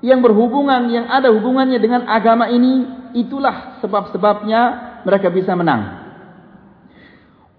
yang 0.00 0.24
berhubungan 0.24 0.88
yang 0.88 1.06
ada 1.06 1.28
hubungannya 1.30 1.78
dengan 1.78 2.06
agama 2.06 2.48
ini 2.48 2.86
itulah 3.14 3.80
sebab-sebabnya 3.82 4.60
mereka 5.02 5.28
bisa 5.30 5.54
menang. 5.54 6.00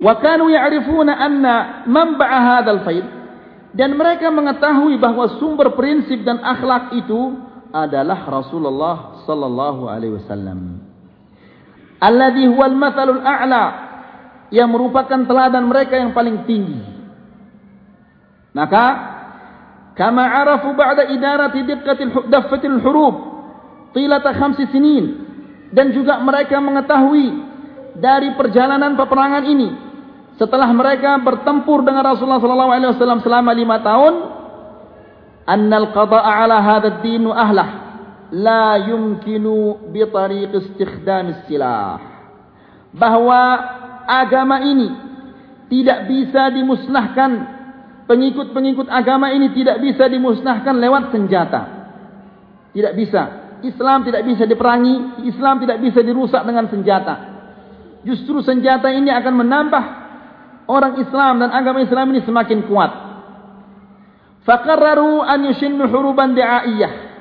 Wa 0.02 0.18
kanu 0.18 0.50
ya'rifuna 0.50 1.14
anna 1.14 1.86
manba'a 1.86 2.38
hadzal 2.58 2.82
faid. 2.84 3.06
Dan 3.72 3.96
mereka 3.96 4.28
mengetahui 4.28 5.00
bahawa 5.00 5.40
sumber 5.40 5.72
prinsip 5.80 6.28
dan 6.28 6.44
akhlak 6.44 6.92
itu 6.92 7.40
adalah 7.72 8.28
Rasulullah 8.28 9.24
sallallahu 9.24 9.88
alaihi 9.88 10.20
wasallam. 10.20 10.84
Alladhi 12.04 12.52
huwal 12.52 12.76
mathalul 12.76 13.24
a'la 13.24 13.91
yang 14.52 14.68
merupakan 14.68 15.24
teladan 15.26 15.66
mereka 15.66 15.96
yang 15.96 16.12
paling 16.12 16.44
tinggi. 16.44 16.84
Maka 18.52 18.86
kama 19.96 20.28
arafu 20.28 20.76
ba'da 20.76 21.08
idarati 21.08 21.64
diqqatil 21.64 22.28
daffatil 22.28 22.80
huruf 22.84 23.16
tilata 23.96 24.36
khamsi 24.36 24.68
sinin 24.72 25.06
dan 25.72 25.96
juga 25.96 26.20
mereka 26.20 26.60
mengetahui 26.60 27.48
dari 27.96 28.36
perjalanan 28.36 28.96
peperangan 29.00 29.44
ini 29.48 29.70
setelah 30.36 30.68
mereka 30.72 31.16
bertempur 31.20 31.84
dengan 31.84 32.04
Rasulullah 32.08 32.44
sallallahu 32.44 32.72
alaihi 32.72 32.92
wasallam 32.96 33.24
selama 33.24 33.52
lima 33.56 33.80
tahun 33.84 34.14
annal 35.48 35.92
qada'a 35.96 36.32
ala 36.44 36.58
hadha 36.60 37.00
ad-din 37.00 37.28
ahlah 37.28 37.70
la 38.32 38.80
yumkinu 38.80 39.92
bi 39.92 40.04
tariq 40.08 40.56
istikhdam 40.56 41.48
silah 41.48 42.00
bahwa 42.96 43.42
agama 44.12 44.60
ini 44.60 44.92
tidak 45.72 46.12
bisa 46.12 46.52
dimusnahkan. 46.52 47.32
Pengikut-pengikut 48.12 48.92
agama 48.92 49.32
ini 49.32 49.56
tidak 49.56 49.80
bisa 49.80 50.12
dimusnahkan 50.12 50.76
lewat 50.76 51.16
senjata. 51.16 51.62
Tidak 52.76 52.94
bisa. 53.00 53.22
Islam 53.64 54.04
tidak 54.04 54.28
bisa 54.28 54.44
diperangi. 54.44 55.24
Islam 55.32 55.64
tidak 55.64 55.80
bisa 55.80 56.04
dirusak 56.04 56.44
dengan 56.44 56.68
senjata. 56.68 57.16
Justru 58.04 58.44
senjata 58.44 58.92
ini 58.92 59.08
akan 59.16 59.34
menambah 59.48 59.84
orang 60.68 61.00
Islam 61.00 61.40
dan 61.40 61.56
agama 61.56 61.80
Islam 61.80 62.12
ini 62.12 62.20
semakin 62.28 62.60
kuat. 62.68 62.92
Faqarraru 64.44 65.24
an 65.24 65.48
yushinnu 65.48 65.88
huruban 65.88 66.36
da'iyah 66.36 67.12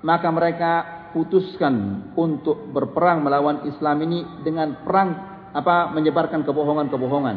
maka 0.00 0.28
mereka 0.32 0.72
putuskan 1.12 2.08
untuk 2.16 2.70
berperang 2.70 3.20
melawan 3.20 3.66
Islam 3.68 4.00
ini 4.06 4.20
dengan 4.40 4.80
perang 4.86 5.29
apa 5.50 5.90
menyebarkan 5.94 6.46
kebohongan-kebohongan. 6.46 7.36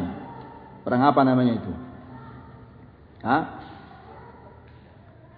Perang 0.84 1.02
apa 1.02 1.20
namanya 1.24 1.58
itu? 1.58 1.72
Ha? 3.24 3.38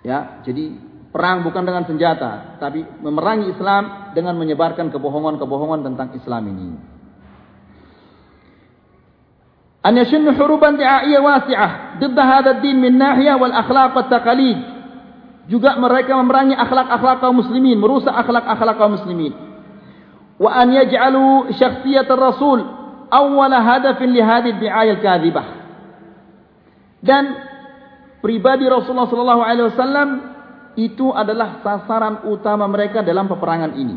Ya, 0.02 0.42
jadi 0.42 0.74
perang 1.14 1.46
bukan 1.46 1.62
dengan 1.62 1.86
senjata, 1.86 2.58
tapi 2.58 2.82
memerangi 2.82 3.54
Islam 3.54 4.12
dengan 4.12 4.36
menyebarkan 4.36 4.90
kebohongan-kebohongan 4.90 5.80
tentang 5.86 6.08
Islam 6.18 6.42
ini. 6.50 6.66
An 9.86 9.94
yashunnu 9.94 10.34
huruban 10.34 10.74
di'aiyah 10.74 11.22
wasi'ah 11.22 11.70
ad-din 12.02 12.76
min 12.82 12.98
nahiyah 12.98 13.38
wal 13.38 13.54
akhlaq 13.54 13.94
wat 13.94 14.10
taqalid. 14.10 14.58
Juga 15.46 15.78
mereka 15.78 16.18
memerangi 16.18 16.58
akhlak-akhlak 16.58 17.22
kaum 17.22 17.38
muslimin, 17.38 17.78
merusak 17.78 18.10
akhlak-akhlak 18.10 18.82
kaum 18.82 18.98
muslimin 18.98 19.45
wa 20.36 20.50
an 20.52 20.68
yaj'alu 20.72 21.52
syakhsiyat 21.56 22.08
ar-rasul 22.08 22.60
awwal 23.08 23.52
hadafin 23.52 24.12
li 24.12 24.20
hadhihi 24.20 24.52
ad-di'aya 24.60 24.92
al-kadhibah. 25.00 25.46
Dan 27.00 27.24
pribadi 28.20 28.66
Rasulullah 28.66 29.08
sallallahu 29.08 29.42
alaihi 29.44 29.68
wasallam 29.70 30.08
itu 30.76 31.08
adalah 31.14 31.64
sasaran 31.64 32.28
utama 32.28 32.68
mereka 32.68 33.00
dalam 33.00 33.30
peperangan 33.30 33.72
ini. 33.78 33.96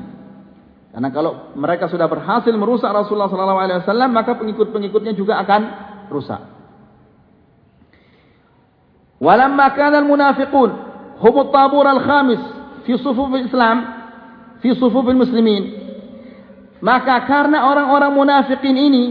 Karena 0.89 1.09
kalau 1.13 1.53
mereka 1.53 1.85
sudah 1.85 2.09
berhasil 2.09 2.53
merusak 2.55 2.89
Rasulullah 2.89 3.29
sallallahu 3.29 3.61
alaihi 3.61 3.79
wasallam 3.83 4.09
maka 4.09 4.37
pengikut-pengikutnya 4.39 5.13
juga 5.13 5.37
akan 5.43 5.61
rusak. 6.09 6.41
Walamma 9.19 9.75
kana 9.75 9.99
al-munafiqun 9.99 10.69
humut 11.19 11.51
tabur 11.51 11.83
al-khamis 11.83 12.39
fi 12.87 12.95
sufuf 12.95 13.27
islam 13.35 13.77
fi 14.63 14.71
sufuf 14.79 15.03
al-muslimin 15.03 15.88
maka 16.79 17.27
karena 17.27 17.67
orang-orang 17.67 18.11
munafikin 18.15 18.75
ini 18.75 19.05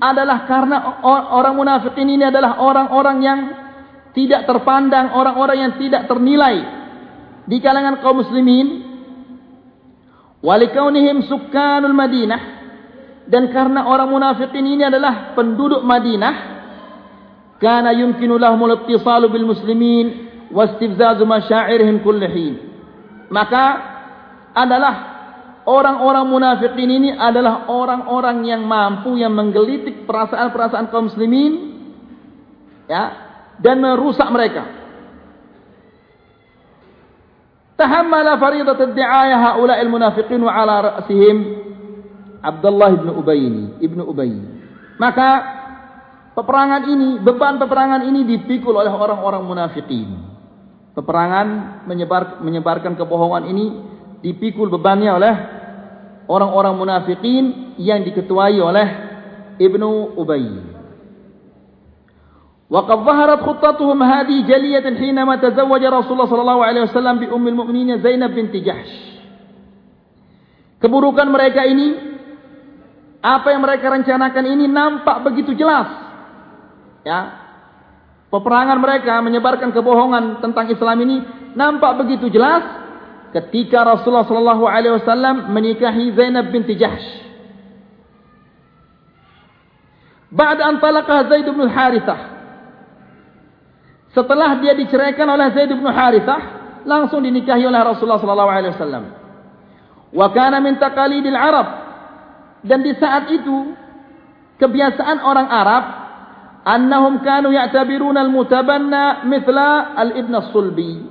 adalah 0.00 0.46
karena 0.46 1.02
orang 1.04 1.54
munafikin 1.58 2.08
ini 2.08 2.24
adalah 2.30 2.56
orang-orang 2.62 3.18
yang 3.20 3.40
tidak 4.14 4.46
terpandang, 4.46 5.14
orang-orang 5.14 5.58
yang 5.58 5.72
tidak 5.78 6.06
ternilai 6.06 6.56
di 7.46 7.56
kalangan 7.58 7.98
kaum 7.98 8.22
muslimin. 8.22 8.88
Walikaunihim 10.40 11.28
sukkanul 11.28 11.92
Madinah 11.92 12.42
dan 13.28 13.52
karena 13.52 13.84
orang 13.84 14.08
munafikin 14.08 14.64
ini 14.64 14.88
adalah 14.88 15.36
penduduk 15.36 15.84
Madinah, 15.84 16.34
kana 17.60 17.92
yumkinu 17.92 18.40
lahumul 18.40 18.72
ittisalu 18.80 19.28
bil 19.28 19.44
muslimin 19.44 20.06
wastifzazu 20.48 21.28
masyairihim 21.28 22.00
kullihin. 22.00 22.54
Maka 23.28 23.64
adalah 24.56 25.09
orang-orang 25.68 26.26
munafikin 26.28 26.90
ini 26.90 27.10
adalah 27.12 27.68
orang-orang 27.68 28.44
yang 28.48 28.62
mampu 28.64 29.20
yang 29.20 29.34
menggelitik 29.34 30.08
perasaan-perasaan 30.08 30.88
kaum 30.88 31.12
muslimin 31.12 31.52
ya 32.88 33.04
dan 33.60 33.80
merusak 33.80 34.28
mereka. 34.32 34.80
Tahammala 37.76 38.36
faridat 38.36 38.76
ad-di'ayah 38.76 39.40
haula'il 39.40 39.88
munafiqin 39.88 40.40
wa 40.44 40.52
'ala 40.52 40.74
ra'sihim 40.84 41.36
Abdullah 42.40 42.92
ibn 42.92 43.08
Ubay 43.12 43.44
ibn 43.80 43.98
Ubay. 44.04 44.32
Maka 45.00 45.28
peperangan 46.36 46.88
ini, 46.88 47.08
beban 47.24 47.56
peperangan 47.56 48.04
ini 48.04 48.24
dipikul 48.28 48.76
oleh 48.76 48.92
orang-orang 48.92 49.44
munafikin. 49.44 50.28
Peperangan 50.92 51.80
menyebar 51.88 52.44
menyebarkan 52.44 53.00
kebohongan 53.00 53.48
ini 53.48 53.64
dipikul 54.20 54.68
bebannya 54.68 55.10
oleh 55.16 55.34
orang-orang 56.28 56.74
munafikin 56.76 57.74
yang 57.80 58.04
diketuai 58.04 58.56
oleh 58.60 58.88
Ibnu 59.60 60.16
Ubay. 60.16 60.46
qad 62.70 63.00
ظهرت 63.02 63.40
khuttatuhum 63.42 63.98
هذه 63.98 64.46
jaliyatan 64.46 64.94
hina 64.94 65.26
ma 65.26 65.42
tazawwaja 65.42 65.90
Rasulullah 65.90 66.30
sallallahu 66.30 66.62
alaihi 66.62 66.86
wasallam 66.86 67.18
bi 67.18 67.26
ummul 67.26 67.50
المؤمنين 67.50 67.98
Zainab 67.98 68.30
binti 68.30 68.62
Jahsy. 68.62 69.18
Keburukan 70.80 71.28
mereka 71.28 71.66
ini, 71.66 71.92
apa 73.20 73.52
yang 73.52 73.60
mereka 73.60 73.90
rencanakan 73.90 74.44
ini 74.48 74.64
nampak 74.64 75.20
begitu 75.28 75.52
jelas. 75.52 75.92
Ya, 77.04 77.36
peperangan 78.32 78.80
mereka 78.80 79.18
menyebarkan 79.20 79.76
kebohongan 79.76 80.40
tentang 80.40 80.72
Islam 80.72 80.96
ini 81.04 81.16
nampak 81.52 82.00
begitu 82.00 82.32
jelas 82.32 82.79
ketika 83.30 83.86
Rasulullah 83.86 84.26
sallallahu 84.26 84.64
alaihi 84.66 84.94
wasallam 84.98 85.54
menikahi 85.54 86.14
Zainab 86.14 86.50
binti 86.50 86.74
Jahsh. 86.74 87.06
Ba'da 90.30 90.70
an 90.70 90.78
talaqa 90.78 91.26
Zaid 91.26 91.46
bin 91.46 91.66
Harithah. 91.66 92.20
Setelah 94.14 94.58
dia 94.62 94.74
diceraikan 94.74 95.26
oleh 95.26 95.50
Zaid 95.54 95.70
bin 95.70 95.86
Harithah, 95.86 96.40
langsung 96.86 97.22
dinikahi 97.22 97.66
oleh 97.66 97.80
Rasulullah 97.82 98.22
sallallahu 98.22 98.50
alaihi 98.50 98.74
wasallam. 98.74 99.04
Wa 100.10 100.26
kana 100.34 100.58
min 100.62 100.78
taqalidil 100.78 101.38
Arab. 101.38 101.68
Dan 102.62 102.82
di 102.82 102.92
saat 102.98 103.30
itu 103.30 103.74
kebiasaan 104.58 105.18
orang 105.22 105.48
Arab 105.48 105.84
annahum 106.66 107.24
kanu 107.24 107.54
ya'tabiruna 107.54 108.20
al-mutabanna 108.26 109.24
mithla 109.24 109.96
al-ibn 109.96 110.34
as-sulbi 110.36 111.09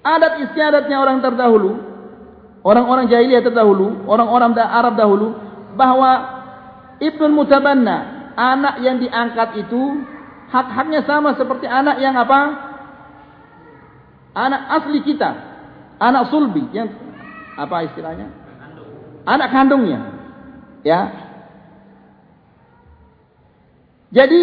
adat 0.00 0.40
istiadatnya 0.48 0.96
orang 0.96 1.20
terdahulu, 1.20 1.76
orang-orang 2.64 3.08
jahiliyah 3.08 3.44
terdahulu, 3.44 4.04
orang-orang 4.08 4.56
Arab 4.56 4.96
dahulu, 4.96 5.36
bahwa 5.76 6.10
ibnu 7.00 7.32
mutabanna, 7.32 8.32
anak 8.36 8.80
yang 8.80 8.96
diangkat 9.00 9.60
itu 9.66 9.80
hak-haknya 10.48 11.04
sama 11.04 11.36
seperti 11.36 11.68
anak 11.68 12.00
yang 12.00 12.16
apa? 12.16 12.40
Anak 14.30 14.62
asli 14.80 15.02
kita, 15.02 15.30
anak 15.98 16.30
sulbi 16.30 16.64
yang 16.70 16.88
apa 17.58 17.84
istilahnya? 17.90 18.30
Anak 19.28 19.48
kandungnya, 19.52 20.00
ya. 20.80 21.00
Jadi, 24.10 24.40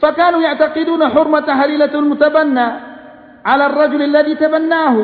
fakanu 0.00 0.40
ya'taqiduna 0.40 1.12
hurmata 1.12 1.52
halilatul 1.52 2.06
mutabanna 2.06 2.89
ala 3.44 3.70
rajul 3.72 4.00
alladhi 4.00 4.36
tabannahu. 4.36 5.02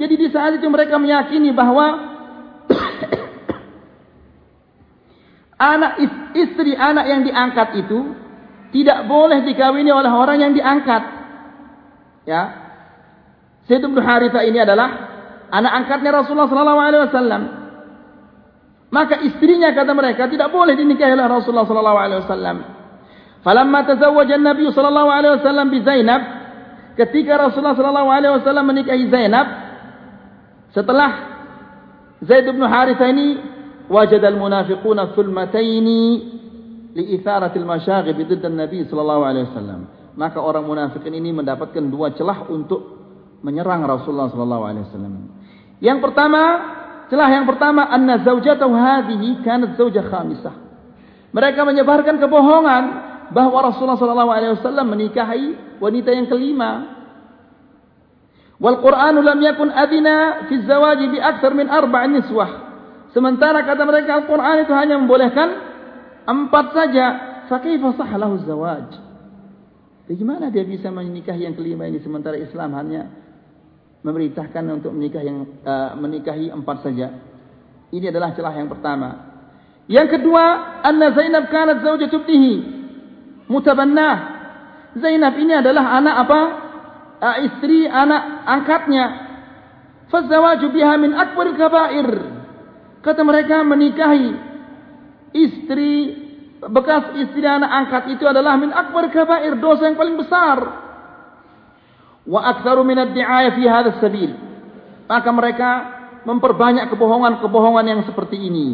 Jadi 0.00 0.14
di 0.16 0.28
saat 0.32 0.56
itu 0.56 0.66
mereka 0.70 0.96
meyakini 0.96 1.52
bahawa 1.52 1.86
anak 5.76 5.92
istri 6.34 6.72
anak 6.72 7.04
yang 7.06 7.20
diangkat 7.26 7.68
itu 7.84 8.16
tidak 8.70 9.04
boleh 9.10 9.42
dikawini 9.44 9.90
oleh 9.90 10.10
orang 10.10 10.38
yang 10.40 10.52
diangkat. 10.54 11.02
Ya. 12.24 12.42
Sayyid 13.66 13.86
bin 13.86 14.02
Harithah 14.02 14.46
ini 14.46 14.62
adalah 14.62 14.88
anak 15.50 15.72
angkatnya 15.84 16.10
Rasulullah 16.22 16.48
sallallahu 16.48 16.80
alaihi 16.80 17.02
wasallam. 17.10 17.42
Maka 18.90 19.22
istrinya 19.22 19.70
kata 19.70 19.94
mereka 19.94 20.26
tidak 20.26 20.50
boleh 20.50 20.74
dinikahi 20.74 21.14
oleh 21.14 21.26
Rasulullah 21.30 21.66
sallallahu 21.66 21.98
alaihi 21.98 22.20
wasallam. 22.26 22.56
Falamma 23.46 23.80
tazawwaja 23.86 24.34
an-nabiy 24.36 24.68
sallallahu 24.74 25.10
alaihi 25.10 25.34
wasallam 25.38 25.66
bi 25.70 25.78
Zainab, 25.86 26.39
ketika 27.00 27.40
Rasulullah 27.40 27.72
sallallahu 27.72 28.10
alaihi 28.12 28.32
wasallam 28.36 28.64
menikahi 28.68 29.08
Zainab 29.08 29.46
setelah 30.76 31.10
Zaid 32.20 32.44
bin 32.44 32.60
Harithah 32.60 33.08
ini 33.08 33.40
wajada 33.88 34.28
al-munafiquna 34.28 35.16
thulmataini 35.16 36.02
li 36.92 37.04
itharati 37.16 37.56
al-mashaghib 37.56 38.20
didd 38.20 38.44
an-nabi 38.44 38.84
sallallahu 38.84 39.22
alaihi 39.24 39.48
wasallam 39.48 39.88
maka 40.20 40.38
orang 40.44 40.68
munafikin 40.68 41.16
ini 41.16 41.32
mendapatkan 41.32 41.80
dua 41.88 42.12
celah 42.12 42.44
untuk 42.52 43.00
menyerang 43.40 43.88
Rasulullah 43.88 44.28
sallallahu 44.28 44.64
alaihi 44.68 44.84
wasallam 44.92 45.14
yang 45.80 45.98
pertama 46.04 46.42
celah 47.08 47.28
yang 47.32 47.48
pertama 47.48 47.88
anna 47.88 48.20
zaujatahu 48.22 48.70
hadhihi 48.70 49.42
kanat 49.42 49.74
zaujah 49.74 50.06
khamisah. 50.06 50.54
Mereka 51.34 51.60
menyebarkan 51.66 52.22
kebohongan 52.22 53.09
bahawa 53.30 53.70
Rasulullah 53.70 53.98
wasallam 54.58 54.86
menikahi 54.90 55.78
wanita 55.78 56.10
yang 56.10 56.26
kelima. 56.26 57.00
Wal 58.60 58.78
Quran 58.84 59.24
lam 59.24 59.38
yakun 59.40 59.72
adina 59.72 60.46
fi 60.50 60.60
zawaji 60.68 61.16
bi 61.16 61.18
akthar 61.18 61.56
min 61.56 61.70
arba' 61.70 62.04
niswah. 62.10 62.50
Sementara 63.10 63.64
kata 63.66 63.82
mereka 63.88 64.22
Al-Quran 64.22 64.56
itu 64.62 64.72
hanya 64.76 64.94
membolehkan 65.00 65.48
empat 66.28 66.66
saja. 66.76 67.06
Fa 67.48 67.58
kaifa 67.58 67.96
sah 67.98 68.10
lahu 68.14 68.38
zawaj? 68.46 68.86
Bagaimana 70.06 70.52
dia 70.52 70.62
bisa 70.62 70.92
menikahi 70.92 71.46
yang 71.46 71.56
kelima 71.58 71.86
ini 71.86 71.98
sementara 72.02 72.38
Islam 72.38 72.74
hanya 72.78 73.10
memerintahkan 74.06 74.64
untuk 74.70 74.94
menikah 74.94 75.22
yang 75.22 75.46
uh, 75.62 75.96
menikahi 75.98 76.50
empat 76.50 76.86
saja. 76.86 77.14
Ini 77.90 78.14
adalah 78.14 78.34
celah 78.34 78.54
yang 78.54 78.70
pertama. 78.70 79.10
Yang 79.90 80.18
kedua, 80.18 80.78
anna 80.86 81.10
Zainab 81.10 81.50
kanat 81.50 81.82
zaujatu 81.82 82.22
ibnihi 82.22 82.79
mutabannah. 83.50 84.38
Zainab 84.94 85.34
ini 85.38 85.58
adalah 85.58 85.98
anak 85.98 86.16
apa? 86.26 86.40
Uh, 87.20 87.36
istri 87.50 87.84
anak 87.90 88.46
angkatnya. 88.46 89.04
Fazawaju 90.08 90.66
biha 90.70 90.94
min 90.96 91.12
akbar 91.14 91.46
kabair. 91.58 92.08
Kata 93.02 93.20
mereka 93.26 93.62
menikahi 93.66 94.30
istri 95.34 95.92
bekas 96.60 97.16
istri 97.16 97.46
anak 97.46 97.70
angkat 97.70 98.02
itu 98.18 98.24
adalah 98.26 98.58
min 98.58 98.70
akbar 98.70 99.10
kabair, 99.10 99.58
dosa 99.58 99.90
yang 99.90 99.98
paling 99.98 100.16
besar. 100.18 100.58
Wa 102.26 102.40
aktsaru 102.56 102.82
min 102.86 102.98
ad-di'aya 102.98 103.54
fi 103.54 103.62
hadzal 103.66 103.98
sabil. 104.02 104.32
Maka 105.10 105.30
mereka 105.34 105.70
memperbanyak 106.22 106.86
kebohongan-kebohongan 106.92 107.86
yang 107.86 108.02
seperti 108.06 108.36
ini. 108.38 108.68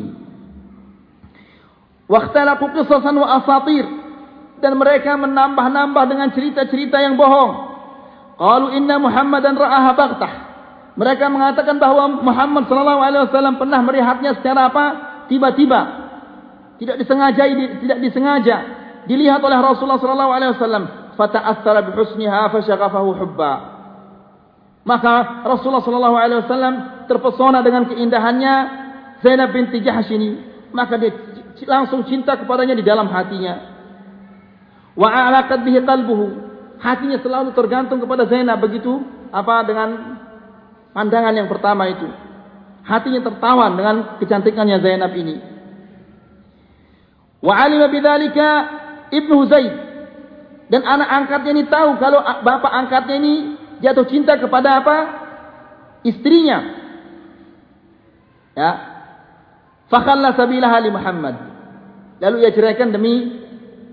Wa 2.06 2.26
ikhtalafu 2.26 2.72
qisasan 2.72 3.14
wa 3.18 3.42
asatir 3.42 4.05
dan 4.60 4.72
mereka 4.76 5.14
menambah-nambah 5.20 6.04
dengan 6.08 6.28
cerita-cerita 6.32 6.96
yang 7.00 7.14
bohong. 7.20 7.52
Qalu 8.36 8.76
inna 8.76 9.00
Muhammadan 9.00 9.56
ra'aha 9.56 9.90
baghtah. 9.96 10.32
Mereka 10.96 11.28
mengatakan 11.28 11.76
bahawa 11.76 12.08
Muhammad 12.24 12.68
sallallahu 12.68 13.00
alaihi 13.04 13.22
wasallam 13.28 13.60
pernah 13.60 13.80
melihatnya 13.84 14.40
secara 14.40 14.72
apa? 14.72 14.84
Tiba-tiba. 15.28 15.80
Tidak 16.76 16.96
disengaja 17.00 17.42
tidak 17.80 17.98
disengaja 18.04 18.56
dilihat 19.08 19.40
oleh 19.40 19.56
Rasulullah 19.60 20.00
sallallahu 20.00 20.32
alaihi 20.32 20.52
wasallam 20.56 20.84
fata'athara 21.16 21.92
bihusniha 21.92 22.48
fasyaghafahu 22.52 23.16
hubba. 23.16 23.52
Maka 24.86 25.44
Rasulullah 25.44 25.84
sallallahu 25.84 26.16
alaihi 26.16 26.40
wasallam 26.46 26.74
terpesona 27.08 27.60
dengan 27.60 27.88
keindahannya 27.90 28.54
Zainab 29.24 29.50
binti 29.52 29.80
Jahsy 29.80 30.14
ini, 30.14 30.30
maka 30.70 31.00
dia 31.00 31.12
langsung 31.64 32.04
cinta 32.04 32.36
kepadanya 32.36 32.76
di 32.76 32.84
dalam 32.84 33.08
hatinya. 33.08 33.75
Wa 34.96 35.08
alaqat 35.12 35.60
bihi 35.62 35.84
qalbuhu. 35.84 36.26
Hatinya 36.80 37.20
selalu 37.20 37.52
tergantung 37.52 38.00
kepada 38.00 38.24
Zainab. 38.24 38.64
Begitu 38.64 39.04
apa 39.28 39.62
dengan 39.68 39.88
pandangan 40.96 41.36
yang 41.36 41.48
pertama 41.52 41.84
itu. 41.92 42.08
Hatinya 42.82 43.20
tertawan 43.20 43.76
dengan 43.76 43.96
kecantikannya 44.18 44.80
Zainab 44.80 45.12
ini. 45.12 45.36
Wa 47.44 47.54
alima 47.60 47.92
bidzalika 47.92 48.48
ibnu 49.12 49.44
Zaid. 49.52 49.74
Dan 50.66 50.82
anak 50.82 51.08
angkatnya 51.22 51.52
ini 51.54 51.64
tahu 51.70 52.00
kalau 52.02 52.24
bapak 52.42 52.72
angkatnya 52.72 53.16
ini 53.22 53.34
jatuh 53.84 54.08
cinta 54.08 54.34
kepada 54.40 54.82
apa? 54.82 54.96
Istrinya. 56.02 56.58
Ya. 58.56 58.70
Fakhalla 59.86 60.34
sabilaha 60.34 60.78
li 60.82 60.90
Muhammad. 60.90 61.36
Lalu 62.18 62.36
ia 62.42 62.50
ceraikan 62.50 62.90
demi 62.90 63.35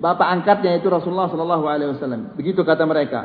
bapa 0.03 0.27
angkatnya 0.27 0.83
itu 0.83 0.91
Rasulullah 0.91 1.31
sallallahu 1.31 1.63
alaihi 1.63 1.95
wasallam. 1.95 2.35
Begitu 2.35 2.59
kata 2.67 2.83
mereka. 2.83 3.23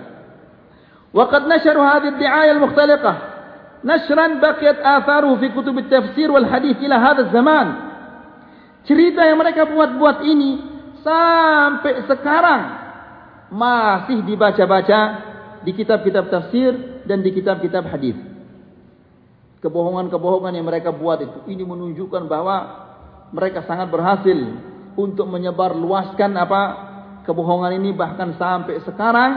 Wa 1.10 1.26
qad 1.26 1.50
nasharu 1.50 1.82
hadhihi 1.82 2.14
ad-di'aya 2.14 2.54
al-mukhtaliqah 2.54 3.16
nashran 3.82 4.38
baqiyat 4.38 4.78
atharuhu 4.78 5.42
fi 5.42 5.50
kutub 5.50 5.74
at-tafsir 5.82 6.30
wal 6.30 6.46
hadith 6.46 6.78
ila 6.78 6.96
hadha 7.02 7.34
zaman. 7.34 7.66
Cerita 8.86 9.26
yang 9.26 9.42
mereka 9.42 9.66
buat-buat 9.66 10.22
ini 10.22 10.50
sampai 11.02 12.06
sekarang 12.06 12.62
masih 13.50 14.22
dibaca-baca 14.22 15.00
di 15.66 15.74
kitab-kitab 15.74 16.30
tafsir 16.30 17.02
dan 17.10 17.26
di 17.26 17.34
kitab-kitab 17.34 17.90
hadis. 17.90 18.14
Kebohongan-kebohongan 19.58 20.54
yang 20.54 20.66
mereka 20.70 20.94
buat 20.94 21.18
itu 21.18 21.38
ini 21.50 21.66
menunjukkan 21.66 22.30
bahwa 22.30 22.86
mereka 23.34 23.66
sangat 23.66 23.90
berhasil 23.90 24.38
untuk 24.98 25.30
menyebar 25.30 25.78
luaskan 25.78 26.34
apa 26.34 26.62
kebohongan 27.22 27.78
ini 27.78 27.94
bahkan 27.94 28.34
sampai 28.34 28.82
sekarang 28.82 29.30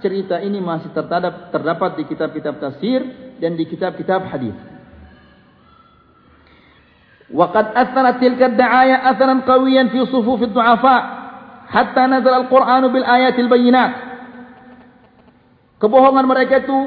cerita 0.00 0.40
ini 0.40 0.56
masih 0.58 0.88
terdapat 0.96 1.52
terdapat 1.52 1.90
di 2.00 2.04
kitab-kitab 2.08 2.56
tafsir 2.56 3.04
dan 3.36 3.52
di 3.52 3.68
kitab-kitab 3.68 4.24
hadis. 4.24 4.56
Waqad 7.28 7.76
athara 7.76 8.16
tilka 8.16 8.48
ad-da'aya 8.48 9.04
atharan 9.12 9.44
qawiyan 9.44 9.92
fi 9.92 10.00
sufuf 10.08 10.40
ad-du'afa 10.48 10.96
hatta 11.68 12.08
nazala 12.08 12.48
al-Qur'an 12.48 12.82
bil 12.88 13.04
ayatil 13.04 13.52
bayyinat. 13.52 13.92
Kebohongan 15.76 16.24
mereka 16.24 16.64
itu 16.64 16.78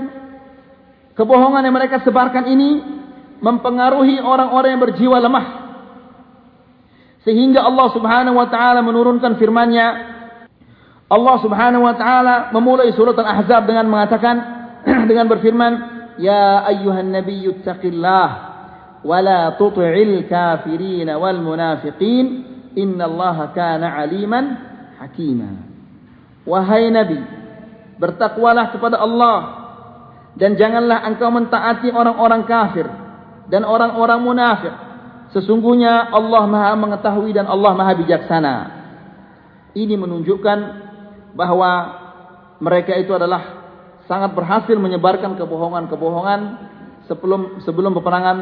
kebohongan 1.13 1.61
yang 1.61 1.76
mereka 1.78 2.01
sebarkan 2.01 2.49
ini 2.49 2.82
mempengaruhi 3.38 4.17
orang-orang 4.17 4.69
yang 4.73 4.82
berjiwa 4.82 5.17
lemah 5.21 5.64
sehingga 7.26 7.65
Allah 7.65 7.89
Subhanahu 7.89 8.38
wa 8.38 8.47
taala 8.53 8.86
menurunkan 8.86 9.41
firman-Nya. 9.41 9.88
Allah 11.09 11.36
Subhanahu 11.41 11.82
wa 11.82 11.95
taala 11.97 12.53
memulai 12.53 12.93
surat 12.93 13.17
Al-Ahzab 13.17 13.65
dengan 13.65 13.89
mengatakan 13.89 14.36
dengan 15.09 15.26
berfirman 15.26 15.73
ya 16.21 16.61
ayyuhan 16.69 17.09
nabiyyu 17.09 17.65
taqillah 17.65 18.30
wa 19.01 19.17
la 19.26 19.57
tuti'il 19.57 20.30
kafirin 20.30 21.09
wal 21.17 21.41
munafiqin. 21.41 22.53
Innallaha 22.76 23.55
kana 23.55 24.03
aliman 24.03 24.45
hakima. 25.01 25.49
Wahai 26.45 26.93
nabi 26.93 27.17
bertakwalah 27.97 28.76
kepada 28.76 28.99
Allah 29.01 29.38
dan 30.36 30.59
janganlah 30.59 31.07
engkau 31.07 31.32
mentaati 31.32 31.89
orang-orang 31.89 32.43
kafir 32.43 32.86
dan 33.47 33.63
orang-orang 33.63 34.19
munafik 34.19 34.76
Sesungguhnya 35.36 36.16
Allah 36.16 36.48
maha 36.48 36.72
mengetahui 36.80 37.36
dan 37.36 37.44
Allah 37.52 37.76
maha 37.76 37.92
bijaksana. 38.00 38.56
Ini 39.76 40.00
menunjukkan 40.00 40.58
bahawa 41.36 41.72
mereka 42.64 42.96
itu 42.96 43.12
adalah 43.12 43.68
sangat 44.08 44.32
berhasil 44.32 44.80
menyebarkan 44.80 45.36
kebohongan-kebohongan 45.36 46.40
sebelum 47.12 47.60
sebelum 47.68 47.92
peperangan 48.00 48.38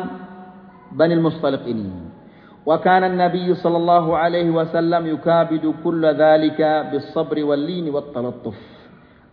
Bani 0.94 1.18
Mustaliq 1.18 1.66
ini. 1.66 2.14
Wa 2.62 2.78
kana 2.78 3.10
an-nabiy 3.10 3.50
sallallahu 3.58 4.14
alaihi 4.14 4.54
wasallam 4.54 5.10
yukabidu 5.10 5.82
kull 5.82 5.98
dhalika 5.98 6.94
bis-sabr 6.94 7.41
wal-lin 7.41 7.89
wat-talattuf. 7.89 8.54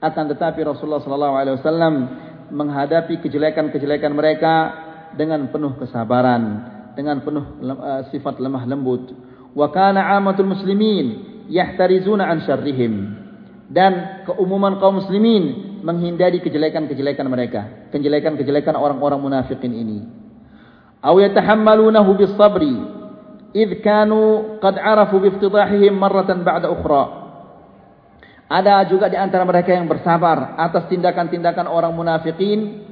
Akan 0.01 0.33
tetapi 0.33 0.65
Rasulullah 0.65 1.05
sallallahu 1.05 1.37
alaihi 1.37 1.61
wasallam 1.61 1.95
menghadapi 2.57 3.21
kejelekan-kejelekan 3.21 4.17
mereka 4.17 4.55
dengan 5.13 5.45
penuh 5.53 5.77
kesabaran 5.77 6.80
dengan 7.01 7.25
penuh 7.25 7.65
uh, 7.65 8.05
sifat 8.13 8.37
lemah 8.37 8.69
lembut. 8.69 9.17
Wa 9.57 9.73
kana 9.73 10.13
amatul 10.21 10.53
muslimin 10.53 11.41
yahtarizuna 11.49 12.29
an 12.29 12.45
syarrihim. 12.45 13.17
Dan 13.73 14.27
keumuman 14.29 14.77
kaum 14.77 15.01
muslimin 15.01 15.81
menghindari 15.81 16.45
kejelekan-kejelekan 16.45 17.25
mereka 17.25 17.89
kejelekan-kejelekan 17.89 18.77
orang-orang 18.77 19.17
munafikin 19.17 19.73
ini. 19.73 19.99
Aw 21.01 21.17
yatahammalunahu 21.17 22.21
bis 22.21 22.35
sabri 22.37 22.77
id 23.57 23.81
kanu 23.81 24.59
qad 24.61 24.77
arafu 24.77 25.17
bi 25.23 25.33
iftidahihim 25.33 25.97
marratan 25.97 26.45
ba'da 26.45 26.69
ukhra. 26.69 27.05
Ada 28.51 28.83
juga 28.91 29.07
di 29.07 29.15
antara 29.15 29.47
mereka 29.47 29.71
yang 29.71 29.87
bersabar 29.87 30.59
atas 30.59 30.91
tindakan-tindakan 30.91 31.71
orang 31.71 31.95
munafikin 31.95 32.83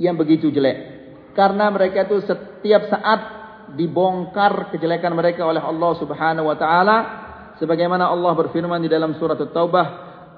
yang 0.00 0.16
begitu 0.16 0.48
jelek. 0.48 1.04
Karena 1.36 1.68
mereka 1.68 2.08
itu 2.08 2.24
setiap 2.24 2.88
saat 2.88 3.41
dibongkar 3.76 4.68
kejelekan 4.74 5.12
mereka 5.16 5.48
oleh 5.48 5.60
Allah 5.60 5.92
Subhanahu 5.96 6.46
wa 6.52 6.56
taala 6.56 6.96
sebagaimana 7.56 8.08
Allah 8.08 8.32
berfirman 8.36 8.80
di 8.84 8.90
dalam 8.92 9.16
surat 9.16 9.40
At-Taubah 9.40 9.86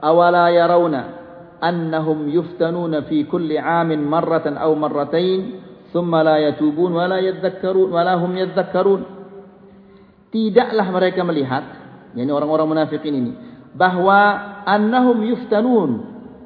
awala 0.02 0.50
yarawna 0.54 1.02
annahum 1.58 2.28
yuftanuna 2.30 3.08
fi 3.08 3.24
kulli 3.26 3.58
'amin 3.58 4.02
marratan 4.04 4.60
aw 4.60 4.70
marratain 4.76 5.62
thumma 5.90 6.20
la 6.20 6.36
yatubun 6.42 6.94
wa 6.94 7.06
la 7.08 7.18
yadhakkarun 7.22 7.88
wa 7.90 8.00
la 8.02 8.14
hum 8.18 8.32
yadhakkarun. 8.34 9.02
Tidaklah 10.34 10.86
mereka 10.90 11.22
melihat 11.22 11.64
yakni 12.14 12.30
orang-orang 12.30 12.66
munafikin 12.74 13.14
ini 13.14 13.32
bahwa 13.74 14.18
annahum 14.66 15.22
yuftanun 15.26 15.90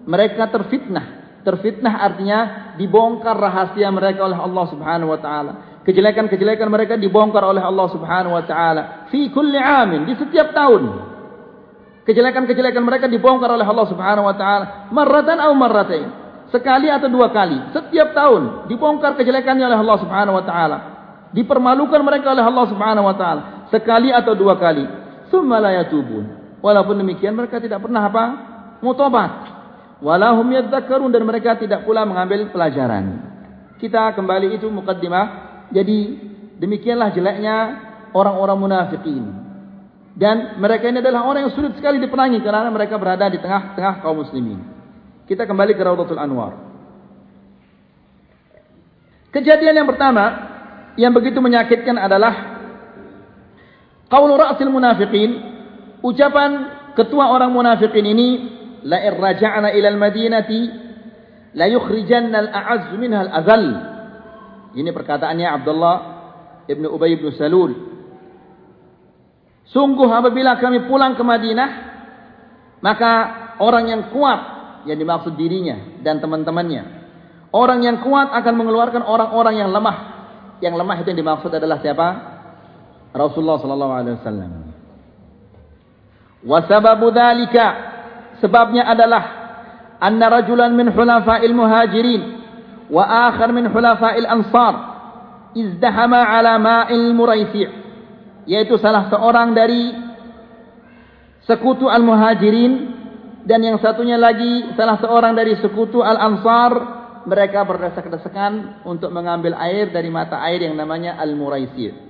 mereka 0.09 0.49
terfitnah. 0.49 1.41
Terfitnah 1.45 2.05
artinya 2.05 2.39
dibongkar 2.77 3.37
rahasia 3.37 3.89
mereka 3.89 4.25
oleh 4.29 4.37
Allah 4.37 4.65
Subhanahu 4.69 5.13
wa 5.13 5.21
taala 5.21 5.53
kejelekan-kejelekan 5.89 6.69
mereka 6.69 7.01
dibongkar 7.01 7.41
oleh 7.49 7.65
Allah 7.65 7.89
Subhanahu 7.89 8.37
wa 8.37 8.45
taala. 8.45 9.09
Fi 9.09 9.33
kulli 9.33 9.57
amin 9.57 10.05
di 10.05 10.13
setiap 10.21 10.53
tahun. 10.53 10.85
Kejelekan-kejelekan 12.05 12.85
mereka 12.85 13.09
dibongkar 13.09 13.49
oleh 13.49 13.65
Allah 13.65 13.87
Subhanahu 13.89 14.29
wa 14.29 14.37
taala. 14.37 14.93
Marratan 14.93 15.41
atau 15.41 15.57
marratain. 15.57 16.09
Sekali 16.53 16.93
atau 16.93 17.09
dua 17.09 17.33
kali. 17.33 17.73
Setiap 17.73 18.13
tahun 18.13 18.69
dibongkar 18.69 19.17
kejelekannya 19.17 19.65
oleh 19.65 19.81
Allah 19.81 19.99
Subhanahu 20.05 20.37
wa 20.37 20.45
taala. 20.45 20.79
Dipermalukan 21.33 22.05
mereka 22.05 22.37
oleh 22.37 22.45
Allah 22.45 22.67
Subhanahu 22.69 23.09
wa 23.09 23.17
taala. 23.17 23.43
Sekali 23.73 24.13
atau 24.13 24.37
dua 24.37 24.61
kali. 24.61 24.85
Summa 25.33 25.57
la 25.57 25.73
yatubun. 25.73 26.37
Walaupun 26.61 27.01
demikian 27.01 27.33
mereka 27.33 27.65
tidak 27.65 27.81
pernah 27.81 28.05
apa? 28.05 28.25
Mutobat. 28.85 29.57
Walahum 30.05 30.53
yadzakkarun 30.53 31.09
dan 31.09 31.25
mereka 31.25 31.57
tidak 31.57 31.89
pula 31.89 32.05
mengambil 32.05 32.45
pelajaran. 32.53 33.25
Kita 33.81 34.13
kembali 34.17 34.59
itu 34.59 34.67
mukaddimah 34.73 35.48
jadi 35.75 35.99
demikianlah 36.59 37.13
jeleknya 37.13 37.57
orang-orang 38.13 38.59
munafikin 38.59 39.25
dan 40.19 40.59
mereka 40.59 40.91
ini 40.91 40.99
adalah 40.99 41.31
orang 41.31 41.47
yang 41.47 41.55
sulit 41.55 41.79
sekali 41.79 42.03
diperangi 42.03 42.43
kerana 42.43 42.67
mereka 42.75 42.99
berada 42.99 43.31
di 43.31 43.39
tengah-tengah 43.39 44.03
kaum 44.03 44.27
muslimin. 44.27 44.59
Kita 45.31 45.47
kembali 45.47 45.79
ke 45.79 45.83
Raudatul 45.87 46.19
Anwar. 46.19 46.59
Kejadian 49.31 49.79
yang 49.79 49.87
pertama 49.87 50.25
yang 50.99 51.15
begitu 51.15 51.39
menyakitkan 51.39 51.95
adalah 51.95 52.35
qaul 54.11 54.35
ra'sil 54.35 54.67
munafiqin, 54.67 55.31
ucapan 56.03 56.51
ketua 56.99 57.31
orang 57.31 57.55
munafikin 57.55 58.03
ini 58.03 58.29
la 58.83 58.99
irja'na 58.99 59.71
ila 59.71 59.89
al-madinati 59.95 60.61
la 61.55 61.71
yukhrijanna 61.71 62.43
al-a'azz 62.43 62.91
minha 62.99 63.23
al-azal. 63.23 63.65
Ini 64.77 64.91
perkataannya 64.93 65.49
Abdullah 65.49 65.97
Ibn 66.69 66.85
Ubay 66.93 67.17
Ibn 67.17 67.27
Salul 67.37 67.73
Sungguh 69.69 70.09
apabila 70.09 70.57
kami 70.57 70.89
pulang 70.89 71.13
ke 71.13 71.21
Madinah, 71.21 71.71
maka 72.81 73.13
orang 73.61 73.85
yang 73.93 74.03
kuat 74.09 74.41
yang 74.89 74.97
dimaksud 74.97 75.37
dirinya 75.37 76.01
dan 76.01 76.25
teman-temannya, 76.25 76.83
orang 77.53 77.85
yang 77.85 78.01
kuat 78.01 78.33
akan 78.33 78.55
mengeluarkan 78.57 79.05
orang-orang 79.05 79.61
yang 79.61 79.69
lemah. 79.69 80.17
Yang 80.65 80.75
lemah 80.75 80.97
itu 81.05 81.09
yang 81.13 81.21
dimaksud 81.21 81.53
adalah 81.53 81.79
siapa? 81.85 82.09
Rasulullah 83.13 83.61
sallallahu 83.61 83.93
alaihi 83.93 84.17
wasallam. 84.17 84.51
Wa 86.49 86.65
sababu 86.65 87.13
dzalika 87.13 87.67
sebabnya 88.41 88.89
adalah 88.89 89.23
anna 90.01 90.33
rajulan 90.33 90.73
min 90.73 90.89
hulafa'il 90.89 91.53
muhajirin 91.53 92.23
akhar 92.97 93.53
min 93.53 93.69
hulafa'il 93.69 94.25
ansar. 94.25 94.75
Izdahama 95.53 96.21
ala 96.25 96.57
ma'il 96.57 97.13
muraisi' 97.13 97.69
yaitu 98.49 98.81
salah 98.81 99.13
seorang 99.13 99.53
dari 99.53 99.93
sekutu 101.45 101.89
al-muhajirin. 101.89 102.97
Dan 103.49 103.65
yang 103.65 103.81
satunya 103.81 104.21
lagi 104.21 104.77
salah 104.77 105.01
seorang 105.01 105.37
dari 105.37 105.57
sekutu 105.61 106.01
al-ansar. 106.01 106.97
Mereka 107.29 107.61
berdesak-desakan 107.69 108.85
untuk 108.89 109.13
mengambil 109.13 109.53
air 109.61 109.93
dari 109.93 110.09
mata 110.09 110.41
air 110.49 110.65
yang 110.65 110.73
namanya 110.79 111.21
al-muraisir 111.21 112.09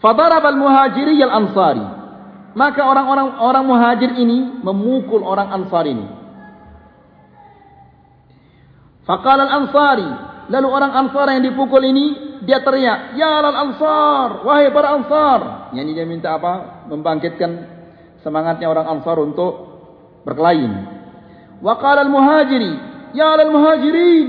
fadarab 0.00 0.42
al-muhajiri 0.42 1.20
al-ansari. 1.22 1.86
Maka 2.50 2.82
orang-orang 2.82 3.38
orang 3.38 3.64
muhajir 3.64 4.10
ini 4.18 4.58
memukul 4.66 5.22
orang 5.22 5.54
ansar 5.54 5.86
ini 5.86 6.19
faqala 9.10 9.50
al-ansari 9.50 10.06
lalu 10.46 10.68
orang 10.70 10.92
ansar 10.94 11.26
yang 11.34 11.42
dipukul 11.42 11.82
ini 11.82 12.30
dia 12.40 12.64
teriak, 12.64 13.20
Ya 13.20 13.40
lal 13.44 13.56
ansar, 13.56 14.42
wahai 14.44 14.72
para 14.72 14.96
ansar. 14.96 15.70
Yang 15.76 15.84
ini 15.84 15.92
dia 15.92 16.06
minta 16.08 16.28
apa? 16.32 16.84
Membangkitkan 16.88 17.50
semangatnya 18.24 18.66
orang 18.72 18.88
ansar 18.88 19.16
untuk 19.20 19.52
berkelahi. 20.24 20.68
Wa 21.60 21.76
qala 21.76 22.08
al 22.08 22.10
muhajiri, 22.10 22.72
Ya 23.12 23.36
lal 23.36 23.52
muhajirin. 23.52 24.28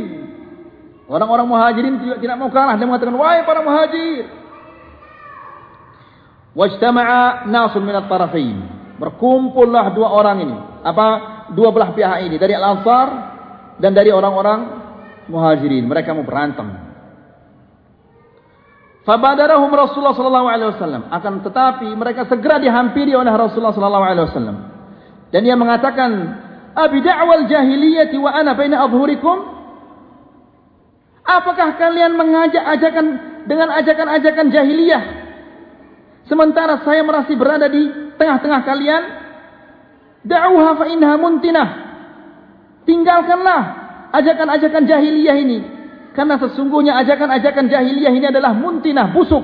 Orang-orang 1.12 1.48
muhajirin 1.48 1.96
tidak, 2.00 2.18
tidak 2.24 2.36
mau 2.40 2.52
kalah. 2.52 2.80
Dia 2.80 2.88
mengatakan, 2.88 3.16
wahai 3.20 3.44
para 3.44 3.60
muhajir. 3.64 4.32
Wajtama'a 6.56 7.48
nasun 7.48 7.84
minat 7.84 8.08
tarafain. 8.08 8.60
Berkumpullah 8.96 9.92
dua 9.92 10.08
orang 10.08 10.38
ini. 10.40 10.58
Apa? 10.84 11.08
Dua 11.52 11.72
belah 11.72 11.92
pihak 11.92 12.28
ini. 12.28 12.36
Dari 12.40 12.56
al-ansar 12.56 13.08
dan 13.82 13.92
dari 13.98 14.14
orang-orang 14.14 14.60
muhajirin. 15.28 15.90
Mereka 15.90 16.14
mau 16.14 16.24
berantem. 16.24 16.70
Fabadarahum 19.02 19.74
Rasulullah 19.74 20.14
sallallahu 20.14 20.48
alaihi 20.48 20.70
wasallam. 20.78 21.04
Akan 21.10 21.42
tetapi 21.42 21.90
mereka 21.98 22.30
segera 22.30 22.62
dihampiri 22.62 23.18
oleh 23.18 23.34
Rasulullah 23.34 23.74
sallallahu 23.74 24.06
alaihi 24.06 24.26
wasallam. 24.30 24.58
Dan 25.34 25.42
dia 25.42 25.58
mengatakan, 25.58 26.12
"Abi 26.78 27.02
da'wal 27.02 27.50
jahiliyah 27.50 28.14
wa 28.22 28.30
ana 28.30 28.54
baina 28.54 28.86
adhhurikum?" 28.86 29.58
Apakah 31.26 31.82
kalian 31.82 32.14
mengajak 32.14 32.62
ajakan 32.62 33.06
dengan 33.50 33.74
ajakan-ajakan 33.78 34.48
jahiliyah 34.54 35.04
sementara 36.26 36.82
saya 36.86 37.02
masih 37.06 37.38
berada 37.38 37.66
di 37.66 38.14
tengah-tengah 38.22 38.62
kalian? 38.62 39.04
Da'uha 40.22 40.78
fa 40.78 40.86
innaha 40.86 41.16
muntinah. 41.18 41.91
Tinggalkanlah 42.86 43.62
ajakan-ajakan 44.12 44.84
jahiliyah 44.90 45.38
ini 45.38 45.60
karena 46.12 46.36
sesungguhnya 46.36 47.00
ajakan-ajakan 47.02 47.72
jahiliyah 47.72 48.12
ini 48.12 48.26
adalah 48.28 48.52
muntinah, 48.52 49.16
busuk. 49.16 49.44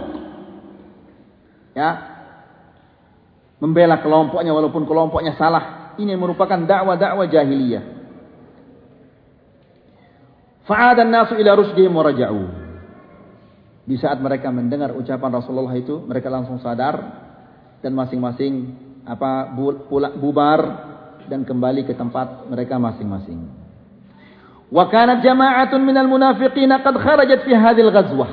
Ya. 1.71 2.19
Membela 3.57 4.03
kelompoknya 4.03 4.51
walaupun 4.51 4.83
kelompoknya 4.83 5.39
salah. 5.39 5.95
Ini 5.97 6.13
merupakan 6.13 6.61
dakwah-dakwah 6.61 7.25
jahiliyah. 7.25 7.97
Fa'adan 10.67 11.09
nasu 11.09 11.39
ila 11.39 11.57
rusdihim 11.57 11.95
wa 11.95 12.03
raja'u. 12.05 12.43
Di 13.87 13.95
saat 13.95 14.19
mereka 14.19 14.51
mendengar 14.51 14.91
ucapan 14.91 15.39
Rasulullah 15.39 15.71
itu, 15.73 16.03
mereka 16.03 16.27
langsung 16.27 16.59
sadar 16.59 16.99
dan 17.79 17.95
masing-masing 17.95 18.75
apa 19.07 19.55
bubar 20.19 20.61
dan 21.27 21.43
kembali 21.43 21.83
ke 21.87 21.93
tempat 21.93 22.47
mereka 22.47 22.79
masing-masing. 22.79 23.47
Wa 24.67 24.91
kanat 24.91 25.23
jama'atun 25.23 25.79
minal 25.79 26.11
munafiqin 26.11 26.67
qad 26.67 26.95
kharajat 26.95 27.47
fi 27.47 27.51
hadhil 27.55 27.91
ghazwah. 27.91 28.31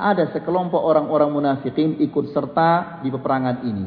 Ada 0.00 0.32
sekelompok 0.32 0.80
orang-orang 0.80 1.28
munafikin 1.28 2.00
ikut 2.00 2.32
serta 2.32 3.04
di 3.04 3.12
peperangan 3.12 3.56
ini. 3.68 3.86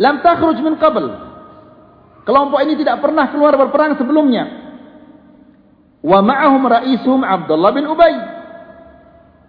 Lam 0.00 0.24
takhruj 0.24 0.56
min 0.64 0.80
qabl. 0.80 1.28
Kelompok 2.24 2.60
ini 2.64 2.72
tidak 2.80 3.04
pernah 3.04 3.28
keluar 3.28 3.52
berperang 3.60 4.00
sebelumnya. 4.00 4.44
Wa 6.00 6.24
ma'ahum 6.24 6.64
ra'isuhum 6.64 7.20
Abdullah 7.20 7.72
bin 7.76 7.84
Ubay. 7.84 8.16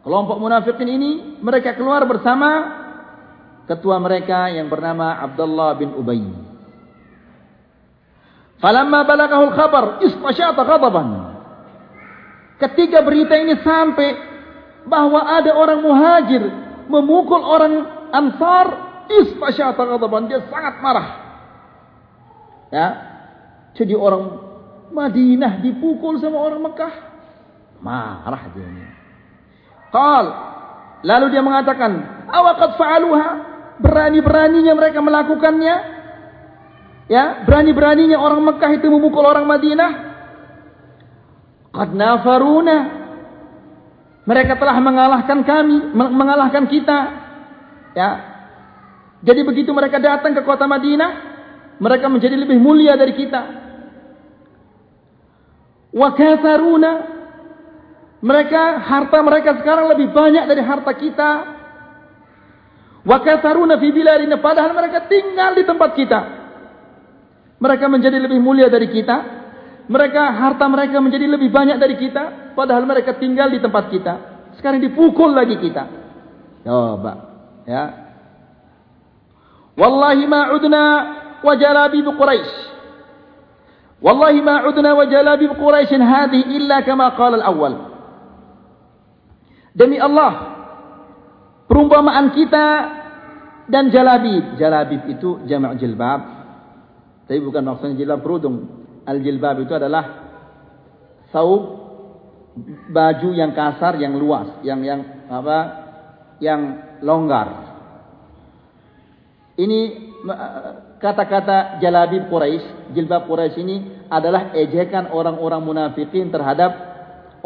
Kelompok 0.03 0.43
munafikin 0.43 0.89
ini 0.91 1.11
mereka 1.39 1.78
keluar 1.80 2.03
bersama 2.03 2.82
ketua 3.72 3.95
mereka 4.03 4.51
yang 4.51 4.67
bernama 4.67 5.24
Abdullah 5.24 5.80
bin 5.80 5.95
Ubay. 5.95 6.19
Falamma 8.62 9.01
balagahul 9.03 9.57
khabar 9.57 9.84
isfashata 10.05 10.62
ghadaban. 10.62 11.34
Ketika 12.62 13.01
berita 13.01 13.34
ini 13.34 13.57
sampai 13.66 14.14
bahwa 14.86 15.26
ada 15.26 15.57
orang 15.57 15.82
muhajir 15.82 16.45
memukul 16.86 17.41
orang 17.41 17.74
ansar 18.14 18.66
isfashata 19.09 19.82
ghadaban 19.82 20.30
dia 20.30 20.45
sangat 20.45 20.78
marah. 20.78 21.07
Ya. 22.70 22.88
Jadi 23.74 23.97
orang 23.97 24.38
Madinah 24.93 25.64
dipukul 25.66 26.22
sama 26.22 26.38
orang 26.38 26.62
Mekah 26.62 26.93
marah 27.82 28.45
dia 28.53 28.62
ini. 28.62 28.86
Qal 29.89 30.26
lalu 31.01 31.26
dia 31.34 31.41
mengatakan 31.41 31.91
awaqad 32.30 32.78
fa'aluha 32.78 33.30
berani-beraninya 33.82 34.78
mereka 34.78 35.01
melakukannya 35.01 36.01
Ya, 37.12 37.43
berani-beraninya 37.43 38.16
orang 38.16 38.39
Mekah 38.39 38.72
itu 38.80 38.88
memukul 38.88 39.28
orang 39.28 39.43
Madinah. 39.43 39.91
Qad 41.76 41.91
nafaruna. 41.91 42.78
Mereka 44.24 44.55
telah 44.55 44.80
mengalahkan 44.80 45.43
kami, 45.43 45.91
mengalahkan 45.91 46.72
kita. 46.72 46.99
Ya. 47.99 48.09
Jadi 49.28 49.43
begitu 49.43 49.76
mereka 49.76 49.99
datang 49.99 50.32
ke 50.32 50.39
kota 50.47 50.64
Madinah, 50.64 51.12
mereka 51.84 52.07
menjadi 52.07 52.39
lebih 52.39 52.55
mulia 52.64 52.95
dari 52.95 53.12
kita. 53.12 53.41
Wa 55.91 56.16
katharuna. 56.16 56.91
Mereka 58.24 58.88
harta 58.88 59.20
mereka 59.20 59.59
sekarang 59.59 59.91
lebih 59.91 60.16
banyak 60.16 60.47
dari 60.47 60.64
harta 60.64 60.95
kita. 60.95 61.32
Wa 63.03 63.20
katharuna 63.20 63.76
fi 63.84 63.91
biladina 63.91 64.39
padahal 64.39 64.72
mereka 64.72 65.12
tinggal 65.12 65.59
di 65.59 65.68
tempat 65.68 65.91
kita 65.99 66.41
mereka 67.62 67.86
menjadi 67.86 68.18
lebih 68.18 68.41
mulia 68.41 68.68
dari 68.74 68.89
kita, 68.89 69.18
mereka 69.86 70.34
harta 70.34 70.66
mereka 70.66 70.97
menjadi 70.97 71.30
lebih 71.30 71.53
banyak 71.53 71.78
dari 71.78 71.95
kita. 72.01 72.53
padahal 72.57 72.84
mereka 72.84 73.16
tinggal 73.16 73.47
di 73.53 73.62
tempat 73.62 73.88
kita. 73.93 74.14
Sekarang 74.59 74.82
dipukul 74.84 75.32
lagi 75.32 75.55
kita. 75.62 75.88
Coba, 76.66 77.14
ya. 77.64 77.84
Wallahi 79.78 80.28
ma 80.28 80.51
udna 80.51 80.84
wa 81.39 81.53
jalabib 81.55 82.05
Quraisy. 82.12 82.53
Wallahi 84.01 84.39
ma 84.43 84.68
udna 84.68 84.91
wa 84.97 85.05
jalabib 85.07 85.55
Quraisy 85.55 85.95
hadhihi 85.95 86.59
illa 86.59 86.84
kama 86.84 87.14
qala 87.16 87.39
al-awwal. 87.39 87.93
Demi 89.72 89.95
Allah, 89.95 90.59
perumpamaan 91.72 92.36
kita 92.36 92.66
dan 93.72 93.88
jalabib. 93.88 94.59
Jalabib 94.59 95.07
itu 95.07 95.39
jama' 95.47 95.80
jilbab. 95.80 96.41
Tapi 97.32 97.39
bukan 97.39 97.63
maksudnya 97.63 97.95
jilbab 97.95 98.27
kerudung. 98.27 98.84
Al-jilbab 99.07 99.63
itu 99.63 99.71
adalah 99.71 100.03
saub 101.32 101.79
baju 102.91 103.29
yang 103.32 103.55
kasar, 103.55 103.95
yang 103.95 104.19
luas, 104.19 104.59
yang 104.67 104.84
yang 104.84 104.99
apa? 105.32 105.57
Yang 106.43 106.61
longgar. 106.99 107.47
Ini 109.55 109.79
kata-kata 110.99 111.79
jalabib 111.79 112.27
Quraisy, 112.27 112.99
jilbab 112.99 113.32
Quraisy 113.32 113.63
ini 113.63 113.77
adalah 114.11 114.51
ejekan 114.51 115.15
orang-orang 115.15 115.63
munafikin 115.63 116.36
terhadap 116.36 116.75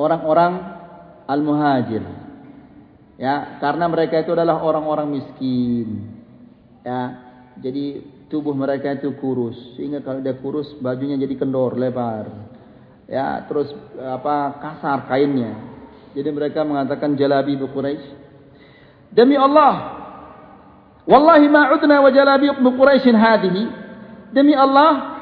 orang-orang 0.02 0.82
al-muhajir. 1.30 2.02
Ya, 3.22 3.62
karena 3.62 3.86
mereka 3.86 4.18
itu 4.18 4.34
adalah 4.34 4.66
orang-orang 4.66 5.14
miskin. 5.14 6.10
Ya, 6.82 7.22
jadi 7.62 8.15
tubuh 8.30 8.54
mereka 8.58 8.94
itu 8.96 9.14
kurus. 9.18 9.58
Sehingga 9.78 10.02
kalau 10.02 10.22
dia 10.22 10.36
kurus, 10.38 10.74
bajunya 10.82 11.18
jadi 11.20 11.36
kendor, 11.38 11.78
lebar. 11.78 12.26
Ya, 13.06 13.46
terus 13.46 13.70
apa 14.02 14.58
kasar 14.62 15.06
kainnya. 15.06 15.54
Jadi 16.16 16.30
mereka 16.32 16.66
mengatakan 16.66 17.14
jalabi 17.20 17.60
bu 17.60 17.70
Quraisy. 17.70 18.08
Demi 19.14 19.36
Allah, 19.38 19.74
wallahi 21.06 21.46
ma 21.52 21.76
udna 21.76 22.02
wa 22.02 22.10
jalabi 22.10 22.50
bu 22.56 22.70
Quraisy 22.74 23.12
hadhihi. 23.14 23.64
Demi 24.34 24.58
Allah, 24.58 25.22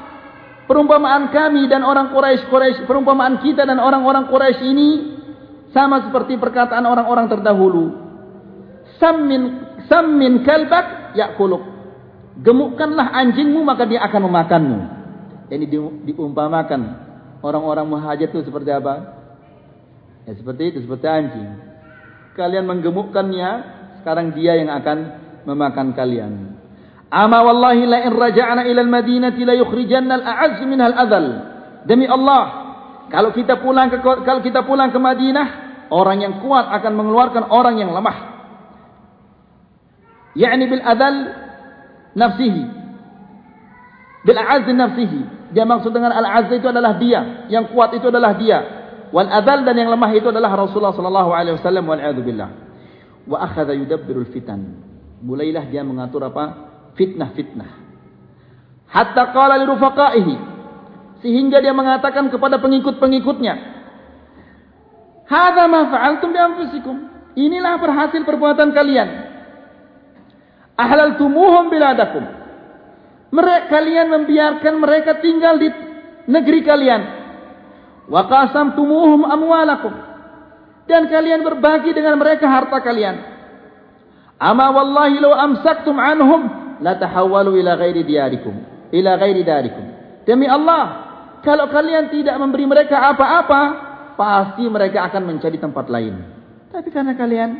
perumpamaan 0.64 1.28
kami 1.28 1.68
dan 1.68 1.84
orang 1.84 2.14
Quraisy 2.14 2.48
Quraisy, 2.48 2.80
perumpamaan 2.88 3.42
kita 3.42 3.68
dan 3.68 3.82
orang-orang 3.82 4.30
Quraisy 4.32 4.64
ini 4.64 4.88
sama 5.74 6.06
seperti 6.08 6.38
perkataan 6.38 6.86
orang-orang 6.86 7.26
terdahulu. 7.26 7.84
Sammin 8.96 9.42
sammin 9.90 10.46
kalbak 10.46 11.18
yakuluk. 11.18 11.73
Gemukkanlah 12.42 13.14
anjingmu 13.14 13.62
maka 13.62 13.86
dia 13.86 14.02
akan 14.02 14.26
memakanmu. 14.26 14.78
Ini 15.54 15.66
di, 15.70 15.78
diumpamakan 16.10 16.80
orang-orang 17.44 17.86
muhajir 17.86 18.32
itu 18.32 18.42
seperti 18.42 18.74
apa? 18.74 19.22
Ya 20.24 20.32
seperti 20.34 20.74
itu, 20.74 20.78
seperti 20.82 21.06
anjing. 21.06 21.50
Kalian 22.34 22.66
menggemukkannya, 22.66 23.50
sekarang 24.02 24.34
dia 24.34 24.58
yang 24.58 24.72
akan 24.72 24.98
memakan 25.46 25.94
kalian. 25.94 26.58
Ama 27.12 27.38
wallahi 27.44 27.86
la 27.86 27.98
in 28.02 28.12
raja'na 28.16 28.66
ila 28.66 28.80
al-Madinati 28.82 29.46
la 29.46 29.54
yukhrijanna 29.54 30.14
al-a'azz 30.18 30.58
minha 30.66 30.90
al-adhal. 30.90 31.26
Demi 31.86 32.08
Allah, 32.10 32.42
kalau 33.12 33.30
kita 33.30 33.62
pulang 33.62 33.92
ke 33.92 34.02
kalau 34.02 34.40
kita 34.42 34.66
pulang 34.66 34.90
ke 34.90 34.98
Madinah, 34.98 35.46
orang 35.92 36.24
yang 36.24 36.34
kuat 36.42 36.66
akan 36.72 36.92
mengeluarkan 36.98 37.44
orang 37.52 37.78
yang 37.78 37.94
lemah. 37.94 38.34
Yani 40.34 40.64
bil 40.66 40.82
adal 40.82 41.43
nafsihi. 42.14 42.64
Bil 44.24 44.38
a'azz 44.40 44.66
nafsihi. 44.66 45.20
Dia 45.54 45.62
maksud 45.68 45.94
dengan 45.94 46.10
al-azz 46.10 46.50
itu 46.50 46.66
adalah 46.66 46.98
dia, 46.98 47.46
yang 47.46 47.70
kuat 47.70 47.94
itu 47.94 48.10
adalah 48.10 48.34
dia. 48.34 48.58
Wal 49.14 49.30
adal 49.30 49.62
dan 49.62 49.78
yang 49.78 49.94
lemah 49.94 50.10
itu 50.10 50.26
adalah 50.34 50.50
Rasulullah 50.58 50.90
sallallahu 50.90 51.30
alaihi 51.30 51.54
wasallam 51.54 51.86
wal 51.86 52.02
a'udzu 52.02 52.22
billah. 52.26 52.50
Wa 53.30 53.46
akhadha 53.46 53.70
yudabbiru 53.70 54.26
al-fitan. 54.26 54.82
Mulailah 55.22 55.70
dia 55.70 55.86
mengatur 55.86 56.26
apa? 56.26 56.44
Fitnah-fitnah. 56.98 57.70
Hatta 58.90 59.30
qala 59.30 59.54
li 59.62 59.66
rufaqaihi. 59.70 60.34
Sehingga 61.22 61.62
dia 61.62 61.70
mengatakan 61.70 62.26
kepada 62.28 62.58
pengikut-pengikutnya, 62.58 63.54
Hada 65.24 65.64
ma 65.72 65.88
fa'altum 65.88 66.36
bi 66.36 66.38
anfusikum. 66.38 66.96
Inilah 67.34 67.80
berhasil 67.80 68.20
perbuatan 68.22 68.76
kalian. 68.76 69.08
Ahlaltumuhum 70.74 71.70
biladakum. 71.70 72.24
Mereka 73.34 73.66
kalian 73.70 74.06
membiarkan 74.10 74.74
mereka 74.78 75.18
tinggal 75.18 75.58
di 75.58 75.70
negeri 76.30 76.60
kalian. 76.62 77.02
Wa 78.10 78.26
qasamtumuhum 78.26 79.26
amwalakum. 79.26 79.94
Dan 80.84 81.08
kalian 81.08 81.42
berbagi 81.42 81.96
dengan 81.96 82.20
mereka 82.20 82.46
harta 82.46 82.78
kalian. 82.82 83.16
Ama 84.38 84.66
wallahi 84.74 85.16
law 85.22 85.32
amsaktum 85.32 85.96
anhum 85.96 86.64
la 86.82 86.98
tahawwalu 86.98 87.62
ila 87.62 87.78
ghairi 87.78 88.02
diyarikum, 88.02 88.54
ila 88.90 89.16
ghairi 89.16 89.42
darikum. 89.46 89.84
Demi 90.26 90.44
Allah, 90.50 90.82
kalau 91.40 91.70
kalian 91.70 92.10
tidak 92.10 92.36
memberi 92.40 92.66
mereka 92.66 92.98
apa-apa, 93.14 93.62
pasti 94.18 94.66
mereka 94.66 95.06
akan 95.06 95.22
mencari 95.24 95.56
tempat 95.60 95.86
lain. 95.86 96.14
Tapi 96.74 96.88
karena 96.90 97.14
kalian 97.14 97.50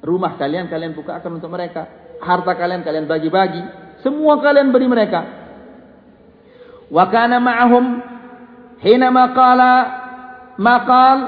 rumah 0.00 0.40
kalian 0.40 0.72
kalian 0.72 0.96
buka 0.96 1.20
akan 1.20 1.38
untuk 1.38 1.52
mereka, 1.52 1.86
harta 2.20 2.52
kalian 2.54 2.84
kalian 2.84 3.08
bagi-bagi, 3.08 3.62
semua 4.04 4.38
kalian 4.38 4.70
beri 4.70 4.86
mereka. 4.86 5.20
Wa 6.92 7.08
kana 7.08 7.40
ma'ahum 7.40 7.84
hina 8.82 9.08
ma 9.08 9.24
qala 9.32 9.72
ma 10.58 10.76
qal 10.84 11.18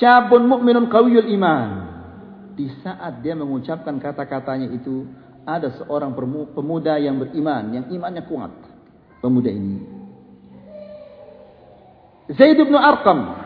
syabun 0.00 0.48
mu'minun 0.48 0.88
qawiyul 0.88 1.28
iman. 1.36 1.68
Di 2.54 2.70
saat 2.80 3.18
dia 3.20 3.34
mengucapkan 3.34 3.98
kata-katanya 3.98 4.70
itu 4.70 5.04
ada 5.44 5.74
seorang 5.74 6.14
pemuda 6.54 6.96
yang 6.96 7.18
beriman, 7.18 7.64
yang 7.74 7.84
imannya 7.90 8.22
kuat. 8.24 8.52
Pemuda 9.18 9.48
ini 9.48 9.80
Zaid 12.28 12.60
bin 12.60 12.76
Arqam 12.76 13.44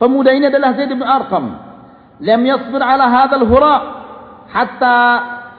Pemuda 0.00 0.32
ini 0.32 0.48
adalah 0.48 0.72
Zaid 0.80 0.88
bin 0.88 1.04
Arqam. 1.04 1.60
Lam 2.24 2.40
yasbir 2.40 2.80
ala 2.80 3.04
hadzal 3.04 3.44
hura 3.44 3.99
hatta 4.50 4.96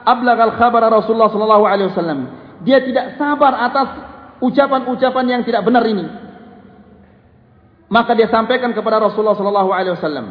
ablagha 0.04 0.52
al-khabar 0.52 0.86
Rasulullah 0.92 1.32
sallallahu 1.32 1.64
alaihi 1.64 1.88
wasallam. 1.90 2.20
Dia 2.62 2.78
tidak 2.84 3.18
sabar 3.18 3.58
atas 3.58 3.88
ucapan-ucapan 4.38 5.24
yang 5.26 5.42
tidak 5.42 5.66
benar 5.66 5.82
ini. 5.86 6.06
Maka 7.92 8.16
dia 8.16 8.30
sampaikan 8.32 8.72
kepada 8.72 9.02
Rasulullah 9.02 9.36
sallallahu 9.36 9.70
alaihi 9.70 9.94
wasallam. 9.98 10.26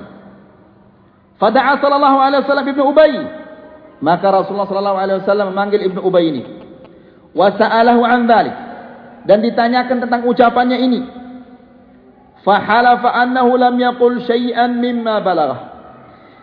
Fada'a 1.37 1.77
sallallahu 1.77 2.17
alaihi 2.17 2.41
wasallam 2.45 2.67
Ibnu 2.69 2.83
Ubay. 2.89 3.13
Maka 4.01 4.27
Rasulullah 4.33 4.69
sallallahu 4.69 4.97
alaihi 4.97 5.17
wasallam 5.21 5.47
memanggil 5.53 5.81
Ibnu 5.93 5.99
Ubay 6.01 6.23
ini. 6.29 6.41
Wa 7.37 7.53
sa'alahu 7.53 8.01
an 8.01 8.19
dzalik. 8.25 8.55
Dan 9.29 9.45
ditanyakan 9.45 9.97
tentang 10.01 10.21
ucapannya 10.25 10.77
ini. 10.81 11.01
Fahalafa 12.41 13.13
annahu 13.13 13.53
lam 13.53 13.77
yaqul 13.77 14.25
syai'an 14.25 14.81
mimma 14.81 15.21
balagha. 15.21 15.70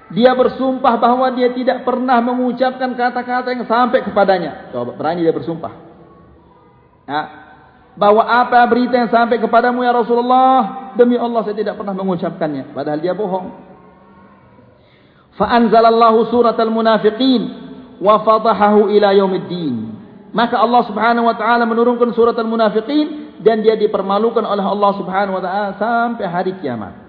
Dia 0.09 0.33
bersumpah 0.33 0.95
bahawa 0.97 1.37
dia 1.37 1.53
tidak 1.53 1.85
pernah 1.85 2.17
mengucapkan 2.25 2.97
kata-kata 2.97 3.53
yang 3.53 3.69
sampai 3.69 4.01
kepadanya. 4.01 4.73
Coba 4.73 4.97
berani 4.97 5.21
dia 5.21 5.35
bersumpah. 5.37 5.73
Ya. 7.05 7.23
Bahawa 7.99 8.47
apa 8.47 8.63
berita 8.71 8.95
yang 8.95 9.13
sampai 9.13 9.37
kepadamu 9.37 9.85
ya 9.85 9.93
Rasulullah. 9.93 10.93
Demi 10.97 11.21
Allah 11.21 11.45
saya 11.45 11.57
tidak 11.57 11.77
pernah 11.77 11.93
mengucapkannya. 11.93 12.73
Padahal 12.73 13.01
dia 13.05 13.13
bohong. 13.13 13.47
Fa'anzalallahu 15.37 16.33
surat 16.33 16.57
al-munafiqin. 16.57 17.43
Wa 18.01 18.25
fadahahu 18.25 18.89
ila 18.89 19.13
yawmiddin. 19.13 19.99
Maka 20.33 20.57
Allah 20.57 20.83
subhanahu 20.89 21.29
wa 21.29 21.37
ta'ala 21.37 21.69
menurunkan 21.69 22.17
surat 22.17 22.37
al-munafiqin 22.39 23.29
dan 23.43 23.63
dia 23.63 23.79
dipermalukan 23.79 24.43
oleh 24.43 24.65
Allah 24.65 24.93
Subhanahu 24.99 25.39
wa 25.39 25.43
taala 25.43 25.71
sampai 25.79 26.27
hari 26.27 26.53
kiamat. 26.59 27.08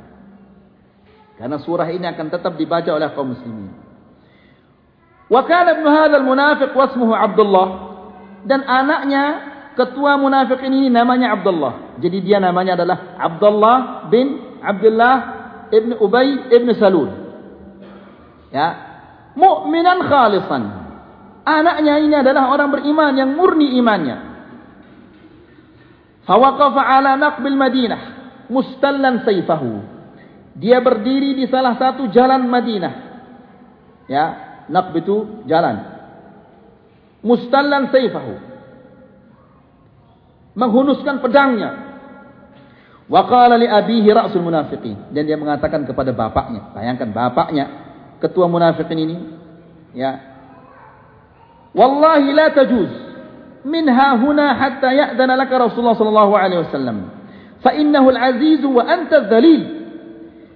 Karena 1.40 1.56
surah 1.64 1.88
ini 1.88 2.04
akan 2.04 2.28
tetap 2.28 2.60
dibaca 2.60 2.92
oleh 2.92 3.08
kaum 3.16 3.32
muslimin. 3.32 3.72
Wa 5.32 5.48
kana 5.48 5.80
ibn 5.80 5.88
hadzal 5.88 6.26
munafiq 6.28 6.76
wasmuhu 6.76 7.16
Abdullah 7.16 7.68
dan 8.44 8.68
anaknya 8.68 9.24
ketua 9.80 10.20
munafik 10.20 10.60
ini 10.68 10.92
namanya 10.92 11.40
Abdullah. 11.40 11.96
Jadi 12.04 12.20
dia 12.20 12.44
namanya 12.44 12.76
adalah 12.76 13.16
Abdullah 13.16 13.78
bin 14.12 14.60
Abdullah 14.60 15.16
ibn 15.72 15.96
Ubay 15.96 16.52
ibn 16.52 16.68
Salul. 16.76 17.08
Ya, 18.52 18.68
mukminan 19.40 20.04
khalisan. 20.12 20.64
Anaknya 21.48 22.04
ini 22.04 22.16
adalah 22.20 22.52
orang 22.52 22.76
beriman 22.76 23.16
yang 23.16 23.32
murni 23.32 23.80
imannya. 23.80 24.28
Fawaqafa 26.28 26.82
ala 26.84 27.16
naqbil 27.16 27.56
Madinah 27.56 28.02
mustallan 28.52 29.24
sayfahu. 29.24 29.99
Dia 30.58 30.82
berdiri 30.82 31.38
di 31.38 31.46
salah 31.52 31.78
satu 31.78 32.10
jalan 32.10 32.50
Madinah. 32.50 32.94
Ya, 34.10 34.26
naqb 34.70 34.94
itu 34.98 35.46
jalan. 35.46 35.86
Mustallan 37.22 37.94
sayfahu. 37.94 38.34
Menghunuskan 40.58 41.22
pedangnya. 41.22 41.90
Wa 43.10 43.26
qala 43.26 43.58
li 43.58 43.66
abihi 43.66 44.06
ra'sul 44.14 44.46
munafiqin 44.46 45.10
dan 45.10 45.26
dia 45.26 45.34
mengatakan 45.34 45.82
kepada 45.82 46.14
bapaknya, 46.14 46.70
bayangkan 46.78 47.10
bapaknya 47.10 47.66
ketua 48.22 48.46
munafikin 48.46 49.02
ini 49.02 49.18
ya. 49.98 50.22
Wallahi 51.74 52.30
la 52.30 52.54
tajuz 52.54 52.92
minha 53.66 54.14
huna 54.14 54.54
hatta 54.54 54.94
ya'dana 54.94 55.34
laka 55.42 55.58
Rasulullah 55.58 55.98
sallallahu 55.98 56.34
alaihi 56.38 56.62
wasallam. 56.70 56.98
Fa 57.66 57.74
innahu 57.74 58.14
al-aziz 58.14 58.62
wa 58.62 58.86
anta 58.86 59.26
adh-dhalil. 59.26 59.79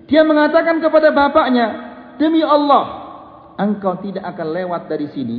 Dia 0.07 0.21
mengatakan 0.27 0.83
kepada 0.83 1.15
bapaknya, 1.15 1.65
demi 2.19 2.43
Allah, 2.43 2.83
engkau 3.55 3.99
tidak 4.03 4.23
akan 4.35 4.47
lewat 4.51 4.81
dari 4.91 5.07
sini. 5.15 5.37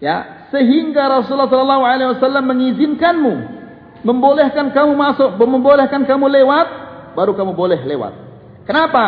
Ya, 0.00 0.48
sehingga 0.48 1.12
Rasulullah 1.12 1.52
sallallahu 1.52 1.84
alaihi 1.84 2.10
wasallam 2.16 2.44
mengizinkanmu 2.48 3.60
membolehkan 4.00 4.72
kamu 4.72 4.96
masuk, 4.96 5.36
membolehkan 5.36 6.08
kamu 6.08 6.32
lewat, 6.40 6.66
baru 7.12 7.36
kamu 7.36 7.52
boleh 7.52 7.80
lewat. 7.84 8.12
Kenapa? 8.64 9.04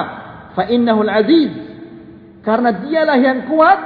Fa 0.53 0.69
innahul 0.69 1.09
aziz. 1.09 1.53
Karena 2.43 2.75
dialah 2.75 3.19
yang 3.23 3.49
kuat 3.49 3.79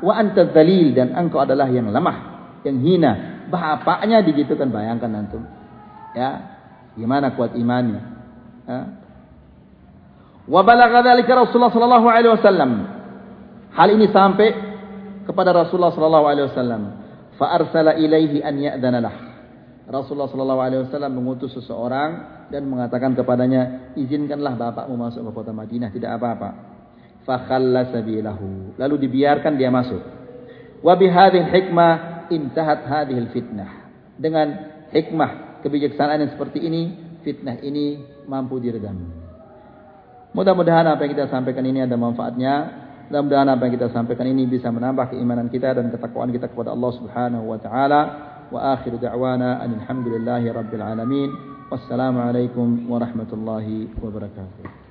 wa 0.00 0.12
anta 0.14 0.46
dzalil 0.46 0.94
dan 0.94 1.12
engkau 1.12 1.42
adalah 1.42 1.66
yang 1.68 1.90
lemah, 1.90 2.16
yang 2.64 2.78
hina. 2.80 3.12
Bapaknya 3.46 4.24
digitukan 4.24 4.72
bayangkan 4.72 5.12
antum. 5.12 5.42
Ya. 6.16 6.56
Gimana 6.96 7.36
kuat 7.36 7.52
imannya? 7.54 8.00
Ya. 8.64 8.78
Wa 10.46 10.62
balagha 10.62 11.02
dzalika 11.02 11.34
Rasulullah 11.34 11.74
sallallahu 11.74 12.06
alaihi 12.06 12.32
wasallam. 12.38 12.70
Hal 13.74 13.88
ini 13.92 14.06
sampai 14.14 14.48
kepada 15.26 15.50
Rasulullah 15.50 15.90
sallallahu 15.90 16.26
alaihi 16.30 16.46
wasallam. 16.54 16.82
Fa 17.36 17.52
arsala 17.52 17.98
ilaihi 17.98 18.40
an 18.40 18.54
ya'dana 18.56 18.98
lahu. 19.02 19.20
Rasulullah 19.86 20.30
sallallahu 20.30 20.62
alaihi 20.62 20.80
wasallam 20.86 21.12
mengutus 21.14 21.54
seseorang 21.54 22.10
dan 22.50 22.62
mengatakan 22.66 23.14
kepadanya, 23.14 23.94
"Izinkanlah 23.98 24.54
bapakmu 24.54 24.94
masuk 24.98 25.26
ke 25.26 25.30
kota 25.34 25.52
Madinah, 25.54 25.90
tidak 25.90 26.18
apa-apa." 26.18 26.50
Fa 27.26 27.42
khallasa 27.50 28.02
bilahu. 28.06 28.78
Lalu 28.78 28.94
dibiarkan 29.10 29.58
dia 29.58 29.70
masuk. 29.70 29.98
Wa 30.78 30.94
bihadhihi 30.94 31.50
hikmah 31.50 31.92
intahat 32.30 32.86
hadhihi 32.86 33.34
fitnah. 33.34 33.90
Dengan 34.14 34.46
hikmah 34.94 35.62
kebijaksanaan 35.66 36.22
yang 36.22 36.32
seperti 36.38 36.62
ini, 36.62 36.82
fitnah 37.26 37.58
ini 37.66 37.98
mampu 38.30 38.62
diredam. 38.62 39.25
Mudah-mudahan 40.36 40.84
apa 40.84 41.08
yang 41.08 41.16
kita 41.16 41.32
sampaikan 41.32 41.64
ini 41.64 41.80
ada 41.80 41.96
manfaatnya. 41.96 42.54
Mudah-mudahan 43.08 43.48
apa 43.48 43.62
yang 43.64 43.74
kita 43.80 43.88
sampaikan 43.88 44.28
ini 44.28 44.44
bisa 44.44 44.68
menambah 44.68 45.16
keimanan 45.16 45.48
kita 45.48 45.72
dan 45.72 45.88
ketakwaan 45.88 46.28
kita 46.28 46.52
kepada 46.52 46.76
Allah 46.76 46.92
Subhanahu 46.92 47.44
wa 47.48 47.56
taala. 47.56 48.00
Wa 48.52 48.76
akhir 48.76 49.00
da'wana 49.00 49.64
alhamdulillahirabbil 49.64 50.84
alamin. 50.84 51.32
Wassalamualaikum 51.72 52.84
warahmatullahi 52.84 53.88
wabarakatuh. 53.96 54.85